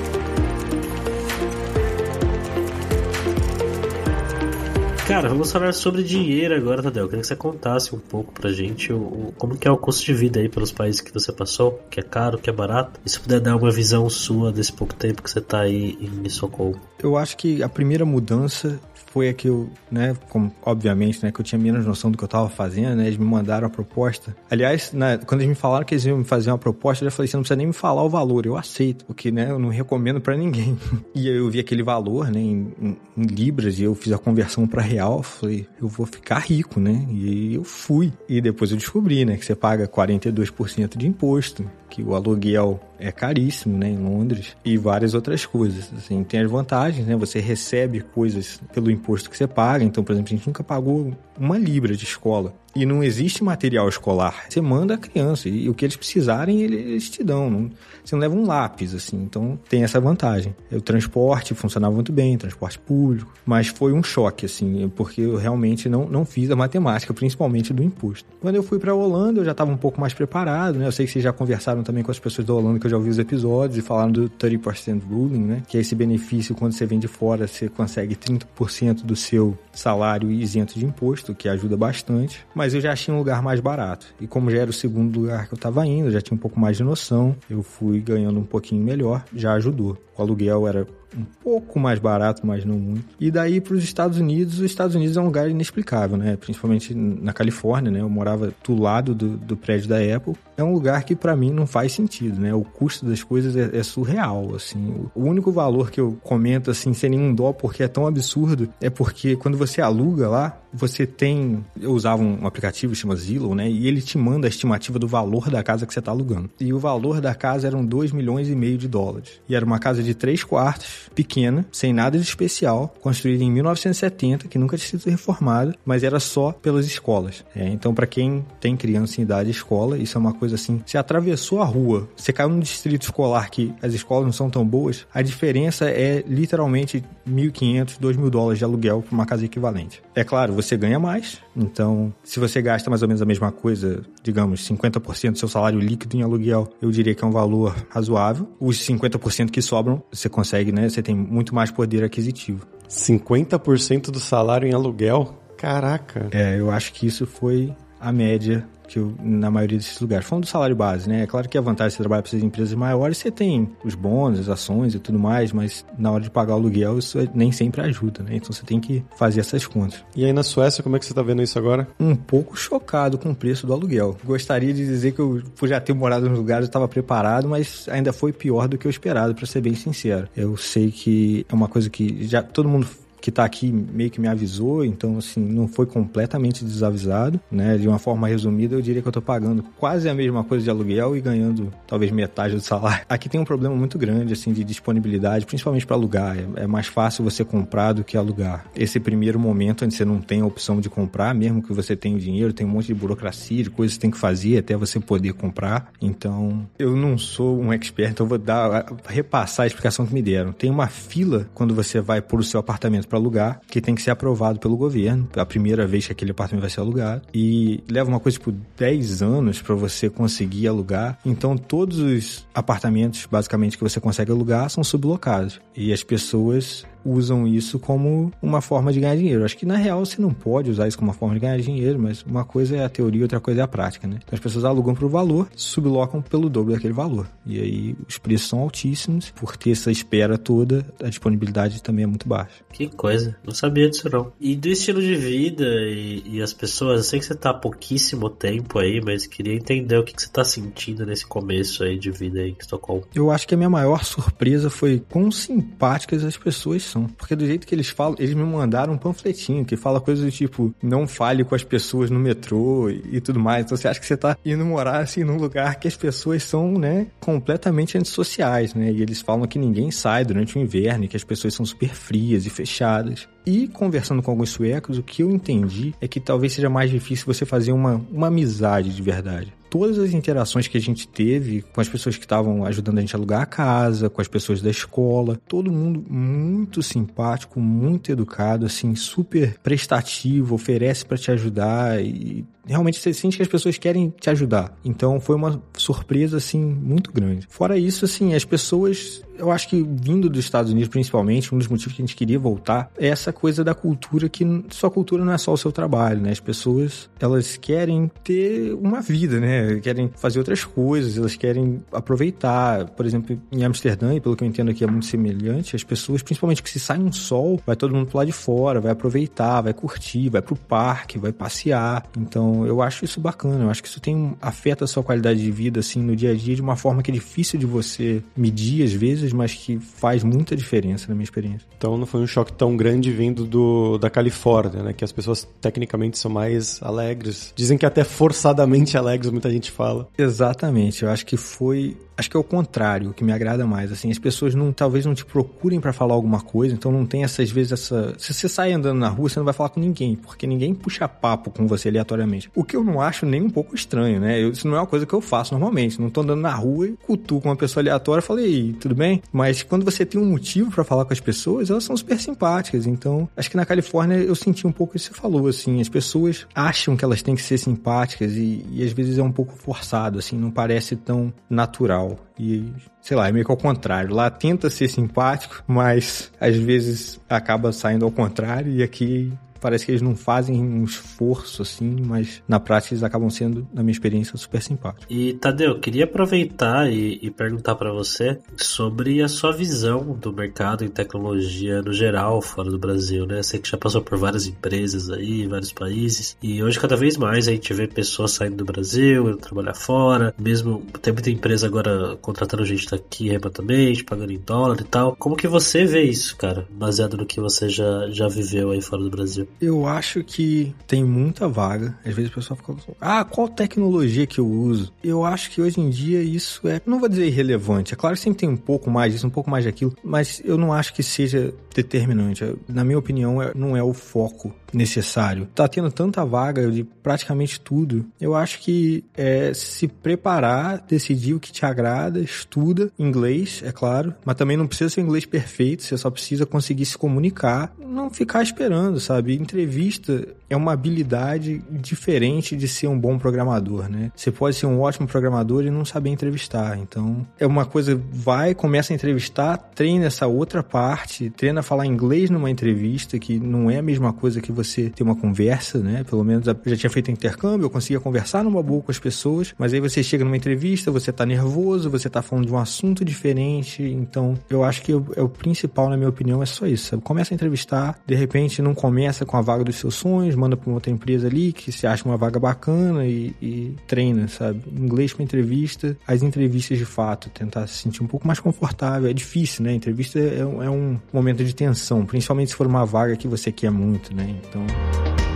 Cara, 5.18 5.31
vamos 5.31 5.50
falar 5.50 5.72
sobre 5.72 6.04
dinheiro 6.04 6.54
agora, 6.54 6.81
Tadeu. 6.81 7.02
Eu 7.02 7.09
queria 7.09 7.22
que 7.22 7.26
você 7.26 7.35
contasse 7.35 7.92
um 7.92 7.98
pouco 7.98 8.33
pra 8.33 8.52
gente 8.52 8.92
o, 8.92 8.98
o, 8.98 9.35
como 9.37 9.57
que 9.57 9.66
é 9.66 9.70
o 9.70 9.76
custo 9.76 10.04
de 10.04 10.14
vida 10.14 10.38
aí 10.38 10.48
pelos 10.48 10.70
países 10.70 11.00
que 11.00 11.12
você 11.12 11.33
passou, 11.33 11.81
que 11.90 11.98
é 11.98 12.04
caro, 12.04 12.38
que 12.38 12.48
é 12.48 12.52
barato. 12.52 13.00
E 13.04 13.11
se 13.11 13.18
puder 13.18 13.40
dar 13.40 13.57
uma 13.57 13.68
visão 13.68 14.09
sua 14.09 14.52
desse 14.52 14.72
pouco 14.72 14.94
tempo 14.94 15.20
que 15.20 15.28
você 15.28 15.40
tá 15.40 15.62
aí 15.62 15.98
em 16.00 16.28
Socorro. 16.28 16.81
Eu 17.02 17.16
acho 17.16 17.37
que 17.37 17.64
a 17.64 17.68
primeira 17.68 18.04
mudança 18.04 18.78
foi 19.12 19.28
a 19.28 19.35
que 19.35 19.48
eu, 19.48 19.68
né, 19.90 20.14
como, 20.28 20.52
obviamente, 20.62 21.22
né, 21.22 21.33
que 21.33 21.40
eu 21.40 21.44
tinha 21.44 21.59
menos 21.59 21.85
noção 21.85 22.11
do 22.11 22.18
que 22.18 22.24
eu 22.24 22.28
tava 22.28 22.48
fazendo, 22.48 22.96
né, 22.96 23.07
eles 23.07 23.16
me 23.16 23.24
mandaram 23.24 23.66
a 23.66 23.70
proposta. 23.70 24.37
Aliás, 24.50 24.92
né, 24.92 25.18
quando 25.18 25.40
eles 25.40 25.48
me 25.48 25.54
falaram 25.54 25.85
que 25.85 25.94
eles 25.94 26.04
iam 26.04 26.18
me 26.18 26.24
fazer 26.24 26.50
uma 26.50 26.59
proposta, 26.59 27.04
eu 27.04 27.11
já 27.11 27.16
falei, 27.16 27.28
você 27.28 27.37
não 27.37 27.42
precisa 27.42 27.57
nem 27.57 27.66
me 27.66 27.72
falar 27.72 28.02
o 28.02 28.09
valor, 28.09 28.46
eu 28.46 28.57
aceito, 28.57 29.04
porque, 29.04 29.31
né, 29.31 29.50
eu 29.50 29.59
não 29.59 29.70
recomendo 29.70 30.20
para 30.20 30.37
ninguém. 30.37 30.78
E 31.14 31.28
eu 31.28 31.50
vi 31.50 31.59
aquele 31.59 31.83
valor, 31.83 32.31
né, 32.31 32.38
em, 32.38 32.96
em 33.16 33.22
libras, 33.22 33.78
e 33.78 33.83
eu 33.83 33.94
fiz 33.94 34.12
a 34.12 34.18
conversão 34.18 34.66
para 34.68 34.83
real, 34.83 35.08
falei, 35.23 35.66
eu 35.81 35.88
vou 35.88 36.07
ficar 36.07 36.38
rico, 36.38 36.79
né, 36.79 37.07
e 37.11 37.55
eu 37.55 37.64
fui. 37.64 38.12
E 38.29 38.40
depois 38.40 38.71
eu 38.71 38.77
descobri, 38.77 39.25
né, 39.25 39.37
que 39.37 39.44
você 39.44 39.55
paga 39.55 39.88
42% 39.88 40.97
de 40.97 41.07
imposto, 41.07 41.68
que 41.99 42.03
o 42.09 42.15
aluguel 42.15 42.79
é 42.99 43.11
caríssimo, 43.11 43.77
né, 43.77 43.89
em 43.89 43.97
Londres, 43.97 44.57
e 44.65 44.77
várias 44.77 45.15
outras 45.15 45.45
coisas. 45.45 45.91
Assim, 45.97 46.23
tem 46.23 46.41
as 46.41 46.51
vantagens, 46.51 47.07
né, 47.07 47.17
você 47.17 47.41
recebe 47.41 48.01
coisas 48.01 48.61
pelo 48.73 48.91
imposto 48.91 49.29
que 49.29 49.37
você 49.37 49.47
paga. 49.47 49.85
Então, 49.85 50.05
por 50.05 50.13
exemplo, 50.13 50.33
a 50.33 50.37
gente 50.37 50.47
nunca 50.47 50.63
pagou 50.63 51.13
uma 51.39 51.59
libra 51.59 51.97
de 51.97 52.05
escola. 52.05 52.55
E 52.77 52.87
não 52.87 53.03
existe 53.03 53.43
material 53.43 53.89
escolar. 53.89 54.45
Você 54.49 54.61
manda 54.61 54.95
a 54.95 54.99
criança 54.99 55.49
e 55.49 55.69
o 55.69 55.75
que 55.75 55.85
eles 55.85 55.97
precisarem, 55.97 56.61
eles 56.61 57.11
te 57.11 57.25
dão. 57.25 57.51
Não, 57.51 57.71
você 58.05 58.15
não 58.15 58.21
leva 58.21 58.37
um 58.37 58.47
lápis, 58.47 58.95
assim. 58.95 59.17
Então 59.17 59.59
tem 59.69 59.83
essa 59.83 59.99
vantagem. 59.99 60.55
O 60.71 60.81
transporte 60.81 61.55
funcionava 61.55 61.95
muito 61.95 62.13
bem, 62.13 62.37
transporte 62.37 62.79
público. 62.79 63.33
Mas 63.45 63.69
foi 63.69 63.93
um 63.93 64.03
choque, 64.03 64.47
assim, 64.47 64.89
porque 64.95 65.23
eu 65.23 65.37
realmente 65.37 65.89
não, 65.89 66.09
não 66.09 66.25
fiz 66.25 66.51
a 66.51 66.57
matemática, 66.57 67.13
principalmente 67.13 67.73
do 67.73 67.83
imposto. 67.83 68.29
Quando 68.41 68.55
eu 68.55 68.63
fui 68.63 68.79
para 68.79 68.93
a 68.93 68.95
Holanda, 68.95 69.41
eu 69.41 69.45
já 69.45 69.53
estava 69.53 69.73
um 69.73 69.77
pouco 69.77 70.01
mais 70.01 70.15
preparado, 70.15 70.79
né? 70.79 70.87
Eu 70.87 70.93
sei 70.93 71.07
que 71.07 71.13
vocês 71.13 71.25
já 71.25 71.33
conversaram 71.33 71.83
também 71.88 72.05
com 72.05 72.11
as 72.11 72.18
pessoas 72.18 72.46
da 72.46 72.53
Holanda, 72.53 72.79
que 72.79 72.85
eu 72.85 72.90
já 72.90 72.98
ouvi 72.98 73.09
os 73.09 73.18
episódios, 73.18 73.79
e 73.79 73.81
falaram 73.81 74.12
do 74.12 74.29
30% 74.29 75.03
ruling, 75.09 75.42
né? 75.42 75.62
Que 75.66 75.79
é 75.79 75.81
esse 75.81 75.94
benefício 75.94 76.55
quando 76.55 76.72
você 76.72 76.85
vem 76.85 76.98
de 76.98 77.09
fora, 77.09 77.46
você 77.46 77.66
consegue 77.66 78.14
30% 78.14 79.05
do 79.07 79.16
seu 79.16 79.57
salário 79.72 80.31
isento 80.31 80.79
de 80.79 80.85
imposto, 80.85 81.35
que 81.35 81.48
ajuda 81.48 81.79
bastante. 81.79 82.44
Mas 82.55 82.74
eu 82.74 82.81
já 82.83 82.92
achei 82.92 83.12
um 83.12 83.16
lugar 83.16 83.40
mais 83.42 83.59
barato. 83.59 84.07
E 84.20 84.27
como 84.27 84.51
já 84.51 84.59
era 84.59 84.68
o 84.68 84.72
segundo 84.72 85.18
lugar 85.18 85.48
que 85.48 85.55
eu 85.55 85.57
estava 85.57 85.87
indo, 85.87 86.11
já 86.11 86.20
tinha 86.20 86.37
um 86.37 86.38
pouco 86.38 86.61
mais 86.61 86.77
de 86.77 86.85
noção, 86.85 87.35
eu 87.48 87.62
fui 87.62 88.01
ganhando 88.01 88.38
um 88.38 88.44
pouquinho 88.44 88.85
melhor, 88.85 89.24
já 89.35 89.55
ajudou. 89.55 89.96
O 90.14 90.20
aluguel 90.20 90.68
era 90.68 90.87
um 91.16 91.25
pouco 91.42 91.79
mais 91.79 91.99
barato, 91.99 92.47
mas 92.47 92.64
não 92.64 92.79
muito. 92.79 93.05
E 93.18 93.31
daí 93.31 93.61
para 93.61 93.75
os 93.75 93.83
Estados 93.83 94.18
Unidos, 94.18 94.59
os 94.59 94.64
Estados 94.64 94.94
Unidos 94.94 95.16
é 95.16 95.21
um 95.21 95.25
lugar 95.25 95.49
inexplicável, 95.49 96.16
né? 96.16 96.37
Principalmente 96.37 96.94
na 96.94 97.33
Califórnia, 97.33 97.90
né? 97.90 98.01
Eu 98.01 98.09
morava 98.09 98.53
do 98.64 98.81
lado 98.81 99.14
do, 99.14 99.37
do 99.37 99.57
prédio 99.57 99.88
da 99.88 99.97
Apple. 99.99 100.35
É 100.57 100.62
um 100.62 100.73
lugar 100.73 101.05
que 101.05 101.14
para 101.14 101.37
mim 101.37 101.51
não 101.51 101.66
faz 101.66 101.92
sentido, 101.92 102.40
né? 102.40 102.53
O 102.53 102.62
custo 102.62 103.07
das 103.07 103.23
coisas 103.23 103.57
é, 103.57 103.79
é, 103.79 103.83
surreal, 103.83 104.55
assim. 104.55 105.07
O 105.14 105.23
único 105.23 105.51
valor 105.51 105.90
que 105.90 106.01
eu 106.01 106.18
comento 106.23 106.71
assim 106.71 106.92
sem 106.92 107.11
nenhum 107.11 107.35
dó 107.35 107.53
porque 107.53 107.83
é 107.83 107.88
tão 107.88 108.07
absurdo 108.07 108.68
é 108.81 108.90
porque 108.90 109.37
quando 109.37 109.57
você 109.57 109.81
aluga 109.81 110.29
lá, 110.29 110.61
você 110.73 111.07
tem, 111.07 111.64
eu 111.81 111.92
usava 111.92 112.23
um 112.23 112.47
aplicativo 112.47 112.92
que 112.92 112.99
chama 112.99 113.16
Zillow, 113.16 113.55
né? 113.55 113.71
E 113.71 113.87
ele 113.87 114.03
te 114.03 114.18
manda 114.18 114.47
a 114.47 114.51
estimativa 114.51 114.99
do 114.99 115.09
valor 115.09 115.49
da 115.51 115.62
casa 115.62 115.87
que 115.87 115.92
você 115.92 116.01
está 116.01 116.11
alugando. 116.11 116.51
E 116.61 116.73
o 116.73 116.79
valor 116.79 117.21
da 117.21 117.35
casa 117.35 117.66
eram 117.66 117.85
2 117.85 118.12
milhões 118.12 118.49
e 118.49 118.55
meio 118.55 118.77
de 118.77 118.88
dólares. 118.88 119.40
E 119.49 119.55
era 119.55 119.64
uma 119.64 119.79
casa 119.79 120.03
de 120.03 120.14
três 120.14 120.44
quartos 120.44 120.98
pequena, 121.15 121.67
sem 121.73 121.93
nada 121.93 122.19
de 122.19 122.25
especial, 122.25 122.95
construída 123.01 123.43
em 123.43 123.51
1970, 123.51 124.49
que 124.49 124.59
nunca 124.59 124.77
tinha 124.77 124.99
sido 124.99 125.11
reformada, 125.11 125.75
mas 125.85 126.03
era 126.03 126.21
só 126.21 126.53
pelas 126.53 126.87
escolas. 126.87 127.45
É, 127.55 127.69
então, 127.69 127.95
para 127.95 128.07
quem 128.07 128.45
tem 128.61 128.77
criança 128.77 129.21
em 129.21 129.25
idade 129.25 129.51
escola, 129.51 129.99
isso 129.99 130.17
é 130.17 130.21
uma 130.21 130.33
coisa 130.33 130.55
assim. 130.55 130.83
Você 130.85 130.99
atravessou 130.99 131.61
a 131.61 131.65
rua, 131.65 132.09
você 132.17 132.33
caiu 132.33 132.49
num 132.49 132.61
distrito 132.61 133.03
escolar 133.03 133.51
que 133.51 133.73
as 133.83 133.95
escolas 133.95 134.25
não 134.25 134.33
são 134.33 134.51
tão 134.51 134.65
boas, 134.65 135.07
a 135.13 135.23
diferença 135.23 135.89
é 135.89 136.23
literalmente 136.27 137.05
1.500, 137.29 137.99
2.000 138.01 138.31
dólares 138.31 138.59
de 138.59 138.65
aluguel 138.65 139.03
para 139.03 139.15
uma 139.15 139.27
casa 139.27 139.45
equivalente. 139.45 140.03
É 140.15 140.25
claro, 140.25 140.53
você 140.53 140.77
ganha 140.77 140.99
mais, 140.99 141.39
então 141.57 142.13
se 142.23 142.41
você 142.41 142.61
gasta 142.61 142.91
mais 142.91 143.03
ou 143.03 143.09
menos 143.09 143.23
a 143.23 143.27
mesma 143.27 143.51
coisa, 143.51 144.03
digamos, 144.23 144.69
50% 144.69 145.33
do 145.33 145.39
seu 145.39 145.49
salário 145.49 145.79
líquido 145.79 146.17
em 146.17 146.23
aluguel, 146.23 146.69
eu 146.81 146.91
diria 146.91 147.15
que 147.15 147.25
é 147.25 147.27
um 147.27 147.31
valor 147.31 147.77
razoável. 147.89 148.49
Os 148.61 148.79
50% 148.87 149.51
que 149.51 149.63
sobram, 149.63 150.03
você 150.11 150.29
consegue, 150.29 150.73
né? 150.73 150.88
Você 150.88 151.03
tem 151.03 151.14
muito 151.14 151.55
mais 151.55 151.70
poder 151.70 152.05
aquisitivo. 152.05 152.66
50% 152.88 154.11
do 154.11 154.20
salário 154.20 154.68
em 154.68 154.72
aluguel? 154.72 155.38
Caraca. 155.57 156.29
É, 156.31 156.59
eu 156.59 156.70
acho 156.70 156.92
que 156.92 157.07
isso 157.07 157.27
foi 157.27 157.74
a 158.01 158.12
média 158.12 158.66
que 158.88 158.98
na 159.22 159.51
maioria 159.51 159.79
desses 159.79 160.01
lugares. 160.01 160.27
Falando 160.27 160.44
do 160.44 160.48
salário 160.48 160.74
base, 160.74 161.09
né? 161.09 161.22
É 161.22 161.27
claro 161.27 161.48
que 161.48 161.57
a 161.57 161.61
vantagem 161.61 161.90
de 161.90 161.96
você 161.96 162.03
trabalhar 162.03 162.22
para 162.22 162.31
essas 162.31 162.42
empresas 162.42 162.74
maiores, 162.74 163.18
você 163.18 163.31
tem 163.31 163.68
os 163.85 163.94
bônus, 163.94 164.40
as 164.40 164.48
ações 164.48 164.94
e 164.94 164.98
tudo 164.98 165.18
mais, 165.18 165.53
mas 165.53 165.85
na 165.98 166.11
hora 166.11 166.22
de 166.22 166.31
pagar 166.31 166.55
o 166.55 166.57
aluguel, 166.57 166.98
isso 166.98 167.18
nem 167.35 167.53
sempre 167.53 167.83
ajuda, 167.83 168.22
né? 168.22 168.37
Então 168.37 168.53
você 168.53 168.64
tem 168.64 168.81
que 168.81 169.05
fazer 169.16 169.40
essas 169.40 169.66
contas. 169.66 170.03
E 170.16 170.24
aí 170.24 170.33
na 170.33 170.42
Suécia, 170.42 170.83
como 170.83 170.96
é 170.96 170.98
que 170.98 171.05
você 171.05 171.14
tá 171.14 171.22
vendo 171.22 171.42
isso 171.42 171.59
agora? 171.59 171.87
Um 172.01 172.16
pouco 172.16 172.57
chocado 172.57 173.18
com 173.18 173.31
o 173.31 173.35
preço 173.35 173.66
do 173.66 173.72
aluguel. 173.72 174.16
Gostaria 174.24 174.72
de 174.72 174.85
dizer 174.85 175.12
que 175.12 175.20
eu, 175.20 175.42
por 175.57 175.68
já 175.68 175.81
ter 175.81 175.92
morado 175.92 176.29
nos 176.29 176.38
lugares, 176.38 176.64
eu 176.64 176.68
estava 176.68 176.88
preparado, 176.88 177.48
mas 177.48 177.87
ainda 177.90 178.12
foi 178.12 178.33
pior 178.33 178.66
do 178.68 178.79
que 178.79 178.87
eu 178.87 178.90
esperado, 178.90 179.35
para 179.35 179.46
ser 179.46 179.61
bem 179.61 179.74
sincero. 179.74 180.29
Eu 180.37 180.57
sei 180.57 180.90
que 180.90 181.44
é 181.48 181.55
uma 181.55 181.68
coisa 181.68 181.90
que 181.90 182.27
já 182.27 182.42
todo 182.42 182.68
mundo 182.68 182.88
que 183.20 183.31
está 183.31 183.44
aqui 183.44 183.72
meio 183.72 184.11
que 184.11 184.20
me 184.20 184.28
avisou, 184.28 184.85
então 184.85 185.18
assim, 185.18 185.40
não 185.40 185.68
foi 185.68 185.87
completamente 185.87 186.64
desavisado, 186.64 187.40
né? 187.50 187.76
De 187.76 187.88
uma 187.88 187.98
forma 187.98 188.28
resumida, 188.28 188.74
eu 188.74 188.83
diria 188.83 189.02
que 189.02 189.09
eu 189.09 189.11
estou 189.11 189.22
pagando 189.22 189.64
quase 189.78 190.09
a 190.09 190.14
mesma 190.14 190.44
coisa 190.44 190.64
de 190.64 190.70
aluguel 190.70 191.16
e 191.16 191.20
ganhando 191.20 191.72
talvez 191.87 192.11
metade 192.11 192.54
do 192.54 192.61
salário. 192.61 193.04
Aqui 193.09 193.28
tem 193.28 193.40
um 193.40 193.44
problema 193.44 193.74
muito 193.74 193.98
grande 193.98 194.33
assim 194.33 194.52
de 194.52 194.64
disponibilidade, 194.64 195.46
principalmente 195.46 195.87
para 195.87 195.96
alugar. 195.96 196.37
É, 196.38 196.64
é, 196.64 196.66
mais 196.66 196.87
fácil 196.87 197.24
você 197.24 197.44
comprar 197.44 197.92
do 197.92 198.04
que 198.04 198.16
alugar. 198.16 198.66
Esse 198.76 199.00
primeiro 199.00 199.38
momento 199.38 199.85
onde 199.85 199.94
você 199.94 200.04
não 200.04 200.20
tem 200.20 200.40
a 200.40 200.46
opção 200.46 200.81
de 200.81 200.88
comprar, 200.88 201.35
mesmo 201.35 201.62
que 201.62 201.72
você 201.72 201.96
tenha 201.96 202.18
dinheiro, 202.18 202.52
tem 202.52 202.66
um 202.66 202.70
monte 202.70 202.87
de 202.87 202.94
burocracia, 202.94 203.62
de 203.62 203.70
coisas 203.70 203.96
que 203.96 204.00
você 204.00 204.00
tem 204.02 204.11
que 204.11 204.18
fazer 204.18 204.59
até 204.59 204.76
você 204.76 205.00
poder 205.00 205.33
comprar. 205.33 205.92
Então, 206.00 206.68
eu 206.78 206.94
não 206.96 207.16
sou 207.18 207.59
um 207.59 207.72
expert, 207.72 208.11
então 208.11 208.26
vou 208.26 208.38
dar 208.38 208.87
repassar 209.07 209.64
a 209.64 209.66
explicação 209.66 210.07
que 210.07 210.14
me 210.14 210.22
deram. 210.22 210.52
Tem 210.52 210.70
uma 210.70 210.87
fila 210.88 211.48
quando 211.54 211.74
você 211.74 212.00
vai 212.00 212.20
por 212.20 212.40
o 212.40 212.44
seu 212.44 212.61
apartamento 212.61 213.08
para 213.09 213.18
alugar, 213.18 213.61
que 213.68 213.81
tem 213.81 213.94
que 213.94 214.03
ser 214.03 214.11
aprovado 214.11 214.59
pelo 214.59 214.77
governo, 214.77 215.29
a 215.37 215.47
primeira 215.47 215.87
vez 215.87 216.07
que 216.07 216.12
aquele 216.12 216.31
apartamento 216.31 216.62
vai 216.62 216.71
ser 216.71 216.81
alugado. 216.81 217.23
E 217.33 217.83
leva 217.88 218.09
uma 218.09 218.21
coisa 218.21 218.38
tipo 218.38 218.53
10 218.77 219.23
anos 219.23 219.61
para 219.61 219.75
você 219.75 220.09
conseguir 220.09 220.68
alugar. 220.68 221.18
Então 221.25 221.57
todos 221.57 221.99
os 221.99 222.47
apartamentos, 222.55 223.27
basicamente, 223.31 223.77
que 223.77 223.83
você 223.83 224.01
consegue 224.01 224.31
alugar 224.31 224.68
são 224.71 224.85
sublocados. 224.85 225.61
E 225.77 225.92
as 225.92 226.03
pessoas 226.03 226.85
usam 227.05 227.47
isso 227.47 227.79
como 227.79 228.33
uma 228.43 228.61
forma 228.61 228.93
de 228.93 229.01
ganhar 229.01 229.17
dinheiro. 229.17 229.45
Acho 229.45 229.57
que 229.57 229.67
na 229.67 229.77
real 229.77 230.05
você 230.05 230.21
não 230.21 230.33
pode 230.33 230.71
usar 230.71 230.89
isso 230.89 230.99
como 230.99 231.11
uma 231.11 231.17
forma 231.17 231.35
de 231.35 231.41
ganhar 231.41 231.59
dinheiro, 231.59 231.99
mas 231.99 232.23
uma 232.23 232.45
coisa 232.45 232.77
é 232.77 232.85
a 232.85 232.89
teoria, 232.89 233.23
outra 233.23 233.41
coisa 233.41 233.61
é 233.61 233.65
a 233.65 233.69
prática, 233.69 234.07
né? 234.07 234.19
Então 234.25 234.35
as 234.35 234.41
pessoas 234.41 234.65
alugam 234.65 234.95
por 234.95 235.09
valor, 235.09 235.49
sublocam 235.55 236.21
pelo 236.23 236.49
dobro 236.49 236.73
daquele 236.73 236.93
valor. 236.93 237.29
E 237.47 237.61
aí 237.61 237.97
os 238.07 238.19
preços 238.19 238.49
são 238.49 238.61
altíssimos, 238.61 239.31
por 239.31 239.57
ter 239.57 239.73
essa 239.73 239.91
espera 239.91 240.37
toda, 240.37 240.85
a 241.03 241.09
disponibilidade 241.09 241.83
também 241.83 242.05
é 242.05 242.07
muito 242.07 242.29
baixa. 242.29 242.63
Que 242.73 242.89
coisa, 242.89 243.37
não 243.45 243.55
sabia 243.55 243.89
disso 243.89 244.09
não. 244.11 244.33
E 244.41 244.57
do 244.57 244.69
estilo 244.69 245.01
de 245.01 245.15
vida 245.15 245.65
e, 245.65 246.23
e 246.27 246.43
as 246.43 246.53
pessoas, 246.53 246.99
eu 246.99 247.05
sei 247.05 247.19
que 247.19 247.27
você 247.27 247.35
tá 247.35 247.51
há 247.51 247.55
pouquíssimo 247.55 248.31
tempo 248.31 248.79
aí, 248.79 249.01
mas 249.05 249.27
queria 249.27 249.55
entender 249.55 249.97
o 249.97 250.05
que, 250.05 250.15
que 250.15 250.23
você 250.23 250.29
tá 250.29 250.45
sentindo 250.45 251.05
nesse 251.07 251.27
começo 251.27 251.83
aí 251.83 251.99
de 251.99 252.11
vida 252.11 252.41
aí 252.41 252.51
em 252.51 252.57
Estocolmo. 252.59 253.05
Eu 253.15 253.31
acho 253.31 253.47
que 253.47 253.55
a 253.55 253.57
minha 253.57 253.71
maior 253.71 254.05
surpresa 254.05 254.71
foi 254.71 255.03
quão 255.09 255.31
simpáticas 255.31 256.25
as 256.25 256.37
pessoas 256.37 256.83
são 256.88 257.05
porque 257.05 257.37
do 257.37 257.46
jeito 257.46 257.66
que 257.66 257.74
eles 257.74 257.88
falam, 257.88 258.16
eles 258.18 258.35
me 258.35 258.42
mandaram 258.42 258.92
um 258.92 258.98
panfletinho 258.98 259.64
que 259.64 259.77
fala 259.77 260.01
coisas 260.01 260.24
do 260.24 260.31
tipo, 260.31 260.74
não 260.83 261.07
fale 261.07 261.44
com 261.44 261.55
as 261.55 261.64
pessoas 261.64 262.11
no 262.11 262.18
metrô 262.18 262.88
e, 262.88 263.03
e 263.12 263.20
tudo 263.20 263.38
mais. 263.40 263.64
Então 263.64 263.77
você 263.77 263.88
acha 263.88 264.01
que 264.01 264.07
você 264.07 264.16
tá 264.16 264.37
indo 264.44 264.64
morar 264.64 264.98
assim 264.98 265.24
num 265.24 265.37
lugar 265.37 265.77
que 265.77 265.88
as 265.88 265.96
pessoas 265.96 266.42
são, 266.42 266.72
né, 266.79 267.07
completamente 267.20 267.96
antissociais, 267.96 268.74
né? 268.74 268.90
E 268.90 269.03
eles 269.03 269.20
falam 269.20 269.46
que 269.46 269.59
ninguém 269.59 269.90
sai 269.90 270.24
durante 270.24 270.57
o 270.57 270.61
inverno 270.61 271.05
e 271.05 271.09
que 271.09 271.16
as 271.16 271.24
pessoas 271.24 271.55
são 271.55 271.64
super 271.64 271.94
frias 271.94 272.46
e 272.46 272.51
fechadas. 272.51 273.29
E 273.46 273.66
conversando 273.68 274.22
com 274.22 274.31
alguns 274.31 274.51
suecos, 274.51 274.98
o 274.98 275.03
que 275.03 275.22
eu 275.22 275.31
entendi 275.31 275.94
é 276.01 276.09
que 276.09 276.20
talvez 276.20 276.53
seja 276.53 276.68
mais 276.68 276.90
difícil 276.90 277.24
você 277.27 277.46
fazer 277.46 277.72
uma, 277.72 278.05
uma 278.11 278.27
amizade 278.27 278.94
de 278.94 279.03
verdade. 279.03 279.53
Todas 279.70 279.98
as 279.98 280.12
interações 280.12 280.66
que 280.66 280.79
a 280.79 280.81
gente 280.81 281.07
teve 281.07 281.62
com 281.62 281.81
as 281.81 281.88
pessoas 281.88 282.16
que 282.16 282.24
estavam 282.24 282.64
ajudando 282.64 282.98
a 282.98 283.01
gente 283.03 283.14
a 283.14 283.18
alugar 283.18 283.42
a 283.42 283.46
casa, 283.46 284.09
com 284.09 284.20
as 284.20 284.29
pessoas 284.29 284.62
da 284.62 284.70
escola, 284.70 285.38
todo 285.46 285.70
mundo 285.70 286.05
muito 286.09 286.83
simpático, 286.83 287.61
muito 287.61 288.11
educado, 288.11 288.64
assim, 288.64 288.94
super 288.94 289.59
prestativo, 289.62 290.55
oferece 290.55 291.05
para 291.05 291.18
te 291.18 291.31
ajudar 291.31 292.03
e 292.03 292.46
realmente 292.68 293.00
você 293.00 293.12
sente 293.12 293.37
que 293.37 293.42
as 293.42 293.48
pessoas 293.48 293.78
querem 293.78 294.12
te 294.20 294.31
ajudar. 294.31 294.76
Então 294.85 295.20
foi 295.20 295.37
uma 295.37 295.62
surpresa 295.74 296.37
assim 296.37 296.61
muito 296.61 297.12
grande. 297.12 297.46
Fora 297.48 297.78
isso, 297.78 298.04
assim, 298.04 298.35
as 298.35 298.44
pessoas, 298.44 299.22
eu 299.38 299.50
acho 299.50 299.68
que 299.68 299.83
vindo 299.83 300.28
dos 300.28 300.44
Estados 300.44 300.70
Unidos 300.70 300.88
principalmente, 300.88 301.54
um 301.54 301.59
dos 301.59 301.68
motivos 301.68 301.94
que 301.94 302.02
a 302.02 302.04
gente 302.07 302.16
queria 302.16 302.38
voltar 302.38 302.90
é 302.98 303.09
essa 303.09 303.33
coisa 303.33 303.64
da 303.64 303.74
cultura 303.74 304.28
que 304.28 304.44
sua 304.70 304.90
cultura 304.90 305.24
não 305.24 305.33
é 305.33 305.38
só 305.38 305.52
o 305.52 305.57
seu 305.57 305.72
trabalho, 305.72 306.20
né? 306.20 306.31
As 306.31 306.40
pessoas, 306.40 307.09
elas 307.18 307.57
querem 307.57 308.11
ter 308.22 308.72
uma 308.74 309.00
vida, 309.00 309.40
né? 309.40 309.81
Querem 309.81 310.11
fazer 310.16 310.38
outras 310.38 310.64
coisas, 310.64 311.16
elas 311.16 311.37
querem 311.37 311.81
aproveitar. 311.92 312.88
Por 312.90 313.07
exemplo, 313.07 313.40
em 313.50 313.64
Amsterdã, 313.64 314.14
e 314.14 314.20
pelo 314.20 314.37
que 314.37 314.44
eu 314.44 314.48
entendo 314.48 314.70
aqui 314.70 314.85
é 314.85 314.87
muito 314.87 315.07
semelhante, 315.07 315.76
as 315.76 315.85
pessoas, 315.85 316.22
principalmente 316.22 316.62
que 316.62 316.70
se 316.70 316.81
sai 316.81 316.98
um 316.98 317.12
sol, 317.12 317.61
vai 317.66 317.76
todo 317.76 317.94
mundo 317.94 318.07
pro 318.07 318.18
lado 318.18 318.26
de 318.26 318.33
fora, 318.33 318.81
vai 318.81 318.92
aproveitar, 318.92 319.61
vai 319.61 319.72
curtir, 319.72 320.28
vai 320.28 320.42
pro 320.42 320.57
parque, 320.57 321.18
vai 321.18 321.33
passear. 321.33 322.04
Então, 322.16 322.58
eu 322.66 322.83
acho 322.83 323.05
isso 323.05 323.21
bacana, 323.21 323.64
eu 323.64 323.71
acho 323.71 323.83
que 323.83 323.88
isso 323.88 324.01
tem 324.01 324.37
afeta 324.40 324.85
a 324.85 324.88
sua 324.88 325.03
qualidade 325.03 325.40
de 325.42 325.51
vida 325.51 325.81
assim 325.81 326.01
no 326.01 326.14
dia 326.14 326.31
a 326.31 326.35
dia 326.35 326.55
de 326.55 326.62
uma 326.62 326.77
forma 326.77 327.03
que 327.03 327.11
é 327.11 327.14
difícil 327.14 327.59
de 327.59 327.66
você 327.66 328.23
medir 328.37 328.85
às 328.85 328.92
vezes, 328.92 329.33
mas 329.33 329.55
que 329.55 329.79
faz 329.79 330.23
muita 330.23 330.57
diferença 330.57 331.07
na 331.09 331.14
minha 331.14 331.25
experiência. 331.25 331.66
Então 331.77 331.97
não 331.97 332.07
foi 332.07 332.21
um 332.21 332.27
choque 332.27 332.53
tão 332.53 332.77
grande 332.77 333.11
vindo 333.11 333.44
do 333.44 333.99
da 333.99 334.11
Califórnia, 334.11 334.83
né, 334.83 334.92
que 334.92 335.05
as 335.05 335.12
pessoas 335.12 335.49
tecnicamente 335.61 336.18
são 336.18 336.31
mais 336.31 336.81
alegres. 336.83 337.53
Dizem 337.55 337.79
que 337.79 337.87
até 337.87 338.05
forçadamente 338.05 338.97
alegres, 338.99 339.31
muita 339.31 339.51
gente 339.51 339.71
fala. 339.71 340.09
Exatamente, 340.16 341.03
eu 341.03 341.11
acho 341.11 341.25
que 341.25 341.37
foi 341.37 341.97
acho 342.18 342.28
que 342.28 342.37
é 342.37 342.40
o 342.40 342.44
contrário, 342.44 343.14
que 343.14 343.22
me 343.22 343.33
agrada 343.33 343.64
mais. 343.64 343.92
Assim, 343.92 344.11
as 344.11 344.18
pessoas 344.18 344.54
não, 344.54 344.72
talvez 344.72 345.07
não 345.07 345.14
te 345.14 345.24
procurem 345.24 345.81
para 345.81 345.92
falar 345.92 346.14
alguma 346.14 346.40
coisa, 346.40 346.74
então 346.74 346.90
não 346.90 347.07
tem 347.07 347.22
essas 347.22 347.50
vezes 347.50 347.72
essa. 347.72 348.14
Se 348.18 348.35
você 348.35 348.48
sai 348.48 348.72
andando 348.72 348.98
na 348.98 349.09
rua, 349.09 349.28
você 349.28 349.38
não 349.38 349.44
vai 349.44 349.54
falar 349.54 349.68
com 349.70 349.81
ninguém, 349.81 350.16
porque 350.16 350.46
ninguém 350.46 350.74
puxa 350.74 351.09
papo 351.09 351.50
com 351.50 351.66
você 351.66 351.88
aleatoriamente. 351.88 352.50
O 352.54 352.64
que 352.64 352.76
eu 352.76 352.83
não 352.83 353.00
acho 353.00 353.24
nem 353.24 353.40
um 353.40 353.50
pouco 353.50 353.74
estranho, 353.74 354.20
né? 354.20 354.42
Eu, 354.42 354.50
isso 354.50 354.66
não 354.66 354.76
é 354.76 354.81
uma 354.81 354.87
coisa 354.87 355.07
que 355.07 355.14
eu 355.14 355.20
faço 355.20 355.52
normalmente. 355.52 356.00
Não 356.00 356.11
tô 356.11 356.22
andando 356.22 356.40
na 356.40 356.54
rua 356.54 356.88
e 356.88 356.96
cutuco 357.07 357.48
uma 357.48 357.57
pessoa 357.57 357.83
aleatória 357.83 358.20
e 358.20 358.24
falei, 358.24 358.72
tudo 358.81 358.94
bem? 358.94 359.22
Mas 359.33 359.62
quando 359.62 359.85
você 359.85 360.04
tem 360.04 360.20
um 360.20 360.26
motivo 360.26 360.70
para 360.70 360.83
falar 360.83 361.04
com 361.04 361.12
as 361.12 361.20
pessoas, 361.20 361.70
elas 361.70 361.85
são 361.85 361.96
super 361.96 362.18
simpáticas. 362.18 362.87
Então, 362.87 363.28
acho 363.37 363.50
que 363.50 363.57
na 363.57 363.64
Califórnia 363.64 364.16
eu 364.16 364.35
senti 364.35 364.66
um 364.66 364.72
pouco 364.72 364.96
isso 364.96 365.11
que 365.11 365.16
você 365.16 365.22
falou, 365.22 365.46
assim. 365.46 365.81
As 365.81 365.88
pessoas 365.88 366.46
acham 366.54 366.96
que 366.96 367.04
elas 367.04 367.22
têm 367.22 367.37
que 367.37 367.42
ser 367.42 367.59
simpáticas 367.59 368.33
e, 368.33 368.64
e 368.72 368.83
às 368.83 368.92
vezes 368.92 369.18
é 369.18 369.22
um 369.22 369.33
pouco 369.33 369.54
forçado, 369.54 370.18
assim, 370.18 370.37
não 370.37 370.50
parece 370.50 370.96
tão 370.96 371.33
natural. 371.48 372.08
E, 372.38 372.73
sei 373.01 373.16
lá, 373.16 373.29
é 373.29 373.33
meio 373.33 373.44
que 373.44 373.51
ao 373.51 373.57
contrário. 373.57 374.14
Lá 374.14 374.31
tenta 374.31 374.71
ser 374.71 374.88
simpático, 374.88 375.62
mas 375.66 376.31
às 376.40 376.57
vezes 376.57 377.21
acaba 377.29 377.73
saindo 377.73 378.05
ao 378.05 378.12
contrário 378.12 378.73
e 378.73 378.83
aqui 378.83 379.33
parece 379.61 379.85
que 379.85 379.92
eles 379.92 380.03
não 380.03 380.14
fazem 380.14 380.61
um 380.62 380.85
esforço 380.85 381.62
assim, 381.62 381.97
mas 382.05 382.42
na 382.47 382.61
prática 382.61 382.94
eles 382.94 383.03
acabam 383.03 383.31
sendo, 383.31 383.66
na 383.73 383.83
minha 383.83 383.92
experiência, 383.92 384.37
super 384.37 384.62
simpáticos. 384.62 385.07
E 385.11 385.35
Tadeu, 385.35 385.79
queria 385.81 386.05
aproveitar 386.05 386.90
e, 386.90 387.18
e 387.23 387.31
perguntar 387.31 387.75
para 387.75 387.92
você 387.92 388.38
sobre 388.57 389.23
a 389.23 389.29
sua 389.29 389.53
visão 389.53 390.16
do 390.21 390.33
mercado 390.33 390.85
em 390.85 390.88
tecnologia 390.88 391.83
no 391.83 391.92
geral 391.92 392.40
fora 392.40 392.71
do 392.71 392.79
Brasil, 392.79 393.27
né? 393.27 393.42
Sei 393.42 393.61
que 393.61 393.68
já 393.68 393.77
passou 393.77 394.03
por 394.03 394.18
várias 394.18 394.47
empresas 394.47 395.11
aí, 395.11 395.47
vários 395.47 395.73
países, 395.73 396.37
e 396.42 396.62
hoje 396.62 396.79
cada 396.79 396.97
vez 396.97 397.16
mais 397.16 397.49
a 397.49 397.53
gente 397.53 397.73
vê 397.73 397.87
pessoas 397.87 398.33
saindo 398.33 398.57
do 398.57 398.64
Brasil, 398.64 399.29
indo 399.29 399.38
trabalhar 399.38 399.75
fora, 399.75 400.35
mesmo 400.38 400.83
tem 401.01 401.12
muita 401.12 401.31
empresa 401.31 401.66
agora 401.66 402.16
contratando 402.21 402.64
gente 402.64 402.90
daqui 402.90 403.29
remotamente, 403.29 404.05
pagando 404.05 404.33
em 404.33 404.38
dólar 404.38 404.81
e 404.81 404.85
tal. 404.85 405.16
Como 405.16 405.37
que 405.37 405.49
você 405.49 405.85
vê 405.85 406.03
isso, 406.03 406.37
cara, 406.37 406.66
baseado 406.71 407.16
no 407.16 407.27
que 407.27 407.40
você 407.40 407.68
já, 407.68 408.09
já 408.11 408.29
viveu 408.29 408.71
aí 408.71 408.81
fora 408.81 409.03
do 409.03 409.11
Brasil? 409.11 409.48
Eu 409.61 409.87
acho 409.87 410.23
que 410.23 410.75
tem 410.87 411.05
muita 411.05 411.49
vaga. 411.49 411.99
Às 412.05 412.15
vezes 412.15 412.31
o 412.31 412.35
pessoal 412.35 412.57
fica 412.57 412.73
assim, 412.73 412.93
ah, 413.01 413.25
qual 413.25 413.49
tecnologia 413.49 414.27
que 414.27 414.39
eu 414.39 414.47
uso? 414.47 414.93
Eu 415.03 415.25
acho 415.25 415.51
que 415.51 415.61
hoje 415.61 415.81
em 415.81 415.91
dia 415.91 416.23
isso 416.23 416.67
é, 416.69 416.81
não 416.87 417.01
vou 417.01 417.09
dizer 417.09 417.27
irrelevante. 417.27 417.95
É 417.95 417.97
claro 417.97 418.17
que 418.17 418.23
sempre 418.23 418.39
tem 418.39 418.49
um 418.49 418.57
pouco 418.57 418.91
mais 418.91 419.13
disso, 419.13 419.27
um 419.27 419.31
pouco 419.31 419.51
mais 419.51 419.65
daquilo, 419.65 419.95
mas 420.03 420.41
eu 420.45 420.57
não 420.57 420.73
acho 420.73 420.95
que 420.95 421.03
seja 421.03 421.53
determinante. 421.75 422.45
Na 422.69 422.85
minha 422.85 422.99
opinião, 422.99 423.43
é, 423.43 423.53
não 423.55 423.77
é 423.77 423.83
o 423.83 423.93
foco 423.93 424.55
necessário. 424.73 425.47
Tá 425.55 425.67
tendo 425.69 425.91
tanta 425.91 426.25
vaga 426.25 426.71
de 426.71 426.85
praticamente 426.85 427.61
tudo. 427.61 428.05
Eu 428.21 428.35
acho 428.35 428.61
que 428.61 429.05
é 429.17 429.53
se 429.55 429.89
preparar, 429.89 430.85
decidir 430.89 431.35
o 431.35 431.41
que 431.41 431.53
te 431.53 431.65
agrada, 431.65 432.21
estuda 432.21 432.91
inglês, 432.99 433.63
é 433.65 433.73
claro, 433.73 434.15
mas 434.25 434.37
também 434.37 434.57
não 434.57 434.67
precisa 434.67 434.91
ser 434.91 435.01
inglês 435.01 435.25
perfeito, 435.25 435.83
você 435.83 435.97
só 435.97 436.11
precisa 436.11 436.45
conseguir 436.45 436.85
se 436.85 436.99
comunicar, 436.99 437.75
não 437.79 438.11
ficar 438.11 438.43
esperando, 438.43 439.01
sabe? 439.01 439.38
Entrevista 439.38 440.27
é 440.51 440.57
uma 440.57 440.73
habilidade 440.73 441.63
diferente 441.71 442.57
de 442.57 442.67
ser 442.67 442.87
um 442.87 442.99
bom 442.99 443.19
programador, 443.19 443.89
né? 443.89 444.11
Você 444.15 444.31
pode 444.31 444.57
ser 444.57 444.67
um 444.67 444.81
ótimo 444.81 445.07
programador 445.07 445.65
e 445.65 445.71
não 445.71 445.85
saber 445.85 446.11
entrevistar. 446.11 446.79
Então, 446.79 447.27
é 447.39 447.47
uma 447.47 447.65
coisa, 447.65 448.01
vai, 448.11 448.55
começa 448.55 448.93
a 448.93 448.97
entrevistar, 448.97 449.57
treina 449.75 450.07
essa 450.07 450.27
outra 450.27 450.63
parte, 450.63 451.31
treina 451.31 451.61
a 451.61 451.63
falar 451.63 451.87
inglês 451.87 452.31
numa 452.31 452.51
entrevista, 452.51 453.19
que 453.19 453.39
não 453.39 453.71
é 453.71 453.79
a 453.79 453.83
mesma 453.83 454.13
coisa 454.13 454.41
que 454.41 454.53
você 454.53 454.89
ter 454.91 455.03
uma 455.03 455.17
conversa, 455.17 455.79
né? 455.79 456.05
Pelo 456.09 456.25
menos 456.25 456.47
eu 456.47 456.57
já 456.67 456.77
tinha 456.77 456.91
feito 456.91 457.11
intercâmbio, 457.11 457.67
eu 457.67 457.71
conseguia 457.71 458.01
conversar 458.01 458.43
numa 458.43 458.63
boa 458.63 458.83
com 458.83 458.91
as 458.91 458.99
pessoas, 458.99 459.55
mas 459.59 459.73
aí 459.73 459.81
você 459.81 460.03
chega 460.03 460.25
numa 460.25 460.37
entrevista, 460.37 460.91
você 460.91 461.13
tá 461.13 461.27
nervoso, 461.27 461.91
você 461.91 462.09
tá 462.09 462.23
falando 462.23 462.47
de 462.47 462.53
um 462.53 462.59
assunto 462.59 463.05
diferente, 463.05 463.83
então 463.83 464.39
eu 464.49 464.65
acho 464.65 464.83
que 464.83 464.93
é 464.93 465.23
o 465.23 465.29
principal, 465.29 465.89
na 465.89 465.97
minha 465.97 466.09
opinião, 466.09 466.43
é 466.43 466.47
só 466.47 466.67
isso. 466.67 466.91
Sabe? 466.91 467.03
Começa 467.03 467.35
a 467.35 467.37
entrevistar, 467.37 467.99
de 468.07 468.15
repente 468.15 468.63
não 468.63 468.75
começa 468.75 469.27
com 469.27 469.37
a 469.37 469.41
vaga 469.41 469.65
dos 469.65 469.77
seus 469.77 469.95
sonhos, 469.95 470.35
manda 470.38 470.57
para 470.57 470.68
uma 470.68 470.77
outra 470.77 470.90
empresa 470.90 471.27
ali 471.27 471.53
que 471.53 471.70
se 471.72 471.87
acha 471.87 472.05
uma 472.05 472.16
vaga 472.16 472.38
bacana 472.38 473.07
e, 473.07 473.35
e 473.42 473.77
treina, 473.87 474.29
sabe? 474.29 474.62
Inglês 474.72 475.12
para 475.12 475.24
entrevista, 475.24 475.96
as 476.07 476.22
entrevistas 476.22 476.79
de 476.79 476.85
fato, 476.85 477.29
tentar 477.31 477.66
se 477.66 477.83
sentir 477.83 478.03
um 478.03 478.07
pouco 478.07 478.27
mais 478.27 478.40
confortável. 478.40 479.11
É 479.11 479.12
difícil, 479.12 479.64
né? 479.64 479.72
Entrevista 479.74 480.18
é, 480.18 480.40
é 480.40 480.70
um 480.70 480.98
momento 481.12 481.44
de 481.44 481.55
tensão, 481.55 482.07
principalmente 482.07 482.51
se 482.51 482.57
for 482.57 482.66
uma 482.66 482.87
vaga 482.87 483.16
que 483.16 483.29
você 483.29 483.53
quer 483.53 483.70
muito, 483.70 484.15
né? 484.15 484.37
Então. 484.48 485.27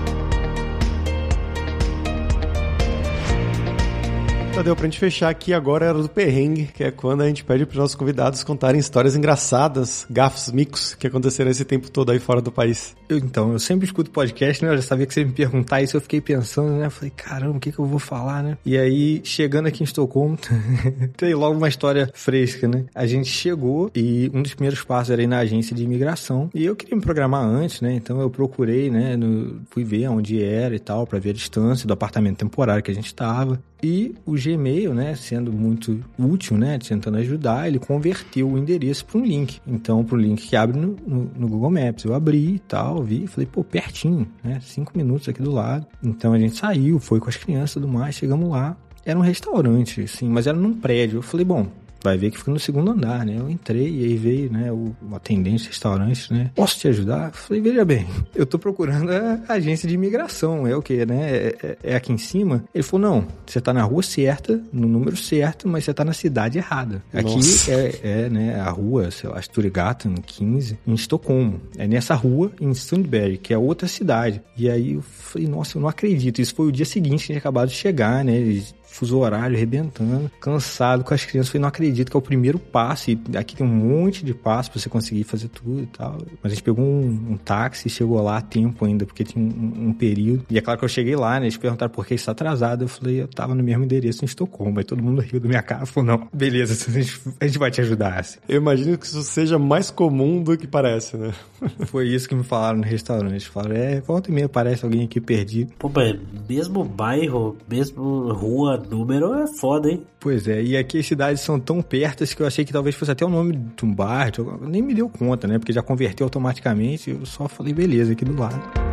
Tadeu, 4.55 4.77
pra 4.77 4.85
gente 4.85 4.99
fechar 4.99 5.31
aqui 5.31 5.55
agora 5.55 5.87
era 5.87 5.99
do 5.99 6.11
perrengue, 6.11 6.69
que 6.75 6.85
é 6.85 6.91
quando 6.91 7.23
a 7.23 7.27
gente 7.27 7.43
pede 7.43 7.65
pros 7.65 7.79
nossos 7.79 7.97
convidados 7.97 8.45
contarem 8.45 8.79
histórias 8.79 9.17
engraçadas, 9.17 10.07
gafos, 10.11 10.53
micos 10.53 10.95
que 10.95 11.07
aconteceram 11.07 11.51
esse 11.51 11.65
tempo 11.65 11.91
todo 11.91 12.13
aí 12.13 12.19
fora 12.19 12.43
do 12.43 12.53
país. 12.53 12.95
Eu, 13.09 13.17
então, 13.17 13.53
eu 13.53 13.59
sempre 13.59 13.87
escuto 13.87 14.11
podcast, 14.11 14.63
né? 14.63 14.71
Eu 14.71 14.77
já 14.77 14.83
sabia 14.83 15.07
que 15.07 15.15
você 15.15 15.21
ia 15.21 15.27
me 15.27 15.33
perguntar 15.33 15.81
isso, 15.81 15.97
eu 15.97 16.03
fiquei 16.03 16.21
pensando, 16.21 16.77
né? 16.77 16.87
Eu 16.87 16.91
falei, 16.91 17.11
caramba, 17.17 17.57
o 17.57 17.61
que 17.61 17.73
que 17.73 17.79
eu 17.79 17.87
vou 17.87 17.99
falar, 17.99 18.43
né? 18.43 18.59
E 18.65 18.77
aí, 18.77 19.23
chegando 19.25 19.69
aqui 19.69 19.83
em 19.83 19.85
Estocolmo, 19.85 20.37
tem 21.17 21.35
logo 21.35 21.57
uma 21.57 21.69
história 21.69 22.11
fresca, 22.13 22.69
né? 22.69 22.85
A 22.95 23.07
gente 23.07 23.31
chegou 23.31 23.91
e 23.95 24.31
um 24.35 24.43
dos 24.43 24.53
primeiros 24.53 24.85
passos 24.85 25.11
era 25.11 25.23
ir 25.23 25.27
na 25.27 25.39
agência 25.39 25.75
de 25.75 25.83
imigração. 25.83 26.51
E 26.55 26.63
eu 26.63 26.77
queria 26.77 26.95
me 26.95 27.03
programar 27.03 27.43
antes, 27.43 27.81
né? 27.81 27.95
Então 27.95 28.21
eu 28.21 28.29
procurei, 28.29 28.91
né? 28.91 29.17
No, 29.17 29.63
fui 29.71 29.83
ver 29.83 30.09
onde 30.09 30.43
era 30.43 30.77
e 30.77 30.79
tal, 30.79 31.07
para 31.07 31.19
ver 31.19 31.31
a 31.31 31.35
distância 31.35 31.87
do 31.87 31.95
apartamento 31.95 32.37
temporário 32.37 32.83
que 32.83 32.91
a 32.91 32.95
gente 32.95 33.07
estava. 33.07 33.59
E 33.83 34.14
o 34.24 34.35
Gmail, 34.35 34.95
né, 34.95 35.16
sendo 35.16 35.53
muito 35.53 36.05
útil, 36.16 36.57
né, 36.57 36.78
tentando 36.78 37.18
ajudar, 37.18 37.66
ele 37.66 37.80
converteu 37.80 38.49
o 38.49 38.57
endereço 38.57 39.05
para 39.05 39.18
um 39.18 39.24
link. 39.24 39.61
Então, 39.66 40.05
para 40.05 40.16
o 40.16 40.20
link 40.20 40.47
que 40.47 40.55
abre 40.55 40.78
no, 40.78 40.97
no, 41.05 41.30
no, 41.37 41.49
Google 41.49 41.70
Maps. 41.70 42.05
Eu 42.05 42.14
abri 42.14 42.55
e 42.55 42.59
tal, 42.61 43.03
vi, 43.03 43.26
falei, 43.26 43.49
pô, 43.51 43.64
pertinho, 43.64 44.28
né, 44.45 44.61
cinco 44.62 44.93
minutos 44.97 45.28
aqui 45.28 45.43
do 45.43 45.51
lado. 45.51 45.85
Então 46.03 46.33
a 46.33 46.39
gente 46.39 46.57
saiu, 46.57 47.01
foi 47.01 47.18
com 47.18 47.28
as 47.28 47.37
crianças 47.37 47.70
e 47.70 47.74
tudo 47.74 47.89
mais, 47.89 48.14
chegamos 48.14 48.49
lá. 48.49 48.76
Era 49.05 49.18
um 49.18 49.22
restaurante, 49.22 50.03
assim, 50.03 50.28
mas 50.28 50.47
era 50.47 50.57
num 50.57 50.74
prédio. 50.74 51.18
Eu 51.18 51.22
falei, 51.22 51.45
bom, 51.45 51.66
vai 52.03 52.17
ver 52.17 52.31
que 52.31 52.39
fica 52.39 52.51
no 52.51 52.59
segundo 52.59 52.91
andar, 52.91 53.25
né? 53.25 53.37
Eu 53.39 53.49
entrei 53.49 53.89
e 53.89 54.05
aí 54.05 54.17
veio, 54.17 54.53
né, 54.53 54.73
o, 54.73 54.95
o 55.11 55.15
atendente 55.15 55.65
do 55.65 55.69
restaurante, 55.69 56.33
né? 56.33 56.51
Posso 56.55 56.79
te 56.79 56.89
ajudar? 56.89 57.33
Falei, 57.33 57.63
veja 57.63 57.85
bem, 57.85 58.07
eu 58.35 58.45
tô 58.47 58.59
procurando 58.59 59.11
a 59.11 59.53
agência 59.53 59.89
de 59.89 59.95
imigração, 59.95 60.67
é 60.67 60.77
o 60.77 60.83
que, 60.83 61.05
né? 61.07 61.31
É, 61.31 61.57
é, 61.63 61.79
é, 61.83 61.97
aqui 61.97 62.13
em 62.13 62.19
cima? 62.19 62.65
Ele 62.75 62.83
falou, 62.83 63.11
não, 63.11 63.27
você 63.47 63.61
tá 63.61 63.73
na 63.73 63.83
rua 63.83 64.03
certa, 64.03 64.61
no 64.73 64.89
número 64.89 65.17
certo, 65.17 65.69
mas 65.69 65.85
você 65.85 65.95
tá 65.95 66.05
na 66.05 66.13
cidade 66.13 66.59
errada. 66.59 67.03
Aqui 67.13 67.39
é, 67.69 68.01
é, 68.03 68.29
né, 68.29 68.61
a 68.61 68.71
rua, 68.71 69.11
sei 69.11 69.29
lá, 69.29 69.41
Sturgatan 69.41 70.15
15, 70.15 70.79
em 70.87 70.95
Estocolmo. 70.95 71.61
É 71.77 71.87
nessa 71.87 72.15
rua, 72.15 72.53
em 72.61 72.75
Sundberg, 72.75 73.39
que 73.39 73.53
é 73.53 73.59
outra 73.59 73.89
cidade. 73.89 74.43
E 74.57 74.69
aí 74.69 74.95
eu 74.95 75.03
falei, 75.03 75.49
nossa, 75.49 75.77
eu 75.77 75.83
não 75.83 75.89
acredito. 75.89 76.41
Isso 76.41 76.55
foi 76.55 76.67
o 76.67 76.73
dia 76.73 76.85
seguinte 76.85 77.21
que 77.21 77.27
tinha 77.27 77.39
acabado 77.39 77.69
de 77.69 77.75
chegar, 77.75 78.25
né? 78.25 78.37
Eles 78.37 78.75
fuso 78.93 79.18
horário, 79.18 79.57
arrebentando, 79.57 80.30
cansado 80.38 81.03
com 81.03 81.14
as 81.14 81.24
crianças. 81.24 81.51
Falei, 81.51 81.62
não 81.62 81.68
acredito 81.68 82.11
que 82.11 82.16
é 82.16 82.18
o 82.18 82.22
primeiro 82.22 82.59
passo. 82.59 83.11
E 83.11 83.18
aqui 83.36 83.57
tem 83.57 83.66
um 83.66 83.70
monte 83.70 84.24
de 84.24 84.34
passo 84.34 84.70
pra 84.70 84.78
você 84.80 84.88
conseguir 84.88 85.24
fazer 85.24 85.49
tudo 85.49 85.82
e 85.82 85.86
tal. 85.86 86.18
Mas 86.43 86.53
a 86.53 86.55
gente 86.55 86.62
pegou 86.62 86.84
um, 86.84 87.32
um 87.32 87.36
táxi 87.36 87.88
e 87.88 87.90
chegou 87.90 88.20
lá 88.22 88.36
a 88.36 88.43
tempo 88.43 88.84
ainda, 88.84 89.07
porque 89.07 89.24
tinha 89.24 89.43
um, 89.43 89.88
um, 89.88 89.93
período. 89.93 90.45
E 90.51 90.59
é 90.59 90.61
claro 90.61 90.78
que 90.78 90.84
eu 90.84 90.88
cheguei 90.88 91.16
lá, 91.16 91.40
né? 91.40 91.47
Eles 91.47 91.57
perguntaram 91.57 91.90
por 91.90 92.07
que 92.07 92.14
está 92.14 92.32
atrasado. 92.32 92.84
Eu 92.84 92.88
falei, 92.88 93.22
eu 93.22 93.28
tava 93.28 93.55
no 93.55 93.62
mesmo 93.62 93.84
endereço 93.84 94.24
em 94.24 94.26
Estocolmo. 94.26 94.78
Aí 94.78 94.84
todo 94.84 95.03
mundo 95.03 95.22
riu 95.22 95.40
da 95.40 95.49
minha 95.49 95.62
cara. 95.62 95.86
Falou, 95.86 96.18
não, 96.18 96.28
beleza, 96.32 96.72
a 96.88 96.93
gente, 96.93 97.20
a 97.40 97.47
gente 97.47 97.59
vai 97.59 97.70
te 97.70 97.80
ajudar. 97.80 98.20
Assim. 98.20 98.38
Eu 98.47 98.59
imagino 98.59 98.99
que 98.99 99.07
isso 99.07 99.22
seja 99.22 99.59
mais 99.59 99.90
comum 99.90 100.43
do 100.43 100.57
que 100.57 100.66
parece, 100.66 101.16
né? 101.16 101.32
Foi 101.86 102.09
isso 102.09 102.28
que 102.28 102.34
me 102.34 102.45
falaram 102.45 102.78
no 102.78 102.84
restaurante. 102.84 103.49
Falaram, 103.49 103.76
é, 103.76 104.01
volta 104.01 104.30
e 104.30 104.34
meia 104.34 104.49
parece 104.49 104.84
alguém 104.84 105.05
aqui 105.05 105.20
perdido. 105.20 105.72
Pô, 105.78 105.90
mas 105.95 106.18
mesmo 106.49 106.84
bairro, 106.84 107.57
mesmo 107.68 108.32
rua, 108.32 108.82
número 108.83 109.35
é 109.35 109.47
foda, 109.61 109.91
hein? 109.91 110.07
Pois 110.20 110.47
é, 110.47 110.62
e 110.62 110.76
aqui 110.76 110.99
as 110.99 111.07
cidades 111.07 111.41
são 111.41 111.59
tão 111.59 111.83
pertas 111.83 112.35
que 112.35 112.43
eu 112.43 112.47
achei 112.47 112.64
que 112.64 112.72
talvez 112.72 112.95
fosse 112.95 113.11
até 113.11 113.24
o 113.24 113.28
nome 113.28 113.53
de 113.76 113.85
um 113.85 113.95
bar, 113.95 114.30
nem 114.61 114.83
me 114.83 114.95
deu 114.95 115.09
conta, 115.09 115.47
né? 115.47 115.59
Porque 115.59 115.72
já 115.72 115.83
converteu 115.83 116.24
automaticamente, 116.24 117.11
eu 117.11 117.26
só 117.26 117.49
falei, 117.49 117.72
beleza, 117.72 118.12
aqui 118.12 118.24
do 118.24 118.39
lado. 118.39 118.91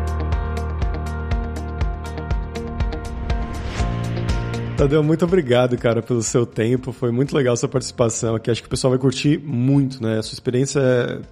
Tadeu, 4.80 5.04
muito 5.04 5.26
obrigado, 5.26 5.78
cara, 5.78 6.02
pelo 6.02 6.24
seu 6.24 6.46
tempo. 6.46 6.94
Foi 6.94 7.12
muito 7.12 7.36
legal 7.36 7.58
sua 7.58 7.68
participação 7.68 8.34
aqui. 8.36 8.50
Acho 8.50 8.62
que 8.62 8.68
o 8.68 8.70
pessoal 8.70 8.92
vai 8.92 8.98
curtir 8.98 9.38
muito, 9.38 10.02
né? 10.02 10.20
A 10.20 10.24
sua 10.24 10.34
experiência 10.34 10.80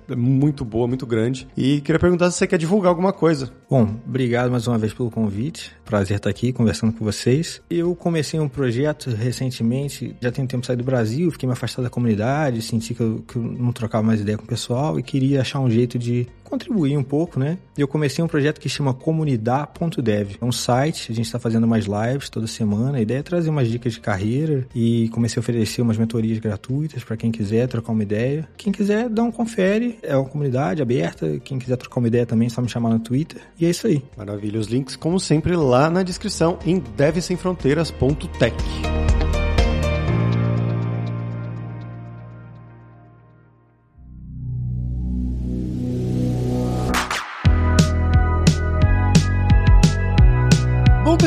é 0.10 0.16
muito 0.18 0.66
boa, 0.66 0.86
muito 0.86 1.08
grande. 1.08 1.48
E 1.56 1.80
queria 1.80 1.98
perguntar 1.98 2.30
se 2.30 2.40
você 2.40 2.46
quer 2.46 2.58
divulgar 2.58 2.90
alguma 2.90 3.14
coisa. 3.14 3.50
Bom, 3.70 4.02
obrigado 4.06 4.52
mais 4.52 4.68
uma 4.68 4.78
vez 4.78 4.94
pelo 4.94 5.10
convite. 5.10 5.72
Prazer 5.86 6.18
estar 6.18 6.30
aqui 6.30 6.52
conversando 6.52 6.92
com 6.92 7.06
vocês. 7.06 7.62
Eu 7.70 7.96
comecei 7.96 8.38
um 8.38 8.50
projeto 8.50 9.12
recentemente, 9.12 10.14
já 10.20 10.30
tenho 10.30 10.46
tempo 10.46 10.60
de 10.60 10.68
sair 10.68 10.76
do 10.76 10.84
Brasil, 10.84 11.32
fiquei 11.32 11.48
me 11.48 11.54
afastado 11.54 11.86
da 11.86 11.90
comunidade, 11.90 12.62
senti 12.62 12.94
que 12.94 13.00
eu, 13.00 13.24
que 13.26 13.38
eu 13.38 13.42
não 13.42 13.72
trocava 13.72 14.06
mais 14.06 14.20
ideia 14.20 14.38
com 14.38 14.44
o 14.44 14.48
pessoal 14.48 15.00
e 15.00 15.04
queria 15.04 15.40
achar 15.40 15.62
um 15.62 15.70
jeito 15.70 15.98
de 15.98 16.28
contribuir 16.48 16.98
um 16.98 17.04
pouco, 17.04 17.40
né? 17.40 17.58
Eu 17.78 17.88
comecei 17.88 18.24
um 18.24 18.28
projeto 18.28 18.60
que 18.60 18.70
chama 18.70 18.94
comunidade.dev. 18.94 20.38
É 20.42 20.46
um 20.46 20.52
site, 20.52 21.12
a 21.12 21.16
gente 21.16 21.26
está 21.26 21.40
fazendo 21.40 21.68
mais 21.68 21.86
lives 21.86 22.30
toda 22.30 22.48
semana. 22.48 22.98
A 22.98 23.02
ideia 23.02 23.20
é 23.20 23.24
trazer 23.24 23.50
umas 23.50 23.68
dicas 23.68 23.94
de 23.94 24.00
carreira 24.00 24.68
e 24.74 25.10
comecei 25.10 25.40
a 25.40 25.42
oferecer 25.42 25.82
umas 25.82 25.98
mentorias 25.98 26.40
gratuitas 26.40 27.04
para 27.04 27.18
quem 27.18 27.32
quiser 27.32 27.68
trocar 27.68 27.92
uma 27.92 28.04
ideia. 28.04 28.48
Quem 28.58 28.72
quiser, 28.72 29.10
dá 29.10 29.24
um 29.24 29.32
confere. 29.32 30.00
É 30.02 30.16
uma 30.16 30.28
comunidade 30.28 30.82
aberta. 30.82 31.40
Quem 31.44 31.60
quiser 31.60 31.78
trocar 31.78 32.00
uma 32.00 32.08
ideia 32.08 32.26
também, 32.26 32.48
é 32.48 32.50
só 32.50 32.62
me 32.62 32.70
chamar 32.70 32.90
no 32.90 33.00
Twitter. 33.00 33.42
E 33.60 33.66
é 33.66 33.70
isso 33.70 33.88
aí. 33.88 34.04
Maravilha. 34.18 34.60
Os 34.60 34.68
links, 34.68 34.96
como 34.96 35.20
sempre, 35.20 35.56
lá 35.56 35.90
na 35.90 36.04
descrição 36.04 36.58
em 36.66 36.80
devsemfronteiras.tech. 36.80 39.07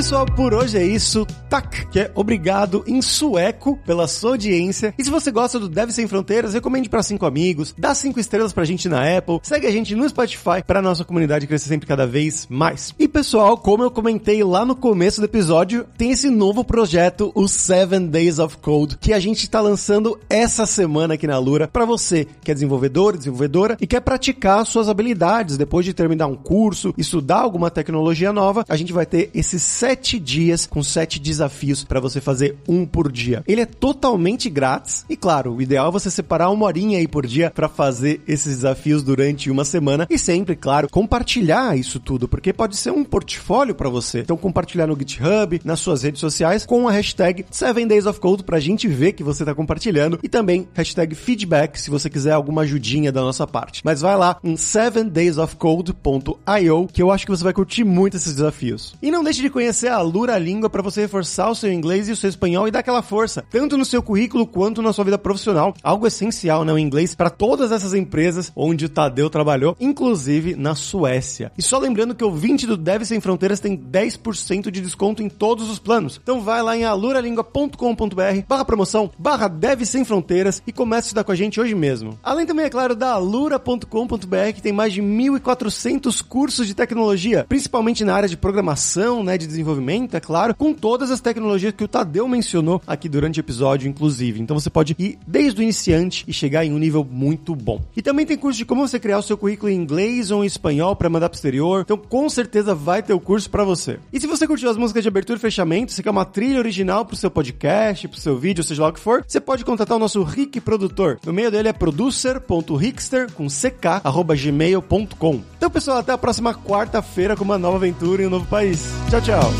pessoal, 0.00 0.24
por 0.24 0.54
hoje 0.54 0.78
é 0.78 0.82
isso. 0.82 1.26
Tak, 1.50 1.88
que 1.88 2.00
é 2.00 2.10
obrigado 2.14 2.82
em 2.86 3.02
sueco 3.02 3.78
pela 3.84 4.08
sua 4.08 4.30
audiência. 4.30 4.94
E 4.96 5.04
se 5.04 5.10
você 5.10 5.30
gosta 5.30 5.58
do 5.58 5.68
Deve 5.68 5.92
Sem 5.92 6.06
Fronteiras, 6.06 6.54
recomende 6.54 6.88
para 6.88 7.02
cinco 7.02 7.26
amigos, 7.26 7.74
dá 7.76 7.94
cinco 7.94 8.18
estrelas 8.18 8.50
pra 8.50 8.64
gente 8.64 8.88
na 8.88 9.18
Apple, 9.18 9.40
segue 9.42 9.66
a 9.66 9.70
gente 9.70 9.94
no 9.94 10.08
Spotify 10.08 10.62
para 10.66 10.80
nossa 10.80 11.04
comunidade 11.04 11.46
crescer 11.46 11.68
sempre 11.68 11.86
cada 11.86 12.06
vez 12.06 12.46
mais. 12.48 12.94
E 12.98 13.06
pessoal, 13.06 13.58
como 13.58 13.82
eu 13.82 13.90
comentei 13.90 14.42
lá 14.42 14.64
no 14.64 14.74
começo 14.74 15.20
do 15.20 15.26
episódio, 15.26 15.84
tem 15.98 16.12
esse 16.12 16.30
novo 16.30 16.64
projeto, 16.64 17.30
o 17.34 17.46
Seven 17.46 18.06
Days 18.06 18.38
of 18.38 18.56
Code, 18.56 18.96
que 18.96 19.12
a 19.12 19.20
gente 19.20 19.42
está 19.42 19.60
lançando 19.60 20.18
essa 20.30 20.64
semana 20.64 21.12
aqui 21.14 21.26
na 21.26 21.38
Lura 21.38 21.68
para 21.68 21.84
você 21.84 22.26
que 22.42 22.50
é 22.50 22.54
desenvolvedor, 22.54 23.18
desenvolvedora 23.18 23.76
e 23.78 23.86
quer 23.86 24.00
praticar 24.00 24.64
suas 24.64 24.88
habilidades 24.88 25.58
depois 25.58 25.84
de 25.84 25.92
terminar 25.92 26.26
um 26.26 26.36
curso, 26.36 26.94
estudar 26.96 27.40
alguma 27.40 27.70
tecnologia 27.70 28.32
nova. 28.32 28.64
A 28.66 28.76
gente 28.76 28.94
vai 28.94 29.04
ter 29.04 29.28
esses 29.34 29.62
sete 29.62 29.90
sete 30.00 30.18
dias 30.18 30.66
com 30.66 30.82
sete 30.82 31.20
desafios 31.20 31.84
para 31.84 32.00
você 32.00 32.22
fazer 32.22 32.56
um 32.66 32.86
por 32.86 33.12
dia. 33.12 33.44
Ele 33.46 33.60
é 33.60 33.66
totalmente 33.66 34.48
grátis 34.48 35.04
e, 35.10 35.16
claro, 35.16 35.54
o 35.54 35.60
ideal 35.60 35.88
é 35.88 35.92
você 35.92 36.10
separar 36.10 36.48
uma 36.48 36.64
horinha 36.64 36.96
aí 36.98 37.06
por 37.06 37.26
dia 37.26 37.50
para 37.50 37.68
fazer 37.68 38.22
esses 38.26 38.56
desafios 38.56 39.02
durante 39.02 39.50
uma 39.50 39.62
semana 39.62 40.06
e 40.08 40.18
sempre, 40.18 40.56
claro, 40.56 40.88
compartilhar 40.88 41.76
isso 41.76 42.00
tudo, 42.00 42.26
porque 42.26 42.50
pode 42.50 42.78
ser 42.78 42.92
um 42.92 43.04
portfólio 43.04 43.74
para 43.74 43.90
você. 43.90 44.20
Então, 44.20 44.38
compartilhar 44.38 44.86
no 44.86 44.98
GitHub, 44.98 45.60
nas 45.64 45.80
suas 45.80 46.02
redes 46.02 46.20
sociais, 46.20 46.64
com 46.64 46.88
a 46.88 46.92
hashtag 46.92 47.44
7 47.50 47.84
Days 47.84 48.06
of 48.06 48.18
Code 48.20 48.42
pra 48.42 48.58
gente 48.58 48.88
ver 48.88 49.12
que 49.12 49.22
você 49.22 49.44
tá 49.44 49.54
compartilhando 49.54 50.18
e 50.22 50.30
também 50.30 50.66
hashtag 50.72 51.14
feedback 51.14 51.78
se 51.78 51.90
você 51.90 52.08
quiser 52.08 52.32
alguma 52.32 52.62
ajudinha 52.62 53.12
da 53.12 53.20
nossa 53.20 53.46
parte. 53.46 53.82
Mas 53.84 54.00
vai 54.00 54.16
lá 54.16 54.38
em 54.42 54.54
7daysofcode.io 54.54 56.88
que 56.90 57.02
eu 57.02 57.10
acho 57.10 57.26
que 57.26 57.30
você 57.30 57.44
vai 57.44 57.52
curtir 57.52 57.84
muito 57.84 58.16
esses 58.16 58.34
desafios. 58.34 58.94
E 59.02 59.10
não 59.10 59.22
deixe 59.22 59.42
de 59.42 59.50
conhecer 59.50 59.79
a 59.88 60.00
Lura 60.00 60.38
Língua 60.38 60.68
para 60.68 60.82
você 60.82 61.02
reforçar 61.02 61.50
o 61.50 61.54
seu 61.54 61.72
inglês 61.72 62.08
e 62.08 62.12
o 62.12 62.16
seu 62.16 62.28
espanhol 62.28 62.68
e 62.68 62.70
dar 62.70 62.80
aquela 62.80 63.02
força, 63.02 63.44
tanto 63.50 63.76
no 63.76 63.84
seu 63.84 64.02
currículo 64.02 64.46
quanto 64.46 64.82
na 64.82 64.92
sua 64.92 65.04
vida 65.04 65.18
profissional. 65.18 65.74
Algo 65.82 66.06
essencial, 66.06 66.64
né? 66.64 66.72
O 66.72 66.78
inglês 66.78 67.14
para 67.14 67.30
todas 67.30 67.72
essas 67.72 67.94
empresas 67.94 68.52
onde 68.54 68.86
o 68.86 68.88
Tadeu 68.88 69.30
trabalhou, 69.30 69.76
inclusive 69.80 70.54
na 70.56 70.74
Suécia. 70.74 71.52
E 71.56 71.62
só 71.62 71.78
lembrando 71.78 72.14
que 72.14 72.24
o 72.24 72.30
20 72.30 72.66
do 72.66 72.76
Deve 72.76 73.04
Sem 73.04 73.20
Fronteiras 73.20 73.60
tem 73.60 73.76
10% 73.76 74.70
de 74.70 74.80
desconto 74.80 75.22
em 75.22 75.28
todos 75.28 75.70
os 75.70 75.78
planos. 75.78 76.20
Então 76.22 76.40
vai 76.40 76.62
lá 76.62 76.76
em 76.76 76.84
aluralingua.com.br 76.84 78.44
barra 78.48 78.64
promoção, 78.64 79.10
barra 79.18 79.48
Deve 79.48 79.86
Sem 79.86 80.04
Fronteiras 80.04 80.62
e 80.66 80.72
comece 80.72 81.06
a 81.06 81.08
estudar 81.08 81.24
com 81.24 81.32
a 81.32 81.36
gente 81.36 81.60
hoje 81.60 81.74
mesmo. 81.74 82.18
Além 82.22 82.46
também, 82.46 82.66
é 82.66 82.70
claro, 82.70 82.94
da 82.94 83.12
alura.com.br 83.12 84.52
que 84.54 84.62
tem 84.62 84.72
mais 84.72 84.92
de 84.92 85.02
1.400 85.02 86.22
cursos 86.22 86.66
de 86.66 86.74
tecnologia, 86.74 87.44
principalmente 87.48 88.04
na 88.04 88.14
área 88.14 88.28
de 88.28 88.36
programação, 88.36 89.22
né, 89.22 89.36
de 89.36 89.46
desenvolvimento, 89.46 89.69
é 90.12 90.20
claro, 90.20 90.54
com 90.54 90.72
todas 90.72 91.10
as 91.10 91.20
tecnologias 91.20 91.72
que 91.72 91.84
o 91.84 91.88
Tadeu 91.88 92.26
mencionou 92.26 92.82
aqui 92.86 93.08
durante 93.08 93.38
o 93.38 93.42
episódio, 93.42 93.88
inclusive. 93.88 94.40
Então 94.40 94.58
você 94.58 94.70
pode 94.70 94.94
ir 94.98 95.18
desde 95.26 95.60
o 95.60 95.62
iniciante 95.62 96.24
e 96.26 96.32
chegar 96.32 96.64
em 96.64 96.72
um 96.72 96.78
nível 96.78 97.06
muito 97.08 97.54
bom. 97.54 97.80
E 97.96 98.02
também 98.02 98.26
tem 98.26 98.36
curso 98.36 98.58
de 98.58 98.64
como 98.64 98.86
você 98.86 98.98
criar 98.98 99.18
o 99.18 99.22
seu 99.22 99.36
currículo 99.36 99.70
em 99.70 99.76
inglês 99.76 100.30
ou 100.30 100.42
em 100.42 100.46
espanhol 100.46 100.96
para 100.96 101.08
mandar 101.08 101.28
pro 101.28 101.36
exterior. 101.36 101.82
Então 101.82 101.96
com 101.96 102.28
certeza 102.28 102.74
vai 102.74 103.02
ter 103.02 103.12
o 103.12 103.20
curso 103.20 103.50
para 103.50 103.64
você. 103.64 103.98
E 104.12 104.20
se 104.20 104.26
você 104.26 104.46
curtiu 104.46 104.70
as 104.70 104.76
músicas 104.76 105.02
de 105.02 105.08
abertura 105.08 105.38
e 105.38 105.40
fechamento, 105.40 105.92
você 105.92 106.02
quer 106.02 106.10
uma 106.10 106.24
trilha 106.24 106.58
original 106.58 107.04
pro 107.04 107.16
seu 107.16 107.30
podcast, 107.30 108.08
pro 108.08 108.20
seu 108.20 108.36
vídeo, 108.36 108.64
seja 108.64 108.82
lá 108.82 108.88
o 108.88 108.92
que 108.92 109.00
for, 109.00 109.24
você 109.26 109.40
pode 109.40 109.64
contatar 109.64 109.96
o 109.96 110.00
nosso 110.00 110.22
Rick 110.22 110.60
Produtor. 110.60 111.18
No 111.24 111.32
meio 111.32 111.50
dele 111.50 111.68
é 111.68 111.72
producer.rickster 111.72 113.32
com 113.32 113.48
ck, 113.48 114.00
arroba 114.04 114.34
gmail.com. 114.34 115.40
Então 115.56 115.70
pessoal, 115.70 115.98
até 115.98 116.12
a 116.12 116.18
próxima 116.18 116.54
quarta-feira 116.54 117.36
com 117.36 117.44
uma 117.44 117.58
nova 117.58 117.76
aventura 117.76 118.22
em 118.22 118.26
um 118.26 118.30
novo 118.30 118.46
país. 118.46 118.90
Tchau, 119.10 119.20
tchau. 119.20 119.59